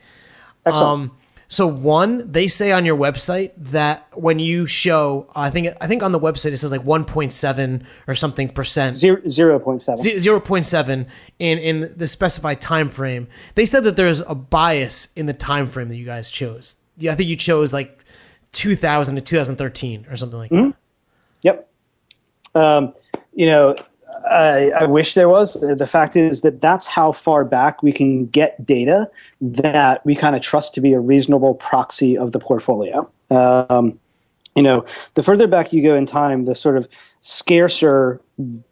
Excellent. 0.65 1.11
Um, 1.11 1.17
so 1.51 1.67
one, 1.67 2.31
they 2.31 2.47
say 2.47 2.71
on 2.71 2.85
your 2.85 2.95
website 2.95 3.51
that 3.57 4.07
when 4.17 4.39
you 4.39 4.65
show, 4.65 5.29
I 5.35 5.49
think 5.49 5.75
I 5.81 5.87
think 5.87 6.01
on 6.01 6.13
the 6.13 6.19
website 6.19 6.53
it 6.53 6.57
says 6.57 6.71
like 6.71 6.85
1.7 6.85 7.83
or 8.07 8.15
something 8.15 8.47
percent. 8.47 8.95
Zero, 8.95 9.19
0.7. 9.19 9.97
Z- 9.97 10.15
0.7 10.15 11.07
in 11.39 11.57
in 11.57 11.93
the 11.97 12.07
specified 12.07 12.61
time 12.61 12.89
frame. 12.89 13.27
They 13.55 13.65
said 13.65 13.83
that 13.83 13.97
there's 13.97 14.21
a 14.21 14.33
bias 14.33 15.09
in 15.17 15.25
the 15.25 15.33
time 15.33 15.67
frame 15.67 15.89
that 15.89 15.97
you 15.97 16.05
guys 16.05 16.31
chose. 16.31 16.77
Yeah, 16.95 17.11
I 17.11 17.15
think 17.15 17.29
you 17.29 17.35
chose 17.35 17.73
like 17.73 17.99
2000 18.53 19.15
to 19.15 19.21
2013 19.21 20.07
or 20.09 20.15
something 20.15 20.39
like 20.39 20.51
that. 20.51 20.73
Yep. 21.41 21.69
Um, 22.55 22.93
you 23.33 23.47
know, 23.47 23.75
I, 24.29 24.71
I 24.71 24.85
wish 24.85 25.13
there 25.13 25.29
was. 25.29 25.53
The 25.53 25.87
fact 25.87 26.15
is 26.15 26.41
that 26.41 26.61
that's 26.61 26.85
how 26.85 27.11
far 27.11 27.43
back 27.45 27.83
we 27.83 27.91
can 27.91 28.27
get 28.27 28.65
data 28.65 29.09
that 29.41 30.05
we 30.05 30.15
kind 30.15 30.35
of 30.35 30.41
trust 30.41 30.73
to 30.75 30.81
be 30.81 30.93
a 30.93 30.99
reasonable 30.99 31.55
proxy 31.55 32.17
of 32.17 32.31
the 32.31 32.39
portfolio. 32.39 33.09
Um, 33.29 33.99
you 34.55 34.63
know, 34.63 34.85
the 35.13 35.23
further 35.23 35.47
back 35.47 35.71
you 35.71 35.81
go 35.81 35.95
in 35.95 36.05
time, 36.05 36.43
the 36.43 36.55
sort 36.55 36.77
of 36.77 36.87
scarcer, 37.21 38.19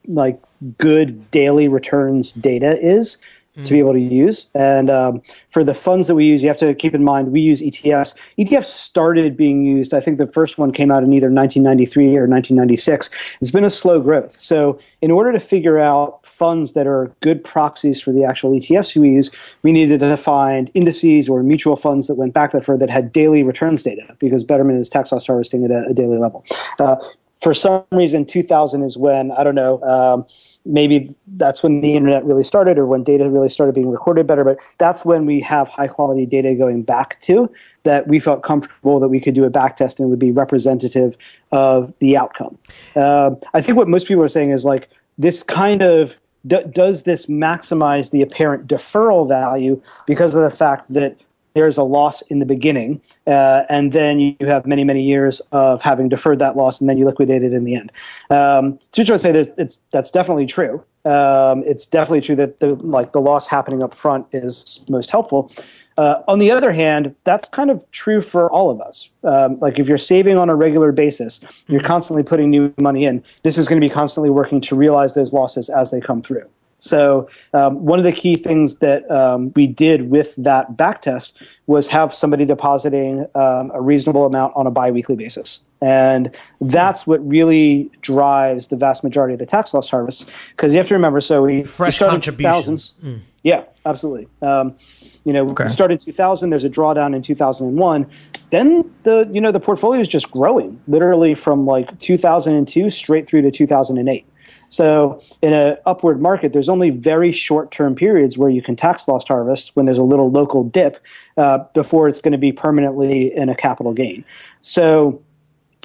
like 0.07 0.41
good 0.77 1.29
daily 1.31 1.67
returns 1.67 2.31
data 2.33 2.77
is 2.85 3.17
to 3.63 3.73
be 3.73 3.79
able 3.79 3.93
to 3.93 3.99
use. 3.99 4.47
And 4.55 4.89
um, 4.89 5.21
for 5.49 5.63
the 5.63 5.73
funds 5.73 6.07
that 6.07 6.15
we 6.15 6.25
use, 6.25 6.41
you 6.41 6.47
have 6.47 6.57
to 6.57 6.73
keep 6.73 6.93
in 6.93 7.03
mind 7.03 7.31
we 7.31 7.41
use 7.41 7.61
ETFs. 7.61 8.15
ETFs 8.37 8.65
started 8.65 9.35
being 9.35 9.63
used. 9.63 9.93
I 9.93 9.99
think 9.99 10.17
the 10.17 10.27
first 10.27 10.57
one 10.57 10.71
came 10.71 10.91
out 10.91 11.03
in 11.03 11.13
either 11.13 11.31
1993 11.31 12.05
or 12.17 12.27
1996. 12.27 13.09
It's 13.41 13.51
been 13.51 13.63
a 13.63 13.69
slow 13.69 13.99
growth. 13.99 14.39
So 14.39 14.79
in 15.01 15.11
order 15.11 15.31
to 15.31 15.39
figure 15.39 15.79
out 15.79 16.25
funds 16.25 16.73
that 16.73 16.87
are 16.87 17.11
good 17.21 17.43
proxies 17.43 18.01
for 18.01 18.11
the 18.11 18.23
actual 18.23 18.51
ETFs 18.51 18.95
we 18.95 19.09
use, 19.09 19.29
we 19.63 19.71
needed 19.71 19.99
to 19.99 20.17
find 20.17 20.71
indices 20.73 21.27
or 21.27 21.43
mutual 21.43 21.75
funds 21.75 22.07
that 22.07 22.15
went 22.15 22.33
back 22.33 22.51
that 22.51 22.63
far 22.63 22.77
that 22.77 22.89
had 22.89 23.11
daily 23.11 23.43
returns 23.43 23.83
data 23.83 24.15
because 24.19 24.43
Betterment 24.43 24.79
is 24.79 24.89
tax 24.89 25.11
loss 25.11 25.27
harvesting 25.27 25.65
at 25.65 25.71
a, 25.71 25.85
a 25.89 25.93
daily 25.93 26.17
level. 26.17 26.45
Uh, 26.79 26.95
for 27.41 27.53
some 27.53 27.83
reason, 27.91 28.25
2000 28.25 28.83
is 28.83 28.97
when 28.97 29.31
I 29.31 29.43
don't 29.43 29.55
know. 29.55 29.81
Um, 29.83 30.25
maybe 30.65 31.15
that's 31.37 31.63
when 31.63 31.81
the 31.81 31.95
internet 31.95 32.25
really 32.25 32.43
started, 32.43 32.77
or 32.77 32.85
when 32.85 33.03
data 33.03 33.29
really 33.29 33.49
started 33.49 33.75
being 33.75 33.89
recorded 33.89 34.27
better. 34.27 34.43
But 34.43 34.59
that's 34.77 35.05
when 35.05 35.25
we 35.25 35.39
have 35.41 35.67
high 35.67 35.87
quality 35.87 36.25
data 36.25 36.53
going 36.53 36.83
back 36.83 37.19
to 37.21 37.49
that 37.83 38.07
we 38.07 38.19
felt 38.19 38.43
comfortable 38.43 38.99
that 38.99 39.07
we 39.07 39.21
could 39.21 39.33
do 39.33 39.45
a 39.45 39.49
back 39.49 39.77
test 39.77 39.99
and 39.99 40.09
would 40.09 40.19
be 40.19 40.31
representative 40.31 41.17
of 41.51 41.93
the 41.99 42.17
outcome. 42.17 42.57
Um 42.95 43.37
I 43.53 43.61
think 43.61 43.77
what 43.77 43.87
most 43.87 44.07
people 44.07 44.23
are 44.23 44.27
saying 44.27 44.51
is 44.51 44.65
like 44.65 44.89
this 45.17 45.43
kind 45.43 45.81
of 45.81 46.17
d- 46.45 46.63
does 46.71 47.03
this 47.03 47.27
maximize 47.27 48.11
the 48.11 48.21
apparent 48.21 48.67
deferral 48.67 49.27
value 49.27 49.81
because 50.05 50.35
of 50.35 50.41
the 50.41 50.49
fact 50.49 50.91
that 50.93 51.15
there's 51.53 51.77
a 51.77 51.83
loss 51.83 52.21
in 52.23 52.39
the 52.39 52.45
beginning, 52.45 53.01
uh, 53.27 53.63
and 53.69 53.91
then 53.91 54.19
you 54.19 54.35
have 54.41 54.65
many, 54.65 54.83
many 54.83 55.01
years 55.01 55.41
of 55.51 55.81
having 55.81 56.09
deferred 56.09 56.39
that 56.39 56.55
loss, 56.55 56.79
and 56.79 56.89
then 56.89 56.97
you 56.97 57.05
liquidate 57.05 57.43
it 57.43 57.53
in 57.53 57.63
the 57.63 57.75
end. 57.75 57.91
Um, 58.29 58.79
so 58.93 59.03
I 59.03 59.11
would 59.11 59.21
say 59.21 59.31
that 59.31 59.77
that's 59.91 60.09
definitely 60.09 60.45
true. 60.45 60.83
Um, 61.05 61.63
it's 61.65 61.85
definitely 61.85 62.21
true 62.21 62.35
that 62.35 62.59
the 62.59 62.75
like 62.75 63.13
the 63.13 63.21
loss 63.21 63.47
happening 63.47 63.81
up 63.81 63.93
front 63.93 64.27
is 64.31 64.81
most 64.89 65.09
helpful. 65.09 65.51
Uh, 65.97 66.23
on 66.29 66.39
the 66.39 66.49
other 66.49 66.71
hand, 66.71 67.13
that's 67.25 67.49
kind 67.49 67.69
of 67.69 67.83
true 67.91 68.21
for 68.21 68.49
all 68.51 68.69
of 68.69 68.79
us. 68.79 69.09
Um, 69.25 69.59
like 69.59 69.79
if 69.79 69.87
you're 69.87 69.97
saving 69.97 70.37
on 70.37 70.49
a 70.49 70.55
regular 70.55 70.93
basis, 70.93 71.41
you're 71.67 71.81
constantly 71.81 72.23
putting 72.23 72.49
new 72.49 72.73
money 72.79 73.03
in. 73.03 73.21
This 73.43 73.57
is 73.57 73.67
going 73.67 73.81
to 73.81 73.85
be 73.85 73.91
constantly 73.91 74.29
working 74.29 74.61
to 74.61 74.77
realize 74.77 75.13
those 75.13 75.33
losses 75.33 75.69
as 75.69 75.91
they 75.91 75.99
come 75.99 76.21
through. 76.21 76.47
So 76.79 77.29
um, 77.53 77.85
one 77.85 77.99
of 77.99 78.05
the 78.05 78.11
key 78.11 78.35
things 78.35 78.77
that 78.77 79.09
um, 79.11 79.51
we 79.55 79.67
did 79.67 80.09
with 80.09 80.35
that 80.37 80.75
backtest 80.77 81.33
was 81.67 81.87
have 81.89 82.13
somebody 82.13 82.45
depositing 82.45 83.27
um, 83.35 83.71
a 83.73 83.81
reasonable 83.81 84.25
amount 84.25 84.53
on 84.55 84.65
a 84.65 84.71
biweekly 84.71 85.15
basis. 85.15 85.59
And 85.81 86.35
that's 86.59 87.05
what 87.05 87.25
really 87.27 87.91
drives 88.01 88.67
the 88.67 88.75
vast 88.75 89.03
majority 89.03 89.33
of 89.33 89.39
the 89.39 89.45
tax 89.45 89.73
loss 89.73 89.89
harvests. 89.89 90.25
Because 90.51 90.73
you 90.73 90.77
have 90.77 90.87
to 90.87 90.93
remember, 90.93 91.21
so 91.21 91.43
we 91.43 91.63
fresh 91.63 91.93
we 91.93 91.95
started 91.95 92.11
contributions. 92.13 92.93
Mm. 93.03 93.21
Yeah, 93.43 93.63
absolutely. 93.85 94.27
Um, 94.41 94.75
you 95.23 95.33
know, 95.33 95.49
okay. 95.51 95.65
we 95.65 95.69
started 95.69 95.99
2000. 95.99 96.49
There's 96.49 96.63
a 96.63 96.69
drawdown 96.69 97.15
in 97.15 97.21
2001. 97.21 98.09
Then 98.49 98.91
the 99.03 99.29
you 99.31 99.39
know 99.39 99.51
the 99.51 99.59
portfolio 99.59 100.01
is 100.01 100.07
just 100.07 100.31
growing, 100.31 100.81
literally 100.87 101.35
from 101.35 101.65
like 101.65 101.97
2002 101.99 102.89
straight 102.89 103.27
through 103.27 103.43
to 103.43 103.51
2008. 103.51 104.25
So 104.69 105.21
in 105.41 105.53
an 105.53 105.77
upward 105.85 106.21
market, 106.21 106.53
there's 106.53 106.69
only 106.69 106.89
very 106.89 107.31
short-term 107.31 107.95
periods 107.95 108.37
where 108.37 108.49
you 108.49 108.61
can 108.61 108.75
tax 108.75 109.07
loss 109.07 109.27
harvest 109.27 109.75
when 109.75 109.85
there's 109.85 109.97
a 109.97 110.03
little 110.03 110.29
local 110.31 110.63
dip 110.63 111.03
uh, 111.37 111.59
before 111.73 112.07
it's 112.07 112.21
going 112.21 112.31
to 112.33 112.37
be 112.37 112.51
permanently 112.51 113.35
in 113.35 113.49
a 113.49 113.55
capital 113.55 113.93
gain. 113.93 114.23
So 114.61 115.21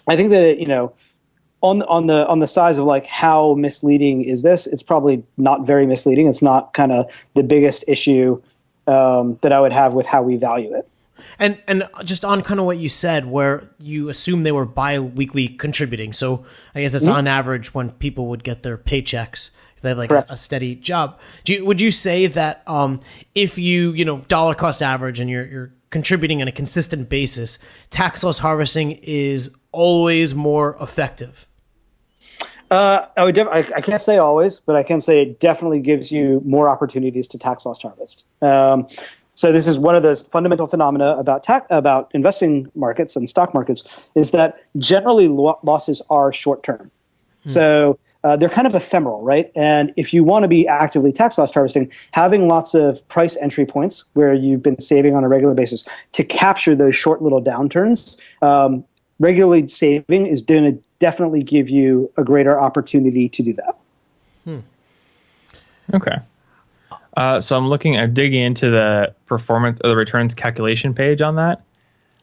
I 0.06 0.16
think 0.16 0.30
that 0.30 0.58
you 0.58 0.66
know 0.66 0.92
on 1.60 1.82
on 1.82 2.06
the 2.06 2.26
on 2.28 2.40
the 2.40 2.46
size 2.46 2.76
of 2.78 2.84
like 2.84 3.06
how 3.06 3.54
misleading 3.54 4.22
is 4.24 4.42
this? 4.42 4.66
It's 4.66 4.82
probably 4.82 5.24
not 5.38 5.66
very 5.66 5.86
misleading. 5.86 6.28
It's 6.28 6.42
not 6.42 6.74
kind 6.74 6.92
of 6.92 7.10
the 7.34 7.42
biggest 7.42 7.84
issue 7.88 8.40
um, 8.86 9.38
that 9.40 9.52
I 9.52 9.60
would 9.60 9.72
have 9.72 9.94
with 9.94 10.06
how 10.06 10.22
we 10.22 10.36
value 10.36 10.74
it. 10.74 10.88
And 11.38 11.60
and 11.66 11.88
just 12.04 12.24
on 12.24 12.42
kind 12.42 12.60
of 12.60 12.66
what 12.66 12.78
you 12.78 12.88
said, 12.88 13.26
where 13.26 13.68
you 13.78 14.08
assume 14.08 14.42
they 14.42 14.52
were 14.52 14.64
bi-weekly 14.64 15.48
contributing. 15.48 16.12
So 16.12 16.44
I 16.74 16.82
guess 16.82 16.94
it's 16.94 17.06
mm-hmm. 17.06 17.14
on 17.14 17.26
average 17.26 17.74
when 17.74 17.90
people 17.92 18.26
would 18.28 18.44
get 18.44 18.62
their 18.62 18.78
paychecks 18.78 19.50
if 19.76 19.82
they 19.82 19.90
have 19.90 19.98
like 19.98 20.10
a, 20.10 20.26
a, 20.28 20.36
steady 20.36 20.74
job. 20.74 21.18
You, 21.46 21.64
would 21.64 21.80
you 21.80 21.90
say 21.90 22.26
that 22.26 22.62
um, 22.66 23.00
if 23.34 23.58
you 23.58 23.92
you 23.92 24.04
know 24.04 24.18
dollar 24.28 24.54
cost 24.54 24.82
average 24.82 25.20
and 25.20 25.30
you're 25.30 25.46
you're 25.46 25.72
contributing 25.90 26.42
on 26.42 26.48
a 26.48 26.52
consistent 26.52 27.08
basis, 27.08 27.58
tax 27.90 28.22
loss 28.22 28.38
harvesting 28.38 28.92
is 29.02 29.50
always 29.72 30.34
more 30.34 30.76
effective? 30.80 31.46
Uh, 32.70 33.06
I 33.16 33.24
would. 33.24 33.34
Def- 33.34 33.48
I, 33.48 33.58
I, 33.58 33.80
can't 33.80 34.02
say 34.02 34.18
always, 34.18 34.58
but 34.58 34.74
I 34.74 34.82
can 34.82 35.00
say 35.00 35.22
it 35.22 35.38
definitely 35.38 35.80
gives 35.80 36.10
you 36.10 36.42
more 36.44 36.68
opportunities 36.68 37.28
to 37.28 37.38
tax 37.38 37.66
loss 37.66 37.80
harvest. 37.82 38.24
Um, 38.40 38.88
so 39.34 39.52
this 39.52 39.66
is 39.66 39.78
one 39.78 39.96
of 39.96 40.02
those 40.02 40.22
fundamental 40.22 40.66
phenomena 40.66 41.16
about 41.18 41.42
tax, 41.42 41.66
about 41.70 42.10
investing 42.14 42.70
markets 42.74 43.16
and 43.16 43.28
stock 43.28 43.52
markets 43.52 43.82
is 44.14 44.30
that 44.30 44.64
generally 44.78 45.28
lo- 45.28 45.58
losses 45.62 46.00
are 46.08 46.32
short 46.32 46.62
term. 46.62 46.90
Hmm. 47.42 47.48
So 47.48 47.98
uh, 48.22 48.36
they're 48.36 48.48
kind 48.48 48.66
of 48.66 48.74
ephemeral, 48.74 49.22
right? 49.22 49.50
And 49.54 49.92
if 49.96 50.14
you 50.14 50.24
want 50.24 50.44
to 50.44 50.48
be 50.48 50.66
actively 50.66 51.12
tax 51.12 51.36
loss 51.36 51.52
harvesting, 51.52 51.90
having 52.12 52.48
lots 52.48 52.74
of 52.74 53.06
price 53.08 53.36
entry 53.38 53.66
points 53.66 54.04
where 54.14 54.32
you've 54.32 54.62
been 54.62 54.80
saving 54.80 55.14
on 55.14 55.24
a 55.24 55.28
regular 55.28 55.54
basis 55.54 55.84
to 56.12 56.24
capture 56.24 56.74
those 56.74 56.96
short 56.96 57.20
little 57.20 57.42
downturns, 57.42 58.16
um, 58.40 58.84
regularly 59.18 59.66
saving 59.66 60.26
is 60.26 60.42
going 60.42 60.64
to 60.64 60.82
definitely 61.00 61.42
give 61.42 61.68
you 61.68 62.10
a 62.16 62.24
greater 62.24 62.58
opportunity 62.58 63.28
to 63.28 63.42
do 63.42 63.52
that. 63.52 63.76
Hmm. 64.44 64.60
Okay. 65.92 66.18
Uh, 67.16 67.40
so 67.40 67.56
I'm 67.56 67.68
looking, 67.68 67.96
I'm 67.96 68.12
digging 68.12 68.42
into 68.42 68.70
the 68.70 69.14
performance 69.26 69.80
or 69.84 69.90
the 69.90 69.96
returns 69.96 70.34
calculation 70.34 70.94
page 70.94 71.20
on 71.20 71.36
that. 71.36 71.62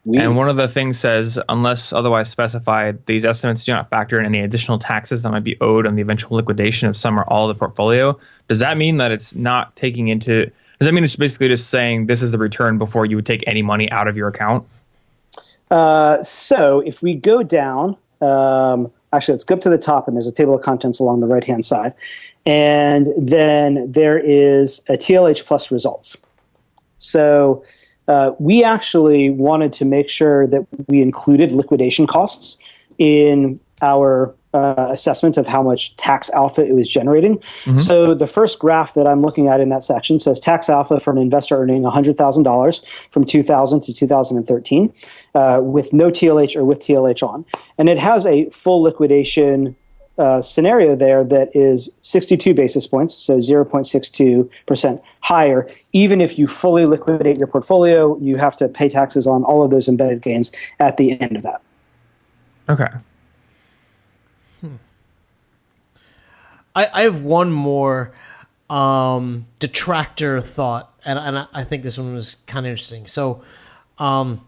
We, 0.03 0.17
and 0.17 0.35
one 0.35 0.49
of 0.49 0.57
the 0.57 0.67
things 0.67 0.99
says, 0.99 1.39
unless 1.47 1.93
otherwise 1.93 2.29
specified, 2.29 3.05
these 3.05 3.23
estimates 3.23 3.63
do 3.63 3.71
not 3.71 3.89
factor 3.89 4.19
in 4.19 4.25
any 4.25 4.39
additional 4.39 4.79
taxes 4.79 5.21
that 5.21 5.29
might 5.29 5.43
be 5.43 5.57
owed 5.61 5.87
on 5.87 5.95
the 5.95 6.01
eventual 6.01 6.37
liquidation 6.37 6.87
of 6.87 6.97
some 6.97 7.19
or 7.19 7.23
all 7.25 7.47
of 7.49 7.55
the 7.55 7.59
portfolio. 7.59 8.19
Does 8.47 8.59
that 8.59 8.77
mean 8.77 8.97
that 8.97 9.11
it's 9.11 9.35
not 9.35 9.75
taking 9.75 10.07
into? 10.07 10.45
Does 10.45 10.87
that 10.87 10.93
mean 10.93 11.03
it's 11.03 11.15
basically 11.15 11.49
just 11.49 11.69
saying 11.69 12.07
this 12.07 12.23
is 12.23 12.31
the 12.31 12.39
return 12.39 12.79
before 12.79 13.05
you 13.05 13.15
would 13.15 13.27
take 13.27 13.43
any 13.45 13.61
money 13.61 13.89
out 13.91 14.07
of 14.07 14.17
your 14.17 14.27
account? 14.27 14.67
Uh, 15.69 16.23
so 16.23 16.79
if 16.79 17.03
we 17.03 17.13
go 17.13 17.43
down, 17.43 17.95
um, 18.21 18.91
actually, 19.13 19.35
let's 19.35 19.43
go 19.43 19.55
up 19.55 19.61
to 19.61 19.69
the 19.69 19.77
top, 19.77 20.07
and 20.07 20.17
there's 20.17 20.27
a 20.27 20.31
table 20.31 20.55
of 20.55 20.61
contents 20.61 20.99
along 20.99 21.19
the 21.19 21.27
right 21.27 21.43
hand 21.43 21.63
side. 21.63 21.93
And 22.45 23.09
then 23.17 23.91
there 23.91 24.17
is 24.17 24.81
a 24.89 24.93
TLH 24.93 25.45
plus 25.45 25.71
results. 25.71 26.17
So 26.97 27.63
uh, 28.07 28.31
we 28.39 28.63
actually 28.63 29.29
wanted 29.29 29.73
to 29.73 29.85
make 29.85 30.09
sure 30.09 30.47
that 30.47 30.65
we 30.87 31.01
included 31.01 31.51
liquidation 31.51 32.07
costs 32.07 32.57
in 32.97 33.59
our 33.81 34.35
uh, 34.53 34.87
assessment 34.89 35.37
of 35.37 35.47
how 35.47 35.63
much 35.63 35.95
tax 35.95 36.29
alpha 36.31 36.61
it 36.61 36.73
was 36.73 36.87
generating. 36.87 37.37
Mm-hmm. 37.37 37.77
So 37.77 38.13
the 38.13 38.27
first 38.27 38.59
graph 38.59 38.93
that 38.95 39.07
I'm 39.07 39.21
looking 39.21 39.47
at 39.47 39.61
in 39.61 39.69
that 39.69 39.83
section 39.83 40.19
says 40.19 40.39
tax 40.39 40.69
alpha 40.69 40.99
from 40.99 41.17
an 41.17 41.23
investor 41.23 41.57
earning 41.57 41.83
$100,000 41.83 42.81
from 43.11 43.23
2000 43.23 43.81
to 43.81 43.93
2013 43.93 44.93
uh, 45.35 45.61
with 45.63 45.93
no 45.93 46.09
TLH 46.09 46.55
or 46.55 46.65
with 46.65 46.79
TLH 46.79 47.23
on. 47.23 47.45
And 47.77 47.87
it 47.87 47.97
has 47.97 48.25
a 48.25 48.49
full 48.49 48.81
liquidation 48.81 49.75
uh, 50.17 50.41
scenario 50.41 50.95
there 50.95 51.23
that 51.23 51.49
is 51.55 51.89
62 52.01 52.53
basis 52.53 52.85
points, 52.85 53.15
so 53.15 53.37
0.62% 53.37 54.99
higher. 55.21 55.69
Even 55.93 56.21
if 56.21 56.37
you 56.37 56.47
fully 56.47 56.85
liquidate 56.85 57.37
your 57.37 57.47
portfolio, 57.47 58.17
you 58.19 58.37
have 58.37 58.55
to 58.57 58.67
pay 58.67 58.89
taxes 58.89 59.25
on 59.25 59.43
all 59.43 59.63
of 59.63 59.71
those 59.71 59.87
embedded 59.87 60.21
gains 60.21 60.51
at 60.79 60.97
the 60.97 61.19
end 61.19 61.35
of 61.37 61.43
that. 61.43 61.61
Okay. 62.69 62.87
Hmm. 64.59 64.75
I, 66.75 66.89
I 66.93 67.01
have 67.03 67.21
one 67.21 67.51
more 67.51 68.13
um, 68.69 69.47
detractor 69.59 70.41
thought, 70.41 70.93
and, 71.03 71.17
and 71.17 71.47
I 71.53 71.63
think 71.63 71.83
this 71.83 71.97
one 71.97 72.13
was 72.13 72.37
kind 72.47 72.65
of 72.65 72.69
interesting. 72.69 73.07
So, 73.07 73.41
um, 73.97 74.45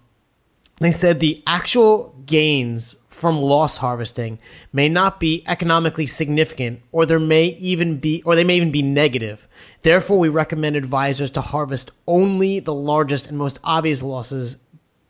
they 0.80 0.92
said 0.92 1.20
the 1.20 1.42
actual 1.48 2.16
gains 2.26 2.96
from 3.14 3.38
loss 3.38 3.78
harvesting 3.78 4.40
may 4.72 4.90
not 4.90 5.20
be 5.20 5.44
economically 5.48 6.06
significant 6.08 6.82
or 6.92 7.06
there 7.06 7.20
may 7.20 7.46
even 7.46 7.98
be 7.98 8.22
or 8.24 8.36
they 8.36 8.44
may 8.44 8.58
even 8.58 8.72
be 8.72 8.82
negative. 8.82 9.48
Therefore, 9.82 10.18
we 10.18 10.30
recommend 10.30 10.76
advisors 10.76 11.30
to 11.32 11.42
harvest 11.42 11.92
only 12.08 12.60
the 12.60 12.74
largest 12.74 13.28
and 13.28 13.38
most 13.38 13.60
obvious 13.64 14.02
losses 14.02 14.58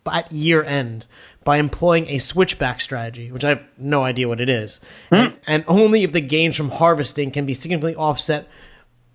at 0.05 0.31
year 0.31 0.63
end 0.63 1.07
by 1.43 1.57
employing 1.57 2.07
a 2.07 2.17
switchback 2.17 2.81
strategy, 2.81 3.31
which 3.31 3.45
I 3.45 3.49
have 3.49 3.63
no 3.77 4.03
idea 4.03 4.27
what 4.27 4.41
it 4.41 4.49
is. 4.49 4.79
Hmm? 5.09 5.15
And, 5.15 5.33
and 5.47 5.63
only 5.67 6.03
if 6.03 6.11
the 6.11 6.21
gains 6.21 6.55
from 6.55 6.71
harvesting 6.71 7.31
can 7.31 7.45
be 7.45 7.53
significantly 7.53 7.95
offset 7.95 8.47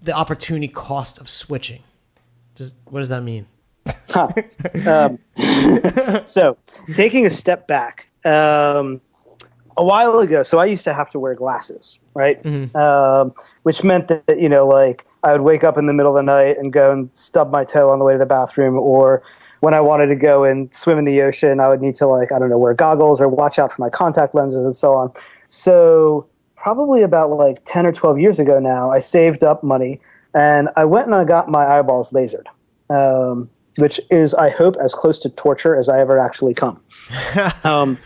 the 0.03 0.12
opportunity 0.12 0.68
cost 0.68 1.18
of 1.18 1.28
switching. 1.28 1.82
Just 2.55 2.76
what 2.86 3.01
does 3.01 3.09
that 3.11 3.22
mean? 3.22 3.47
Huh. 4.09 4.28
Um, 4.86 5.18
so, 6.26 6.57
taking 6.95 7.26
a 7.26 7.30
step 7.30 7.66
back, 7.66 8.08
um, 8.29 9.01
a 9.76 9.85
while 9.85 10.18
ago, 10.18 10.43
so 10.43 10.59
I 10.59 10.66
used 10.66 10.85
to 10.85 10.95
have 10.95 11.11
to 11.11 11.18
wear 11.18 11.35
glasses, 11.35 11.99
right? 12.14 12.43
Mm-hmm. 12.43 12.76
Um, 12.76 13.33
which 13.62 13.85
meant 13.85 14.09
that, 14.09 14.41
you 14.41 14.49
know, 14.49 14.66
like 14.66 15.07
I 15.22 15.33
would 15.33 15.43
wake 15.43 15.64
up 15.64 15.79
in 15.79 15.87
the 15.87 15.93
middle 15.93 16.16
of 16.16 16.24
the 16.24 16.31
night 16.31 16.59
and 16.59 16.72
go 16.72 16.91
and 16.93 17.11
stub 17.14 17.51
my 17.51 17.64
toe 17.64 17.91
on 17.91 17.99
the 17.99 18.05
way 18.05 18.14
to 18.14 18.18
the 18.18 18.26
bathroom, 18.26 18.76
or 18.76 19.22
when 19.61 19.74
I 19.74 19.81
wanted 19.81 20.07
to 20.07 20.16
go 20.16 20.45
and 20.45 20.72
swim 20.74 20.99
in 20.99 21.05
the 21.05 21.22
ocean, 21.22 21.61
I 21.61 21.68
would 21.68 21.81
need 21.81 21.95
to, 21.97 22.07
like, 22.07 22.33
I 22.33 22.39
don't 22.39 22.51
know, 22.51 22.59
wear 22.59 22.74
goggles 22.74 23.20
or 23.20 23.29
watch 23.29 23.59
out 23.59 23.72
for 23.72 23.81
my 23.81 23.91
contact 23.91 24.35
lenses 24.35 24.64
and 24.64 24.76
so 24.76 24.95
on. 24.95 25.12
So, 25.49 26.29
probably 26.57 27.03
about 27.03 27.31
like 27.31 27.64
10 27.64 27.87
or 27.87 27.93
12 27.93 28.18
years 28.18 28.39
ago 28.39 28.59
now, 28.59 28.91
I 28.91 28.99
saved 28.99 29.45
up 29.45 29.62
money 29.62 30.01
and 30.35 30.68
I 30.76 30.85
went 30.85 31.07
and 31.07 31.14
I 31.14 31.24
got 31.24 31.49
my 31.49 31.64
eyeballs 31.64 32.11
lasered. 32.11 32.47
Um, 32.91 33.49
which 33.79 34.01
is, 34.11 34.35
I 34.35 34.51
hope, 34.51 34.76
as 34.76 34.95
close 34.95 35.18
to 35.20 35.31
torture 35.31 35.76
as 35.76 35.89
I 35.89 36.01
ever 36.01 36.18
actually 36.18 36.55
come. 36.55 36.81
um, 37.64 37.99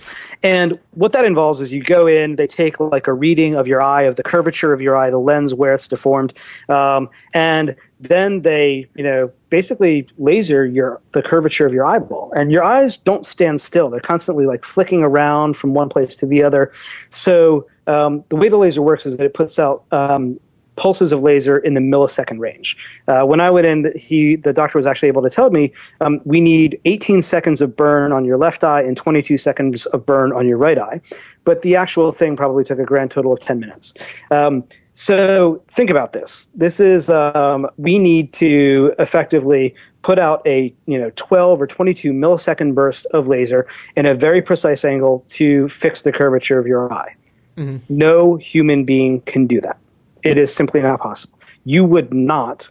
and 0.43 0.79
what 0.93 1.13
that 1.13 1.25
involves 1.25 1.61
is 1.61 1.73
you 1.73 1.83
go 1.83 2.07
in, 2.07 2.37
they 2.37 2.49
take 2.49 2.81
like 2.81 3.07
a 3.07 3.13
reading 3.13 3.55
of 3.55 3.69
your 3.69 3.81
eye, 3.81 4.03
of 4.03 4.17
the 4.17 4.25
curvature 4.25 4.73
of 4.73 4.81
your 4.81 4.97
eye, 4.97 5.09
the 5.09 5.19
lens 5.19 5.55
where 5.55 5.73
it's 5.73 5.87
deformed, 5.87 6.33
um, 6.69 7.09
and 7.33 7.77
then 8.01 8.43
they, 8.43 8.89
you 8.97 9.05
know, 9.05 9.31
basically 9.51 10.09
laser 10.19 10.67
your 10.67 11.01
the 11.13 11.23
curvature 11.23 11.65
of 11.65 11.73
your 11.73 11.87
eyeball. 11.87 12.33
And 12.35 12.51
your 12.51 12.65
eyes 12.65 12.99
don't 12.99 13.25
stand 13.25 13.61
still; 13.61 13.89
they're 13.89 14.01
constantly 14.01 14.45
like 14.45 14.65
flicking 14.65 15.05
around 15.05 15.57
from 15.57 15.75
one 15.75 15.89
place 15.89 16.17
to 16.17 16.27
the 16.27 16.43
other. 16.43 16.73
So 17.11 17.69
um, 17.87 18.25
the 18.29 18.37
way 18.37 18.49
the 18.49 18.57
laser 18.57 18.83
works 18.83 19.07
is 19.07 19.17
that 19.19 19.25
it 19.25 19.35
puts 19.35 19.61
out 19.61 19.85
um, 19.93 20.41
pulses 20.77 21.13
of 21.13 21.23
laser 21.23 21.59
in 21.59 21.75
the 21.75 21.81
millisecond 21.81 22.39
range. 22.39 22.77
Uh, 23.09 23.23
when 23.23 23.41
I 23.41 23.51
went 23.51 23.67
in, 23.67 23.93
he 23.97 24.37
the 24.37 24.53
doctor 24.53 24.79
was 24.79 24.87
actually 24.87 25.09
able 25.09 25.23
to 25.23 25.31
tell 25.31 25.51
me 25.51 25.73
um, 26.01 26.21
we 26.25 26.41
need 26.41 26.81
18 26.85 27.23
seconds 27.23 27.61
of 27.61 27.77
burn 27.77 28.13
on 28.13 28.25
your 28.25 28.39
left 28.39 28.65
eye 28.65 28.83
and 28.83 28.97
22 28.97 29.37
seconds 29.37 29.87
of 29.87 30.07
burn 30.07 30.33
on 30.33 30.47
your 30.47 30.59
right 30.59 30.79
eye, 30.79 31.01
but 31.45 31.63
the 31.63 31.77
actual 31.77 32.13
thing 32.13 32.37
probably 32.37 32.65
took 32.65 32.79
a 32.79 32.85
grand 32.85 33.11
total 33.11 33.33
of 33.33 33.41
10 33.41 33.61
minutes. 33.61 33.95
Um, 34.31 34.65
so 34.95 35.63
think 35.69 35.91
about 35.91 36.13
this. 36.13 36.49
This 36.55 36.79
is 36.79 37.09
um, 37.09 37.69
we 37.77 37.99
need 37.99 38.33
to 38.35 38.95
effectively 38.99 39.75
put 40.03 40.19
out 40.19 40.47
a 40.47 40.75
you 40.87 40.99
know 40.99 41.11
12 41.17 41.63
or 41.63 41.67
22 41.67 42.13
millisecond 42.13 42.75
burst 42.75 43.07
of 43.07 43.29
laser 43.29 43.67
in 43.97 44.07
a 44.07 44.15
very 44.15 44.43
precise 44.43 44.85
angle 44.85 45.25
to 45.29 45.69
fix 45.69 46.03
the 46.03 46.13
curvature 46.13 46.59
of 46.59 46.67
your 46.67 46.93
eye. 46.93 47.15
Mm-hmm. 47.57 47.79
No 47.89 48.37
human 48.37 48.85
being 48.85 49.21
can 49.23 49.47
do 49.47 49.61
that. 49.61 49.79
It 50.23 50.39
is 50.39 50.55
simply 50.55 50.81
not 50.81 51.01
possible. 51.01 51.39
You 51.65 51.85
would 51.85 52.13
not 52.13 52.69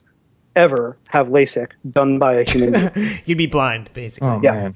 ever 0.56 0.97
have 1.10 1.30
LASIK 1.30 1.72
done 1.91 2.20
by 2.20 2.34
a 2.34 2.49
human 2.49 2.91
being. 2.93 3.20
You'd 3.26 3.38
be 3.38 3.47
blind, 3.47 3.89
basically. 3.93 4.28
Oh, 4.28 4.39
yeah. 4.43 4.52
man. 4.52 4.76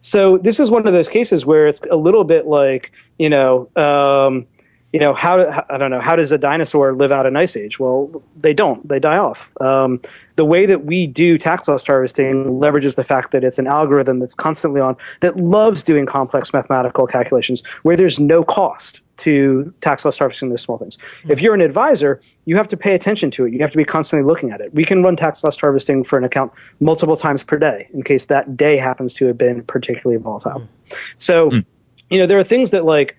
So 0.00 0.38
this 0.38 0.58
is 0.58 0.70
one 0.70 0.86
of 0.86 0.92
those 0.94 1.08
cases 1.08 1.44
where 1.44 1.66
it's 1.66 1.80
a 1.90 1.96
little 1.96 2.24
bit 2.24 2.46
like 2.46 2.90
you 3.20 3.28
know, 3.28 3.68
um, 3.76 4.46
you 4.92 4.98
know 4.98 5.14
how 5.14 5.64
I 5.70 5.78
don't 5.78 5.90
know 5.90 6.00
how 6.00 6.16
does 6.16 6.32
a 6.32 6.38
dinosaur 6.38 6.94
live 6.94 7.12
out 7.12 7.26
an 7.26 7.36
ice 7.36 7.56
age? 7.56 7.78
Well, 7.78 8.22
they 8.36 8.52
don't. 8.52 8.86
They 8.88 8.98
die 8.98 9.18
off. 9.18 9.50
Um, 9.60 10.00
the 10.36 10.44
way 10.44 10.66
that 10.66 10.84
we 10.84 11.06
do 11.06 11.38
tax 11.38 11.68
loss 11.68 11.86
harvesting 11.86 12.46
leverages 12.46 12.96
the 12.96 13.04
fact 13.04 13.30
that 13.32 13.44
it's 13.44 13.58
an 13.58 13.66
algorithm 13.66 14.18
that's 14.18 14.34
constantly 14.34 14.80
on 14.80 14.96
that 15.20 15.36
loves 15.36 15.82
doing 15.82 16.06
complex 16.06 16.52
mathematical 16.52 17.06
calculations 17.06 17.62
where 17.82 17.96
there's 17.96 18.18
no 18.18 18.42
cost 18.42 19.00
to 19.18 19.72
tax 19.82 20.04
loss 20.04 20.18
harvesting 20.18 20.48
those 20.48 20.62
small 20.62 20.78
things. 20.78 20.96
Mm-hmm. 20.96 21.32
If 21.32 21.40
you're 21.40 21.54
an 21.54 21.60
advisor, 21.60 22.20
you 22.46 22.56
have 22.56 22.68
to 22.68 22.76
pay 22.76 22.94
attention 22.94 23.30
to 23.32 23.44
it. 23.44 23.52
You 23.52 23.60
have 23.60 23.70
to 23.70 23.76
be 23.76 23.84
constantly 23.84 24.26
looking 24.26 24.50
at 24.50 24.60
it. 24.60 24.74
We 24.74 24.82
can 24.82 25.02
run 25.02 25.14
tax 25.14 25.44
loss 25.44 25.58
harvesting 25.58 26.04
for 26.04 26.18
an 26.18 26.24
account 26.24 26.52
multiple 26.80 27.16
times 27.16 27.44
per 27.44 27.58
day 27.58 27.88
in 27.92 28.02
case 28.02 28.24
that 28.26 28.56
day 28.56 28.78
happens 28.78 29.12
to 29.14 29.26
have 29.26 29.36
been 29.36 29.62
particularly 29.64 30.20
volatile. 30.20 30.60
Mm-hmm. 30.60 30.94
So, 31.18 31.50
mm. 31.50 31.64
you 32.08 32.18
know, 32.18 32.26
there 32.26 32.38
are 32.38 32.44
things 32.44 32.70
that 32.70 32.86
like, 32.86 33.16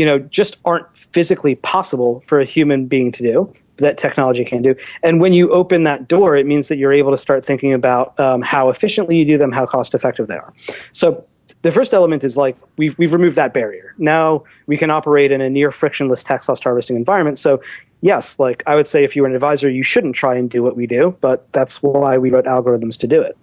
you 0.00 0.06
know, 0.06 0.18
just 0.18 0.56
aren't 0.64 0.86
physically 1.12 1.56
possible 1.56 2.24
for 2.26 2.40
a 2.40 2.44
human 2.46 2.86
being 2.86 3.12
to 3.12 3.22
do 3.22 3.52
that 3.76 3.98
technology 3.98 4.46
can 4.46 4.62
do. 4.62 4.74
And 5.02 5.20
when 5.20 5.34
you 5.34 5.50
open 5.50 5.84
that 5.84 6.08
door, 6.08 6.36
it 6.36 6.46
means 6.46 6.68
that 6.68 6.78
you're 6.78 6.94
able 6.94 7.10
to 7.10 7.18
start 7.18 7.44
thinking 7.44 7.74
about 7.74 8.18
um, 8.18 8.40
how 8.40 8.70
efficiently 8.70 9.18
you 9.18 9.26
do 9.26 9.36
them, 9.36 9.52
how 9.52 9.66
cost 9.66 9.92
effective 9.92 10.26
they 10.26 10.36
are. 10.36 10.54
So 10.92 11.22
the 11.60 11.70
first 11.70 11.92
element 11.92 12.24
is 12.24 12.34
like 12.34 12.56
we've 12.78 12.96
we've 12.96 13.12
removed 13.12 13.36
that 13.36 13.52
barrier. 13.52 13.94
Now 13.98 14.44
we 14.66 14.78
can 14.78 14.90
operate 14.90 15.32
in 15.32 15.42
a 15.42 15.50
near 15.50 15.70
frictionless 15.70 16.24
tax 16.24 16.48
loss 16.48 16.62
harvesting 16.62 16.96
environment. 16.96 17.38
So 17.38 17.60
yes, 18.00 18.38
like 18.38 18.62
I 18.66 18.76
would 18.76 18.86
say 18.86 19.04
if 19.04 19.14
you 19.14 19.20
were 19.20 19.28
an 19.28 19.34
advisor, 19.34 19.68
you 19.68 19.82
shouldn't 19.82 20.14
try 20.14 20.34
and 20.34 20.48
do 20.48 20.62
what 20.62 20.76
we 20.76 20.86
do, 20.86 21.14
but 21.20 21.52
that's 21.52 21.82
why 21.82 22.16
we 22.16 22.30
wrote 22.30 22.46
algorithms 22.46 22.96
to 23.00 23.06
do 23.06 23.20
it. 23.20 23.36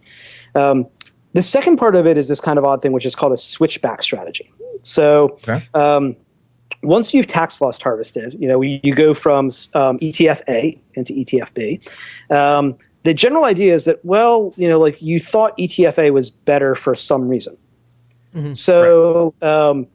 Um, 0.56 0.88
the 1.34 1.44
second 1.44 1.78
part 1.78 1.96
of 1.96 2.08
it 2.08 2.18
is 2.18 2.28
this 2.28 2.40
kind 2.40 2.58
of 2.58 2.66
odd 2.66 2.82
thing, 2.82 2.94
which 2.94 3.06
is 3.06 3.14
called 3.14 3.34
a 3.34 3.38
switchback 3.38 4.02
strategy. 4.02 4.52
So 4.82 5.40
okay. 5.44 5.68
um, 5.76 6.16
once 6.88 7.14
you've 7.14 7.28
tax 7.28 7.60
loss 7.60 7.82
harvested, 7.82 8.36
you 8.40 8.48
know 8.48 8.62
you, 8.62 8.96
go 8.96 9.14
from 9.14 9.48
um, 9.74 10.00
ETF 10.00 10.42
A 10.48 10.80
into 10.94 11.14
ETF 11.14 11.54
B. 11.54 11.80
Um, 12.30 12.78
the 13.04 13.14
general 13.14 13.44
idea 13.44 13.76
is 13.76 13.86
that 13.86 14.04
well, 14.06 14.54
you 14.56 14.68
know, 14.68 14.80
like 14.80 15.02
you 15.02 15.20
thought 15.20 15.56
ETF 15.58 16.00
A 16.00 16.12
was 16.12 16.30
better 16.30 16.76
for 16.76 16.96
some 16.96 17.28
reason. 17.28 17.58
Mm-hmm. 18.34 18.54
So 18.54 19.34
right. 19.42 19.50
um, 19.50 19.88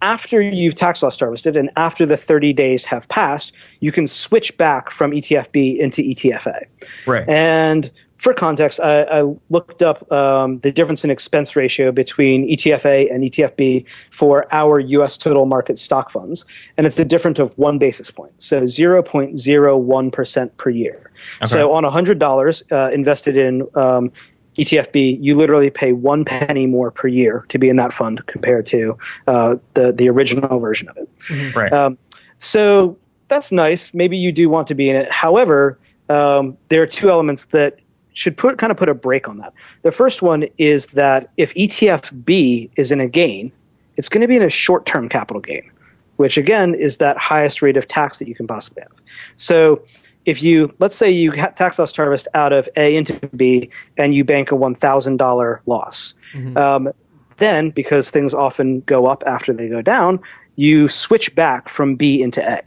after 0.00 0.40
you've 0.40 0.74
tax 0.74 1.02
loss 1.02 1.18
harvested 1.18 1.56
and 1.56 1.70
after 1.76 2.06
the 2.06 2.16
30 2.16 2.52
days 2.52 2.84
have 2.84 3.06
passed, 3.08 3.52
you 3.80 3.92
can 3.92 4.06
switch 4.06 4.56
back 4.56 4.90
from 4.90 5.10
ETFB 5.10 5.78
into 5.78 6.02
ETFA. 6.02 6.64
Right. 7.06 7.28
And 7.28 7.90
for 8.16 8.32
context, 8.32 8.80
I, 8.80 9.02
I 9.02 9.34
looked 9.50 9.82
up 9.82 10.10
um, 10.12 10.58
the 10.58 10.72
difference 10.72 11.04
in 11.04 11.10
expense 11.10 11.56
ratio 11.56 11.92
between 11.92 12.48
ETFA 12.48 13.12
and 13.12 13.24
ETFB 13.24 13.84
for 14.12 14.46
our 14.52 14.78
U.S. 14.78 15.18
total 15.18 15.46
market 15.46 15.78
stock 15.78 16.10
funds, 16.10 16.44
and 16.76 16.86
it's 16.86 16.98
a 16.98 17.04
difference 17.04 17.38
of 17.38 17.56
one 17.58 17.78
basis 17.78 18.10
point, 18.10 18.32
so 18.38 18.62
0.01 18.62 20.12
percent 20.12 20.56
per 20.56 20.70
year. 20.70 21.10
Okay. 21.42 21.50
So 21.50 21.72
on 21.72 21.84
$100 21.84 22.72
uh, 22.72 22.92
invested 22.92 23.36
in 23.36 23.62
um, 23.74 24.12
ETFB, 24.56 25.18
you 25.20 25.36
literally 25.36 25.70
pay 25.70 25.92
one 25.92 26.24
penny 26.24 26.66
more 26.66 26.90
per 26.90 27.08
year 27.08 27.44
to 27.48 27.58
be 27.58 27.68
in 27.68 27.76
that 27.76 27.92
fund 27.92 28.24
compared 28.26 28.66
to 28.66 28.96
uh, 29.26 29.56
the 29.74 29.92
the 29.92 30.08
original 30.08 30.58
version 30.58 30.88
of 30.88 30.96
it. 30.96 31.08
Mm-hmm. 31.28 31.58
Right. 31.58 31.72
Um, 31.72 31.98
so 32.38 32.96
that's 33.28 33.50
nice. 33.50 33.92
Maybe 33.94 34.16
you 34.16 34.32
do 34.32 34.48
want 34.48 34.68
to 34.68 34.74
be 34.74 34.88
in 34.88 34.96
it. 34.96 35.10
However, 35.10 35.78
um, 36.08 36.56
there 36.68 36.82
are 36.82 36.86
two 36.86 37.10
elements 37.10 37.46
that 37.46 37.78
should 38.14 38.36
put 38.36 38.58
kind 38.58 38.70
of 38.70 38.76
put 38.76 38.88
a 38.88 38.94
break 38.94 39.28
on 39.28 39.38
that. 39.38 39.52
The 39.82 39.92
first 39.92 40.22
one 40.22 40.46
is 40.56 40.86
that 40.88 41.30
if 41.36 41.52
ETF 41.54 42.24
B 42.24 42.70
is 42.76 42.90
in 42.90 43.00
a 43.00 43.08
gain, 43.08 43.52
it's 43.96 44.08
going 44.08 44.22
to 44.22 44.28
be 44.28 44.36
in 44.36 44.42
a 44.42 44.48
short 44.48 44.86
term 44.86 45.08
capital 45.08 45.40
gain, 45.40 45.70
which 46.16 46.38
again 46.38 46.74
is 46.74 46.98
that 46.98 47.18
highest 47.18 47.60
rate 47.60 47.76
of 47.76 47.86
tax 47.86 48.18
that 48.18 48.28
you 48.28 48.34
can 48.34 48.46
possibly 48.46 48.82
have. 48.82 48.92
So 49.36 49.82
if 50.24 50.42
you 50.42 50.72
let's 50.78 50.96
say 50.96 51.10
you 51.10 51.32
tax 51.32 51.78
loss 51.78 51.94
harvest 51.94 52.28
out 52.34 52.52
of 52.52 52.68
A 52.76 52.96
into 52.96 53.14
B 53.36 53.68
and 53.98 54.14
you 54.14 54.24
bank 54.24 54.50
a 54.50 54.56
one 54.56 54.74
thousand 54.74 55.18
dollar 55.18 55.60
loss, 55.66 56.14
mm-hmm. 56.32 56.56
um, 56.56 56.92
then 57.36 57.70
because 57.70 58.10
things 58.10 58.32
often 58.32 58.80
go 58.82 59.06
up 59.06 59.22
after 59.26 59.52
they 59.52 59.68
go 59.68 59.82
down, 59.82 60.20
you 60.56 60.88
switch 60.88 61.34
back 61.34 61.68
from 61.68 61.96
B 61.96 62.22
into 62.22 62.40
A. 62.48 62.62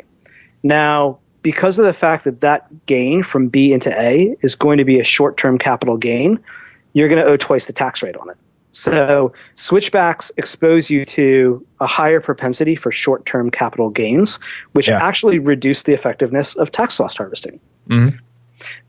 Now, 0.64 1.20
because 1.41 1.79
of 1.79 1.85
the 1.85 1.93
fact 1.93 2.23
that 2.23 2.41
that 2.41 2.85
gain 2.85 3.23
from 3.23 3.47
B 3.47 3.73
into 3.73 3.97
A 3.99 4.35
is 4.41 4.55
going 4.55 4.77
to 4.77 4.85
be 4.85 4.99
a 4.99 5.03
short 5.03 5.38
term 5.38 5.57
capital 5.57 5.97
gain, 5.97 6.39
you're 6.93 7.07
going 7.07 7.23
to 7.23 7.29
owe 7.29 7.38
twice 7.38 7.65
the 7.65 7.73
tax 7.73 8.01
rate 8.01 8.17
on 8.17 8.29
it. 8.29 8.38
So 8.77 9.33
switchbacks 9.55 10.31
expose 10.38 10.89
you 10.89 11.03
to 11.05 11.65
a 11.79 11.88
higher 11.88 12.21
propensity 12.21 12.75
for 12.75 12.91
short-term 12.91 13.49
capital 13.49 13.89
gains, 13.89 14.38
which 14.73 14.88
yeah. 14.88 15.03
actually 15.03 15.39
reduce 15.39 15.83
the 15.83 15.93
effectiveness 15.93 16.55
of 16.55 16.71
tax 16.71 16.99
loss 16.99 17.17
harvesting. 17.17 17.59
Mm-hmm. 17.89 18.17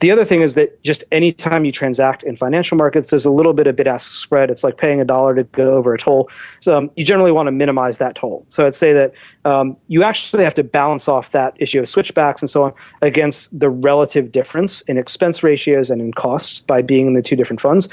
The 0.00 0.10
other 0.10 0.24
thing 0.24 0.42
is 0.42 0.54
that 0.54 0.82
just 0.82 1.04
anytime 1.12 1.64
you 1.64 1.72
transact 1.72 2.22
in 2.22 2.36
financial 2.36 2.76
markets, 2.76 3.10
there's 3.10 3.24
a 3.24 3.30
little 3.30 3.52
bit 3.52 3.66
of 3.66 3.76
bid 3.76 3.86
ask 3.86 4.10
spread. 4.12 4.50
It's 4.50 4.64
like 4.64 4.78
paying 4.78 5.00
a 5.00 5.04
dollar 5.04 5.34
to 5.34 5.44
go 5.44 5.74
over 5.74 5.94
a 5.94 5.98
toll. 5.98 6.30
So 6.60 6.76
um, 6.76 6.90
you 6.96 7.04
generally 7.04 7.32
want 7.32 7.46
to 7.48 7.52
minimize 7.52 7.98
that 7.98 8.14
toll. 8.14 8.46
So 8.48 8.66
I'd 8.66 8.74
say 8.74 8.92
that 8.92 9.12
um, 9.44 9.76
you 9.88 10.02
actually 10.02 10.44
have 10.44 10.54
to 10.54 10.64
balance 10.64 11.08
off 11.08 11.32
that 11.32 11.54
issue 11.58 11.80
of 11.80 11.88
switchbacks 11.88 12.42
and 12.42 12.50
so 12.50 12.64
on 12.64 12.72
against 13.02 13.56
the 13.58 13.68
relative 13.68 14.32
difference 14.32 14.80
in 14.82 14.98
expense 14.98 15.42
ratios 15.42 15.90
and 15.90 16.00
in 16.00 16.12
costs 16.12 16.60
by 16.60 16.82
being 16.82 17.08
in 17.08 17.14
the 17.14 17.22
two 17.22 17.36
different 17.36 17.60
funds. 17.60 17.88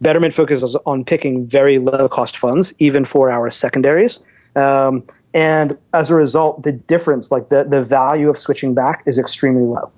Betterment 0.00 0.34
focuses 0.34 0.76
on 0.86 1.04
picking 1.04 1.46
very 1.46 1.78
low 1.78 2.08
cost 2.08 2.36
funds, 2.36 2.72
even 2.78 3.04
for 3.04 3.30
our 3.30 3.50
secondaries. 3.50 4.20
Um, 4.56 5.04
and 5.34 5.76
as 5.92 6.10
a 6.10 6.14
result, 6.14 6.62
the 6.62 6.72
difference, 6.72 7.30
like 7.30 7.50
the, 7.50 7.64
the 7.64 7.82
value 7.82 8.30
of 8.30 8.38
switching 8.38 8.74
back, 8.74 9.02
is 9.06 9.18
extremely 9.18 9.62
low. 9.62 9.92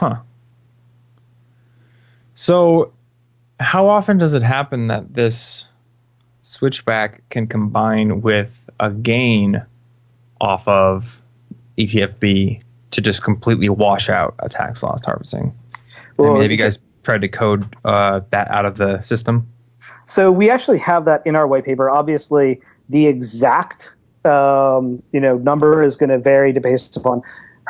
Huh. 0.00 0.16
So, 2.34 2.90
how 3.60 3.86
often 3.86 4.16
does 4.16 4.32
it 4.32 4.42
happen 4.42 4.86
that 4.86 5.12
this 5.12 5.66
switchback 6.40 7.22
can 7.28 7.46
combine 7.46 8.22
with 8.22 8.50
a 8.80 8.90
gain 8.90 9.62
off 10.40 10.66
of 10.66 11.20
ETFB 11.76 12.62
to 12.92 13.00
just 13.02 13.22
completely 13.22 13.68
wash 13.68 14.08
out 14.08 14.34
a 14.38 14.48
tax 14.48 14.82
loss 14.82 15.04
harvesting? 15.04 15.54
Well, 16.16 16.30
I 16.30 16.32
mean, 16.32 16.42
have 16.42 16.50
you 16.50 16.56
guys 16.56 16.78
tried 17.02 17.20
to 17.20 17.28
code 17.28 17.76
uh, 17.84 18.20
that 18.30 18.50
out 18.50 18.64
of 18.64 18.78
the 18.78 19.02
system? 19.02 19.46
So 20.06 20.32
we 20.32 20.48
actually 20.48 20.78
have 20.78 21.04
that 21.04 21.26
in 21.26 21.36
our 21.36 21.46
white 21.46 21.66
paper. 21.66 21.90
Obviously, 21.90 22.58
the 22.88 23.06
exact 23.06 23.90
um, 24.24 25.02
you 25.12 25.20
know 25.20 25.36
number 25.36 25.82
is 25.82 25.94
going 25.94 26.08
to 26.08 26.18
vary 26.18 26.52
based 26.52 26.96
upon 26.96 27.20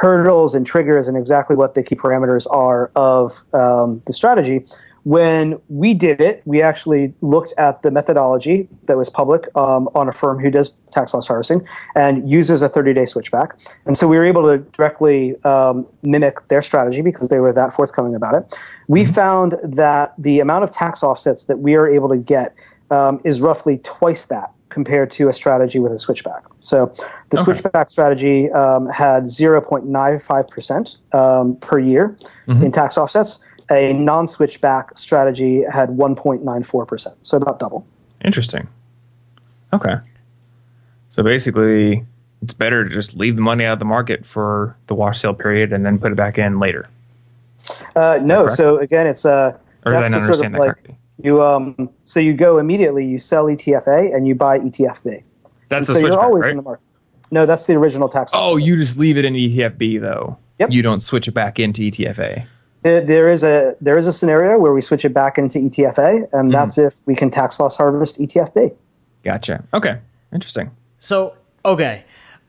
hurdles 0.00 0.54
and 0.54 0.66
triggers 0.66 1.06
and 1.08 1.16
exactly 1.16 1.54
what 1.54 1.74
the 1.74 1.82
key 1.82 1.94
parameters 1.94 2.46
are 2.50 2.90
of 2.96 3.44
um, 3.52 4.00
the 4.06 4.14
strategy. 4.14 4.64
When 5.02 5.60
we 5.68 5.92
did 5.92 6.22
it, 6.22 6.40
we 6.46 6.62
actually 6.62 7.12
looked 7.20 7.52
at 7.58 7.82
the 7.82 7.90
methodology 7.90 8.66
that 8.86 8.96
was 8.96 9.10
public 9.10 9.54
um, 9.54 9.90
on 9.94 10.08
a 10.08 10.12
firm 10.12 10.38
who 10.38 10.50
does 10.50 10.70
tax 10.90 11.12
loss 11.12 11.26
harvesting 11.26 11.66
and 11.94 12.28
uses 12.28 12.62
a 12.62 12.68
30 12.68 12.94
day 12.94 13.04
switchback. 13.04 13.58
And 13.84 13.98
so 13.98 14.08
we 14.08 14.16
were 14.16 14.24
able 14.24 14.42
to 14.44 14.58
directly 14.72 15.42
um, 15.44 15.86
mimic 16.02 16.48
their 16.48 16.62
strategy 16.62 17.02
because 17.02 17.28
they 17.28 17.38
were 17.38 17.52
that 17.52 17.72
forthcoming 17.72 18.14
about 18.14 18.34
it. 18.34 18.58
We 18.88 19.04
mm-hmm. 19.04 19.12
found 19.12 19.56
that 19.62 20.14
the 20.16 20.40
amount 20.40 20.64
of 20.64 20.70
tax 20.70 21.02
offsets 21.02 21.44
that 21.44 21.58
we 21.58 21.74
are 21.74 21.86
able 21.86 22.08
to 22.08 22.16
get 22.16 22.54
um, 22.90 23.20
is 23.24 23.40
roughly 23.40 23.78
twice 23.82 24.26
that 24.26 24.52
compared 24.70 25.10
to 25.10 25.28
a 25.28 25.32
strategy 25.32 25.78
with 25.78 25.92
a 25.92 25.98
switchback. 25.98 26.44
So 26.60 26.92
the 27.30 27.40
okay. 27.40 27.44
switchback 27.44 27.90
strategy 27.90 28.50
um, 28.52 28.86
had 28.86 29.24
0.95% 29.24 31.14
um, 31.14 31.56
per 31.56 31.78
year 31.78 32.16
mm-hmm. 32.46 32.62
in 32.62 32.72
tax 32.72 32.96
offsets. 32.96 33.44
A 33.70 33.92
non 33.92 34.26
switchback 34.26 34.98
strategy 34.98 35.62
had 35.70 35.90
1.94%, 35.90 37.14
so 37.22 37.36
about 37.36 37.60
double. 37.60 37.86
Interesting. 38.24 38.66
Okay. 39.72 39.94
So 41.10 41.22
basically, 41.22 42.04
it's 42.42 42.54
better 42.54 42.88
to 42.88 42.92
just 42.92 43.16
leave 43.16 43.36
the 43.36 43.42
money 43.42 43.64
out 43.64 43.74
of 43.74 43.78
the 43.78 43.84
market 43.84 44.26
for 44.26 44.76
the 44.88 44.94
wash 44.94 45.20
sale 45.20 45.34
period 45.34 45.72
and 45.72 45.86
then 45.86 45.98
put 45.98 46.10
it 46.10 46.16
back 46.16 46.38
in 46.38 46.58
later. 46.58 46.88
Uh, 47.94 48.18
no, 48.22 48.48
so 48.48 48.78
again, 48.78 49.06
it's 49.06 49.24
uh, 49.24 49.56
Or 49.84 49.92
that's 49.92 50.10
the 50.10 50.20
sort 50.20 50.32
of 50.32 50.52
that 50.52 50.52
like 50.52 50.72
correctly? 50.72 50.96
You 51.22 51.42
um, 51.42 51.90
so 52.04 52.20
you 52.20 52.34
go 52.34 52.58
immediately, 52.58 53.06
you 53.06 53.18
sell 53.18 53.46
ETF-A 53.46 54.12
and 54.12 54.26
you 54.26 54.34
buy 54.34 54.58
ETF-B. 54.58 55.22
That's 55.68 55.86
so 55.86 55.92
the 55.92 56.00
switch 56.00 56.12
you're 56.12 56.20
always 56.20 56.42
right? 56.42 56.50
in 56.50 56.56
the 56.56 56.62
market. 56.62 56.84
No, 57.30 57.46
that's 57.46 57.66
the 57.66 57.74
original 57.74 58.08
tax. 58.08 58.32
Oh, 58.34 58.56
you 58.56 58.76
just 58.76 58.96
leave 58.96 59.16
it 59.16 59.24
in 59.24 59.34
ETFB 59.34 60.00
though. 60.00 60.36
Yep. 60.58 60.70
You 60.72 60.82
don't 60.82 61.00
switch 61.00 61.28
it 61.28 61.32
back 61.32 61.58
into 61.58 61.82
ETFA. 61.82 62.44
There, 62.82 63.00
there 63.00 63.28
is 63.28 63.44
a 63.44 63.76
there 63.80 63.98
is 63.98 64.06
a 64.06 64.12
scenario 64.12 64.58
where 64.58 64.72
we 64.72 64.80
switch 64.80 65.04
it 65.04 65.14
back 65.14 65.38
into 65.38 65.58
ETF-A, 65.58 66.28
and 66.36 66.52
that's 66.52 66.78
if 66.78 66.96
we 67.06 67.14
can 67.14 67.30
tax 67.30 67.60
loss 67.60 67.76
harvest 67.76 68.18
ETFB. 68.18 68.74
Gotcha. 69.22 69.64
Okay. 69.74 69.98
Interesting. 70.32 70.70
So 70.98 71.34
okay, 71.64 72.04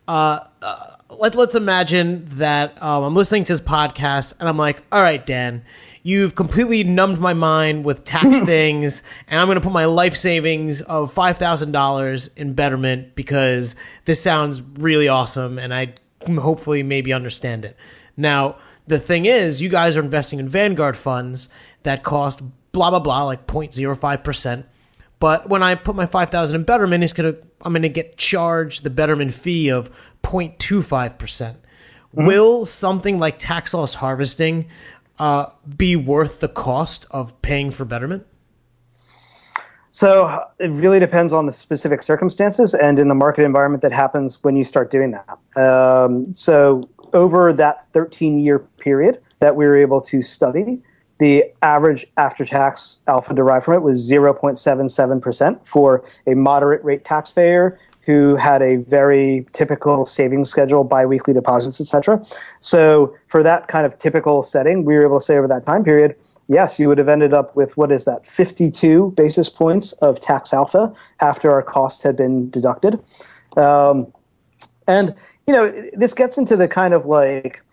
uh, 0.08 0.46
uh, 0.62 0.96
let 1.10 1.36
let's 1.36 1.56
imagine 1.56 2.26
that 2.32 2.82
um, 2.82 3.04
I'm 3.04 3.16
listening 3.16 3.44
to 3.46 3.54
his 3.54 3.62
podcast 3.62 4.34
and 4.40 4.48
I'm 4.48 4.58
like, 4.58 4.84
all 4.92 5.02
right, 5.02 5.26
Dan, 5.26 5.64
you've 6.04 6.36
completely 6.36 6.84
numbed 6.84 7.20
my 7.20 7.34
mind 7.34 7.86
with 7.86 8.04
tax 8.04 8.42
things, 8.46 9.04
and 9.28 9.40
I'm 9.40 9.48
going 9.48 9.56
to 9.56 9.62
put 9.62 9.74
my 9.74 9.86
life 9.86 10.16
savings 10.16 10.82
of 10.82 11.14
five 11.14 11.38
thousand 11.38 11.72
dollars 11.72 12.30
in 12.36 12.54
Betterment 12.54 13.16
because 13.16 13.76
this 14.06 14.22
sounds 14.22 14.62
really 14.62 15.08
awesome, 15.08 15.60
and 15.60 15.74
I 15.74 15.96
hopefully 16.28 16.84
maybe 16.84 17.14
understand 17.14 17.66
it. 17.66 17.76
Now 18.18 18.58
the 18.88 19.00
thing 19.00 19.26
is, 19.26 19.62
you 19.62 19.70
guys 19.70 19.96
are 19.96 20.02
investing 20.02 20.40
in 20.40 20.50
Vanguard 20.50 20.98
funds 20.98 21.50
that 21.84 22.04
cost 22.04 22.42
blah 22.72 22.90
blah 22.90 23.00
blah 23.00 23.24
like 23.24 23.48
0.05 23.48 24.24
percent. 24.24 24.66
But 25.20 25.50
when 25.50 25.62
I 25.62 25.76
put 25.76 25.96
my 25.96 26.08
five 26.08 26.30
thousand 26.30 26.56
in 26.58 26.64
Betterment, 26.64 27.04
it's 27.04 27.14
gonna 27.14 27.36
I'm 27.62 27.74
gonna 27.74 27.90
get 27.90 28.18
charged 28.18 28.84
the 28.84 28.90
Betterment 28.90 29.34
fee 29.34 29.70
of 29.70 29.92
0.25 30.24 31.18
percent. 31.18 31.58
Mm-hmm. 32.16 32.26
Will 32.26 32.66
something 32.66 33.20
like 33.20 33.40
tax 33.40 33.74
loss 33.74 33.94
harvesting 33.96 34.68
uh, 35.22 35.52
be 35.78 35.96
worth 35.96 36.40
the 36.40 36.48
cost 36.48 37.06
of 37.12 37.40
paying 37.44 37.70
for 37.70 37.86
Betterment? 37.86 38.26
So 39.92 40.46
it 40.58 40.72
really 40.72 41.00
depends 41.00 41.32
on 41.32 41.46
the 41.46 41.54
specific 41.54 42.02
circumstances 42.02 42.74
and 42.74 42.98
in 42.98 43.08
the 43.08 43.14
market 43.14 43.44
environment 43.44 43.84
that 43.84 43.92
happens 43.92 44.44
when 44.44 44.56
you 44.56 44.64
start 44.64 44.90
doing 44.90 45.12
that. 45.12 45.62
Um, 45.62 46.34
so 46.34 46.90
over 47.14 47.54
that 47.54 47.86
13 47.88 48.40
year 48.40 48.58
period 48.58 49.22
that 49.40 49.56
we 49.56 49.66
were 49.66 49.78
able 49.78 50.02
to 50.02 50.24
study, 50.24 50.82
the 51.20 51.44
average 51.62 52.08
after 52.18 52.44
tax 52.44 52.98
alpha 53.08 53.36
derived 53.36 53.66
from 53.66 53.76
it 53.76 53.82
was 53.82 54.10
0.77% 54.10 55.68
for 55.68 56.04
a 56.26 56.34
moderate 56.34 56.84
rate 56.84 57.06
taxpayer 57.06 57.78
who 58.02 58.36
had 58.36 58.62
a 58.62 58.78
very 58.78 59.46
typical 59.52 60.06
savings 60.06 60.50
schedule, 60.50 60.84
biweekly 60.84 61.34
deposits, 61.34 61.80
etc. 61.80 62.24
So 62.60 63.16
for 63.28 63.44
that 63.44 63.68
kind 63.68 63.86
of 63.86 63.98
typical 63.98 64.44
setting, 64.44 64.86
we 64.86 64.96
were 64.96 65.06
able 65.06 65.20
to 65.20 65.26
say 65.26 65.38
over 65.38 65.48
that 65.48 65.66
time 65.66 65.84
period, 65.84 66.16
yes, 66.48 66.80
you 66.80 66.88
would 66.90 66.98
have 66.98 67.10
ended 67.10 67.34
up 67.34 67.56
with 67.56 67.78
what 67.78 67.92
is 67.92 68.06
that, 68.06 68.26
52 68.26 69.14
basis 69.16 69.50
points 69.50 69.94
of 69.94 70.20
tax 70.20 70.54
alpha 70.54 70.94
after 71.20 71.52
our 71.52 71.62
costs 71.62 72.02
had 72.02 72.16
been 72.16 72.50
deducted. 72.50 73.00
Um, 73.56 74.12
and, 74.88 75.16
you 75.48 75.54
know, 75.54 75.72
this 75.94 76.14
gets 76.14 76.38
into 76.38 76.58
the 76.58 76.68
kind 76.68 76.94
of 76.94 77.06
like, 77.06 77.64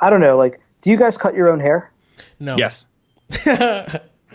I 0.00 0.10
don't 0.10 0.20
know, 0.20 0.36
like, 0.36 0.60
do 0.80 0.90
you 0.90 0.96
guys 0.96 1.18
cut 1.18 1.34
your 1.34 1.50
own 1.50 1.60
hair? 1.60 1.92
No. 2.38 2.56
Yes. 2.56 2.86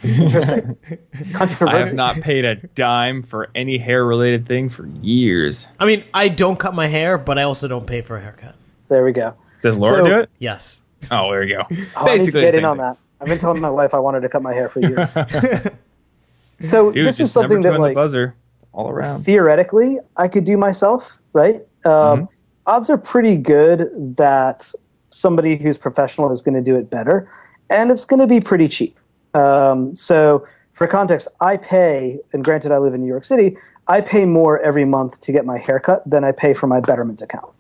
Interesting. 0.03 0.77
I 1.39 1.77
have 1.77 1.93
not 1.93 2.15
paid 2.21 2.45
a 2.45 2.55
dime 2.55 3.23
for 3.23 3.49
any 3.55 3.77
hair 3.77 4.05
related 4.05 4.47
thing 4.47 4.69
for 4.69 4.85
years. 5.01 5.67
I 5.79 5.85
mean, 5.85 6.03
I 6.13 6.27
don't 6.29 6.57
cut 6.59 6.73
my 6.73 6.87
hair, 6.87 7.17
but 7.17 7.37
I 7.39 7.43
also 7.43 7.67
don't 7.67 7.87
pay 7.87 8.01
for 8.01 8.17
a 8.17 8.21
haircut. 8.21 8.55
There 8.89 9.03
we 9.05 9.11
go. 9.13 9.33
Does 9.61 9.77
Laura 9.77 9.99
So- 9.99 10.05
do 10.07 10.19
it? 10.19 10.29
Yes. 10.39 10.79
Oh, 11.11 11.31
there 11.31 11.41
we 11.41 11.47
go. 11.47 11.61
Oh, 11.61 11.65
I 11.69 11.73
need 11.75 11.85
to 11.85 12.05
Basically, 12.05 12.41
the 12.41 12.47
get 12.47 12.53
same 12.53 12.59
in 12.59 12.65
on 12.65 12.77
thing. 12.77 12.85
that. 12.85 12.97
I've 13.21 13.27
been 13.27 13.39
telling 13.39 13.61
my 13.61 13.69
wife 13.81 13.93
I 13.93 13.99
wanted 13.99 14.21
to 14.21 14.29
cut 14.29 14.41
my 14.41 14.53
hair 14.53 14.69
for 14.69 14.79
years. 14.81 15.11
so 16.59 16.91
Dude, 16.91 17.05
this 17.05 17.15
is 17.15 17.33
just 17.33 17.35
never 17.35 17.47
something 17.47 17.61
that 17.61 17.69
turn 17.69 17.73
the 17.75 17.87
like 17.87 17.95
buzzer 17.95 18.35
all 18.71 18.89
around. 18.89 19.23
theoretically 19.23 19.99
I 20.17 20.27
could 20.27 20.45
do 20.45 20.57
myself, 20.57 21.19
right? 21.33 21.61
Um, 21.85 22.29
Odds 22.65 22.89
are 22.89 22.97
pretty 22.97 23.35
good 23.35 24.15
that 24.15 24.71
somebody 25.09 25.57
who's 25.57 25.77
professional 25.77 26.31
is 26.31 26.41
going 26.41 26.55
to 26.55 26.61
do 26.61 26.77
it 26.77 26.89
better, 26.89 27.29
and 27.69 27.91
it's 27.91 28.05
going 28.05 28.21
to 28.21 28.27
be 28.27 28.39
pretty 28.39 28.69
cheap. 28.69 28.97
Um, 29.33 29.95
so, 29.95 30.45
for 30.73 30.87
context, 30.87 31.27
I 31.39 31.57
pay, 31.57 32.19
and 32.33 32.43
granted, 32.43 32.71
I 32.71 32.77
live 32.79 32.93
in 32.93 33.01
New 33.01 33.07
York 33.07 33.25
City, 33.25 33.57
I 33.87 34.01
pay 34.01 34.25
more 34.25 34.59
every 34.61 34.85
month 34.85 35.19
to 35.21 35.31
get 35.31 35.45
my 35.45 35.57
haircut 35.57 36.09
than 36.09 36.23
I 36.23 36.31
pay 36.31 36.53
for 36.53 36.67
my 36.67 36.79
Betterment 36.79 37.21
account. 37.21 37.51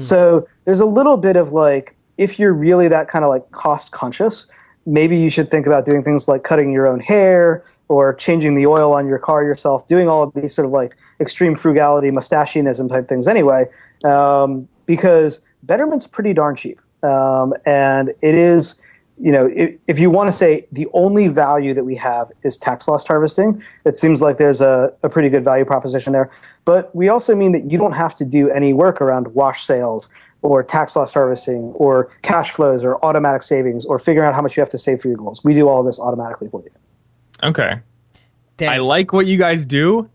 So, 0.00 0.48
there's 0.64 0.80
a 0.80 0.86
little 0.86 1.16
bit 1.16 1.36
of 1.36 1.52
like, 1.52 1.96
if 2.18 2.38
you're 2.38 2.52
really 2.52 2.88
that 2.88 3.08
kind 3.08 3.24
of 3.24 3.28
like 3.28 3.50
cost 3.50 3.92
conscious, 3.92 4.46
maybe 4.86 5.16
you 5.16 5.30
should 5.30 5.50
think 5.50 5.66
about 5.66 5.84
doing 5.84 6.02
things 6.02 6.28
like 6.28 6.42
cutting 6.44 6.72
your 6.72 6.86
own 6.86 7.00
hair 7.00 7.64
or 7.88 8.14
changing 8.14 8.54
the 8.54 8.66
oil 8.66 8.92
on 8.92 9.06
your 9.06 9.18
car 9.18 9.44
yourself, 9.44 9.86
doing 9.86 10.08
all 10.08 10.22
of 10.22 10.32
these 10.34 10.54
sort 10.54 10.66
of 10.66 10.72
like 10.72 10.96
extreme 11.20 11.54
frugality, 11.54 12.10
mustachianism 12.10 12.88
type 12.88 13.08
things 13.08 13.28
anyway, 13.28 13.66
um, 14.04 14.66
because 14.86 15.40
Betterment's 15.62 16.06
pretty 16.06 16.32
darn 16.32 16.56
cheap. 16.56 16.80
Um, 17.02 17.54
and 17.66 18.14
it 18.22 18.34
is, 18.34 18.80
you 19.20 19.30
know, 19.30 19.46
if, 19.54 19.74
if 19.86 19.98
you 19.98 20.10
want 20.10 20.28
to 20.28 20.32
say 20.32 20.66
the 20.72 20.88
only 20.92 21.28
value 21.28 21.74
that 21.74 21.84
we 21.84 21.94
have 21.96 22.30
is 22.42 22.56
tax 22.56 22.88
loss 22.88 23.06
harvesting, 23.06 23.62
it 23.84 23.96
seems 23.96 24.20
like 24.20 24.38
there's 24.38 24.60
a, 24.60 24.92
a 25.02 25.08
pretty 25.08 25.28
good 25.28 25.44
value 25.44 25.64
proposition 25.64 26.12
there. 26.12 26.30
But 26.64 26.94
we 26.94 27.08
also 27.08 27.34
mean 27.34 27.52
that 27.52 27.70
you 27.70 27.78
don't 27.78 27.92
have 27.92 28.14
to 28.16 28.24
do 28.24 28.50
any 28.50 28.72
work 28.72 29.00
around 29.00 29.28
wash 29.34 29.66
sales 29.66 30.08
or 30.42 30.62
tax 30.62 30.96
loss 30.96 31.14
harvesting 31.14 31.72
or 31.74 32.10
cash 32.22 32.50
flows 32.50 32.84
or 32.84 33.02
automatic 33.04 33.42
savings 33.42 33.84
or 33.84 33.98
figuring 33.98 34.28
out 34.28 34.34
how 34.34 34.42
much 34.42 34.56
you 34.56 34.60
have 34.60 34.70
to 34.70 34.78
save 34.78 35.00
for 35.00 35.08
your 35.08 35.16
goals. 35.16 35.42
We 35.44 35.54
do 35.54 35.68
all 35.68 35.80
of 35.80 35.86
this 35.86 36.00
automatically 36.00 36.48
for 36.48 36.62
you. 36.62 36.70
Okay. 37.42 37.80
Dan, 38.56 38.68
I 38.68 38.78
like 38.78 39.12
what 39.12 39.26
you 39.26 39.38
guys 39.38 39.64
do. 39.64 40.08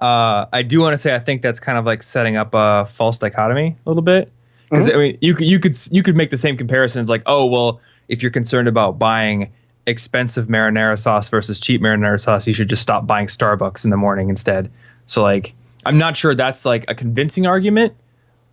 Uh, 0.00 0.46
I 0.52 0.62
do 0.62 0.80
want 0.80 0.94
to 0.94 0.98
say 0.98 1.14
I 1.14 1.18
think 1.20 1.42
that's 1.42 1.60
kind 1.60 1.78
of 1.78 1.86
like 1.86 2.02
setting 2.02 2.36
up 2.36 2.50
a 2.54 2.86
false 2.86 3.18
dichotomy 3.18 3.76
a 3.86 3.88
little 3.88 4.02
bit. 4.02 4.32
Because 4.68 4.90
I 4.90 4.94
mean, 4.94 5.18
you 5.20 5.34
could 5.34 5.46
you 5.46 5.60
could 5.60 5.76
you 5.90 6.02
could 6.02 6.16
make 6.16 6.30
the 6.30 6.36
same 6.36 6.56
comparisons 6.56 7.10
like, 7.10 7.22
oh 7.26 7.44
well, 7.44 7.80
if 8.08 8.22
you're 8.22 8.32
concerned 8.32 8.68
about 8.68 8.98
buying 8.98 9.52
expensive 9.86 10.46
marinara 10.46 10.98
sauce 10.98 11.28
versus 11.28 11.58
cheap 11.58 11.80
marinara 11.80 12.20
sauce, 12.20 12.46
you 12.46 12.54
should 12.54 12.68
just 12.68 12.82
stop 12.82 13.06
buying 13.06 13.26
Starbucks 13.26 13.84
in 13.84 13.90
the 13.90 13.96
morning 13.96 14.28
instead. 14.28 14.70
So 15.06 15.22
like, 15.22 15.54
I'm 15.84 15.98
not 15.98 16.16
sure 16.16 16.34
that's 16.34 16.64
like 16.64 16.84
a 16.88 16.94
convincing 16.94 17.46
argument. 17.46 17.94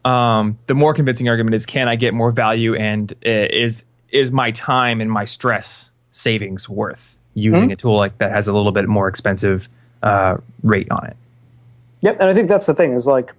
Um, 0.06 0.58
the 0.68 0.74
more 0.74 0.94
convincing 0.94 1.30
argument 1.30 1.56
is, 1.56 1.66
can 1.66 1.88
I 1.88 1.96
get 1.96 2.14
more 2.14 2.32
value, 2.32 2.74
and 2.76 3.12
uh, 3.26 3.48
is 3.52 3.84
is 4.10 4.32
my 4.32 4.52
time 4.52 5.02
and 5.02 5.12
my 5.12 5.26
stress 5.26 5.90
savings 6.12 6.68
worth 6.68 7.18
using 7.36 7.72
a 7.72 7.76
tool 7.76 7.96
like 7.98 8.18
that 8.18 8.32
has 8.32 8.48
a 8.48 8.54
little 8.54 8.72
bit 8.72 8.88
more 8.88 9.08
expensive 9.08 9.70
uh, 10.02 10.38
rate 10.64 10.90
on 10.90 11.06
it? 11.06 11.18
Yep, 12.02 12.18
and 12.20 12.30
I 12.30 12.34
think 12.34 12.48
that's 12.48 12.66
the 12.66 12.74
thing 12.74 12.94
is 12.94 13.06
like, 13.06 13.34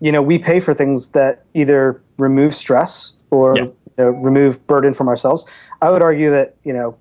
you 0.00 0.12
know, 0.12 0.20
we 0.20 0.38
pay 0.38 0.60
for 0.60 0.74
things 0.74 1.08
that 1.08 1.44
either 1.54 2.02
remove 2.18 2.54
stress 2.54 3.12
or 3.30 3.56
Yeah. 3.56 3.66
Know, 3.98 4.10
remove 4.10 4.66
burden 4.66 4.94
from 4.94 5.08
ourselves. 5.08 5.44
I 5.82 5.90
would 5.90 6.02
argue 6.02 6.30
that 6.30 6.56
you 6.64 6.72
know, 6.72 6.96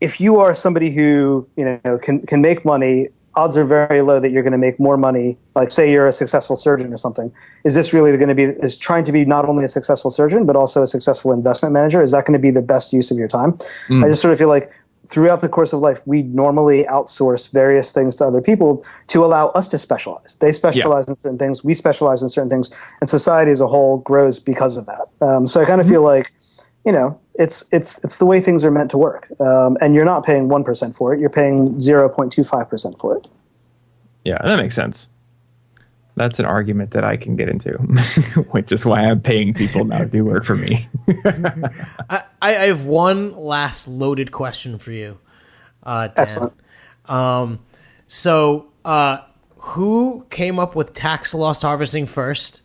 if 0.00 0.20
you 0.20 0.38
are 0.38 0.54
somebody 0.54 0.90
who 0.90 1.48
you 1.56 1.80
know 1.84 1.98
can 1.98 2.26
can 2.26 2.40
make 2.40 2.64
money, 2.64 3.08
odds 3.36 3.56
are 3.56 3.64
very 3.64 4.00
low 4.02 4.18
that 4.18 4.30
you're 4.30 4.42
going 4.42 4.52
to 4.52 4.58
make 4.58 4.80
more 4.80 4.96
money. 4.96 5.36
Like, 5.54 5.70
say 5.70 5.92
you're 5.92 6.08
a 6.08 6.12
successful 6.12 6.56
surgeon 6.56 6.92
or 6.92 6.96
something. 6.96 7.32
Is 7.64 7.74
this 7.74 7.92
really 7.92 8.16
going 8.16 8.28
to 8.28 8.34
be 8.34 8.44
is 8.44 8.76
trying 8.76 9.04
to 9.04 9.12
be 9.12 9.24
not 9.24 9.46
only 9.46 9.64
a 9.64 9.68
successful 9.68 10.10
surgeon 10.10 10.46
but 10.46 10.56
also 10.56 10.82
a 10.82 10.86
successful 10.86 11.32
investment 11.32 11.72
manager? 11.72 12.02
Is 12.02 12.10
that 12.12 12.24
going 12.24 12.32
to 12.32 12.38
be 12.38 12.50
the 12.50 12.62
best 12.62 12.92
use 12.92 13.10
of 13.10 13.18
your 13.18 13.28
time? 13.28 13.58
Hmm. 13.88 14.04
I 14.04 14.08
just 14.08 14.22
sort 14.22 14.32
of 14.32 14.38
feel 14.38 14.48
like 14.48 14.72
throughout 15.06 15.40
the 15.40 15.48
course 15.48 15.72
of 15.72 15.80
life, 15.80 16.00
we 16.06 16.22
normally 16.22 16.84
outsource 16.84 17.50
various 17.50 17.92
things 17.92 18.16
to 18.16 18.26
other 18.26 18.40
people 18.40 18.84
to 19.08 19.24
allow 19.24 19.48
us 19.48 19.68
to 19.68 19.78
specialize. 19.78 20.36
They 20.40 20.52
specialize 20.52 21.06
in 21.06 21.14
certain 21.16 21.38
things, 21.38 21.64
we 21.64 21.74
specialize 21.74 22.22
in 22.22 22.28
certain 22.28 22.50
things, 22.50 22.70
and 23.00 23.08
society 23.08 23.50
as 23.50 23.60
a 23.60 23.66
whole 23.66 23.98
grows 23.98 24.38
because 24.38 24.76
of 24.76 24.86
that. 24.86 25.08
Um, 25.20 25.46
so 25.46 25.60
I 25.60 25.64
kind 25.64 25.80
of 25.80 25.88
feel 25.88 26.02
like, 26.02 26.32
you 26.84 26.92
know, 26.92 27.18
it's 27.34 27.64
it's 27.72 27.98
it's 28.04 28.18
the 28.18 28.26
way 28.26 28.40
things 28.40 28.64
are 28.64 28.70
meant 28.70 28.90
to 28.92 28.98
work, 28.98 29.28
um, 29.40 29.76
and 29.80 29.94
you're 29.94 30.04
not 30.04 30.24
paying 30.24 30.48
one 30.48 30.64
percent 30.64 30.94
for 30.94 31.12
it; 31.12 31.20
you're 31.20 31.30
paying 31.30 31.80
zero 31.80 32.08
point 32.08 32.32
two 32.32 32.44
five 32.44 32.68
percent 32.70 32.98
for 32.98 33.16
it. 33.16 33.26
Yeah, 34.24 34.38
that 34.44 34.56
makes 34.56 34.74
sense. 34.74 35.08
That's 36.16 36.38
an 36.38 36.46
argument 36.46 36.92
that 36.92 37.04
I 37.04 37.18
can 37.18 37.36
get 37.36 37.48
into, 37.50 37.72
which 38.50 38.72
is 38.72 38.86
why 38.86 39.00
I'm 39.00 39.20
paying 39.20 39.52
people 39.52 39.84
now 39.84 39.98
to 39.98 40.06
do 40.06 40.24
work 40.24 40.46
for 40.46 40.56
me. 40.56 40.88
I, 42.10 42.22
I 42.40 42.52
have 42.52 42.86
one 42.86 43.36
last 43.36 43.86
loaded 43.86 44.32
question 44.32 44.78
for 44.78 44.92
you, 44.92 45.18
uh, 45.82 46.08
Dan. 46.08 46.14
Excellent. 46.16 46.54
Um, 47.04 47.60
so, 48.08 48.68
uh, 48.84 49.18
who 49.58 50.26
came 50.30 50.58
up 50.58 50.74
with 50.74 50.94
tax 50.94 51.34
loss 51.34 51.60
harvesting 51.60 52.06
first, 52.06 52.62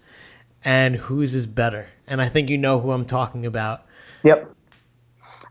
and 0.63 0.95
whose 0.95 1.35
is 1.35 1.45
better? 1.45 1.87
And 2.07 2.21
I 2.21 2.29
think 2.29 2.49
you 2.49 2.57
know 2.57 2.79
who 2.79 2.91
I'm 2.91 3.05
talking 3.05 3.45
about. 3.45 3.85
Yep. 4.23 4.55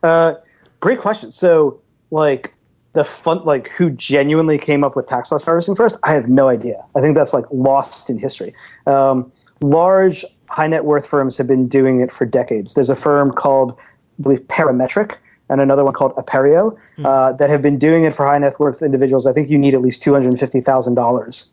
Uh, 0.02 0.34
great 0.80 1.00
question. 1.00 1.32
So, 1.32 1.80
like, 2.10 2.54
the 2.92 3.04
fun 3.04 3.44
like 3.44 3.68
who 3.68 3.90
genuinely 3.90 4.58
came 4.58 4.82
up 4.82 4.96
with 4.96 5.06
tax 5.06 5.30
loss 5.30 5.44
harvesting 5.44 5.76
first, 5.76 5.96
I 6.02 6.12
have 6.12 6.28
no 6.28 6.48
idea. 6.48 6.84
I 6.96 7.00
think 7.00 7.14
that's 7.14 7.32
like 7.32 7.44
lost 7.50 8.10
in 8.10 8.18
history. 8.18 8.54
Um, 8.86 9.30
large 9.60 10.24
high 10.48 10.66
net 10.66 10.84
worth 10.84 11.06
firms 11.06 11.36
have 11.38 11.46
been 11.46 11.68
doing 11.68 12.00
it 12.00 12.10
for 12.10 12.24
decades. 12.24 12.74
There's 12.74 12.90
a 12.90 12.96
firm 12.96 13.30
called, 13.30 13.78
I 13.78 14.22
believe, 14.22 14.40
Parametric 14.48 15.16
and 15.48 15.60
another 15.60 15.84
one 15.84 15.92
called 15.92 16.14
Aperio 16.16 16.76
hmm. 16.96 17.06
uh, 17.06 17.32
that 17.32 17.50
have 17.50 17.62
been 17.62 17.78
doing 17.78 18.04
it 18.04 18.14
for 18.14 18.26
high 18.26 18.38
net 18.38 18.58
worth 18.58 18.82
individuals. 18.82 19.26
I 19.26 19.32
think 19.32 19.50
you 19.50 19.58
need 19.58 19.74
at 19.74 19.82
least 19.82 20.02
two 20.02 20.12
hundred 20.12 20.38
fifty 20.38 20.60
thousand 20.60 20.92
um, 20.92 21.02
dollars 21.02 21.50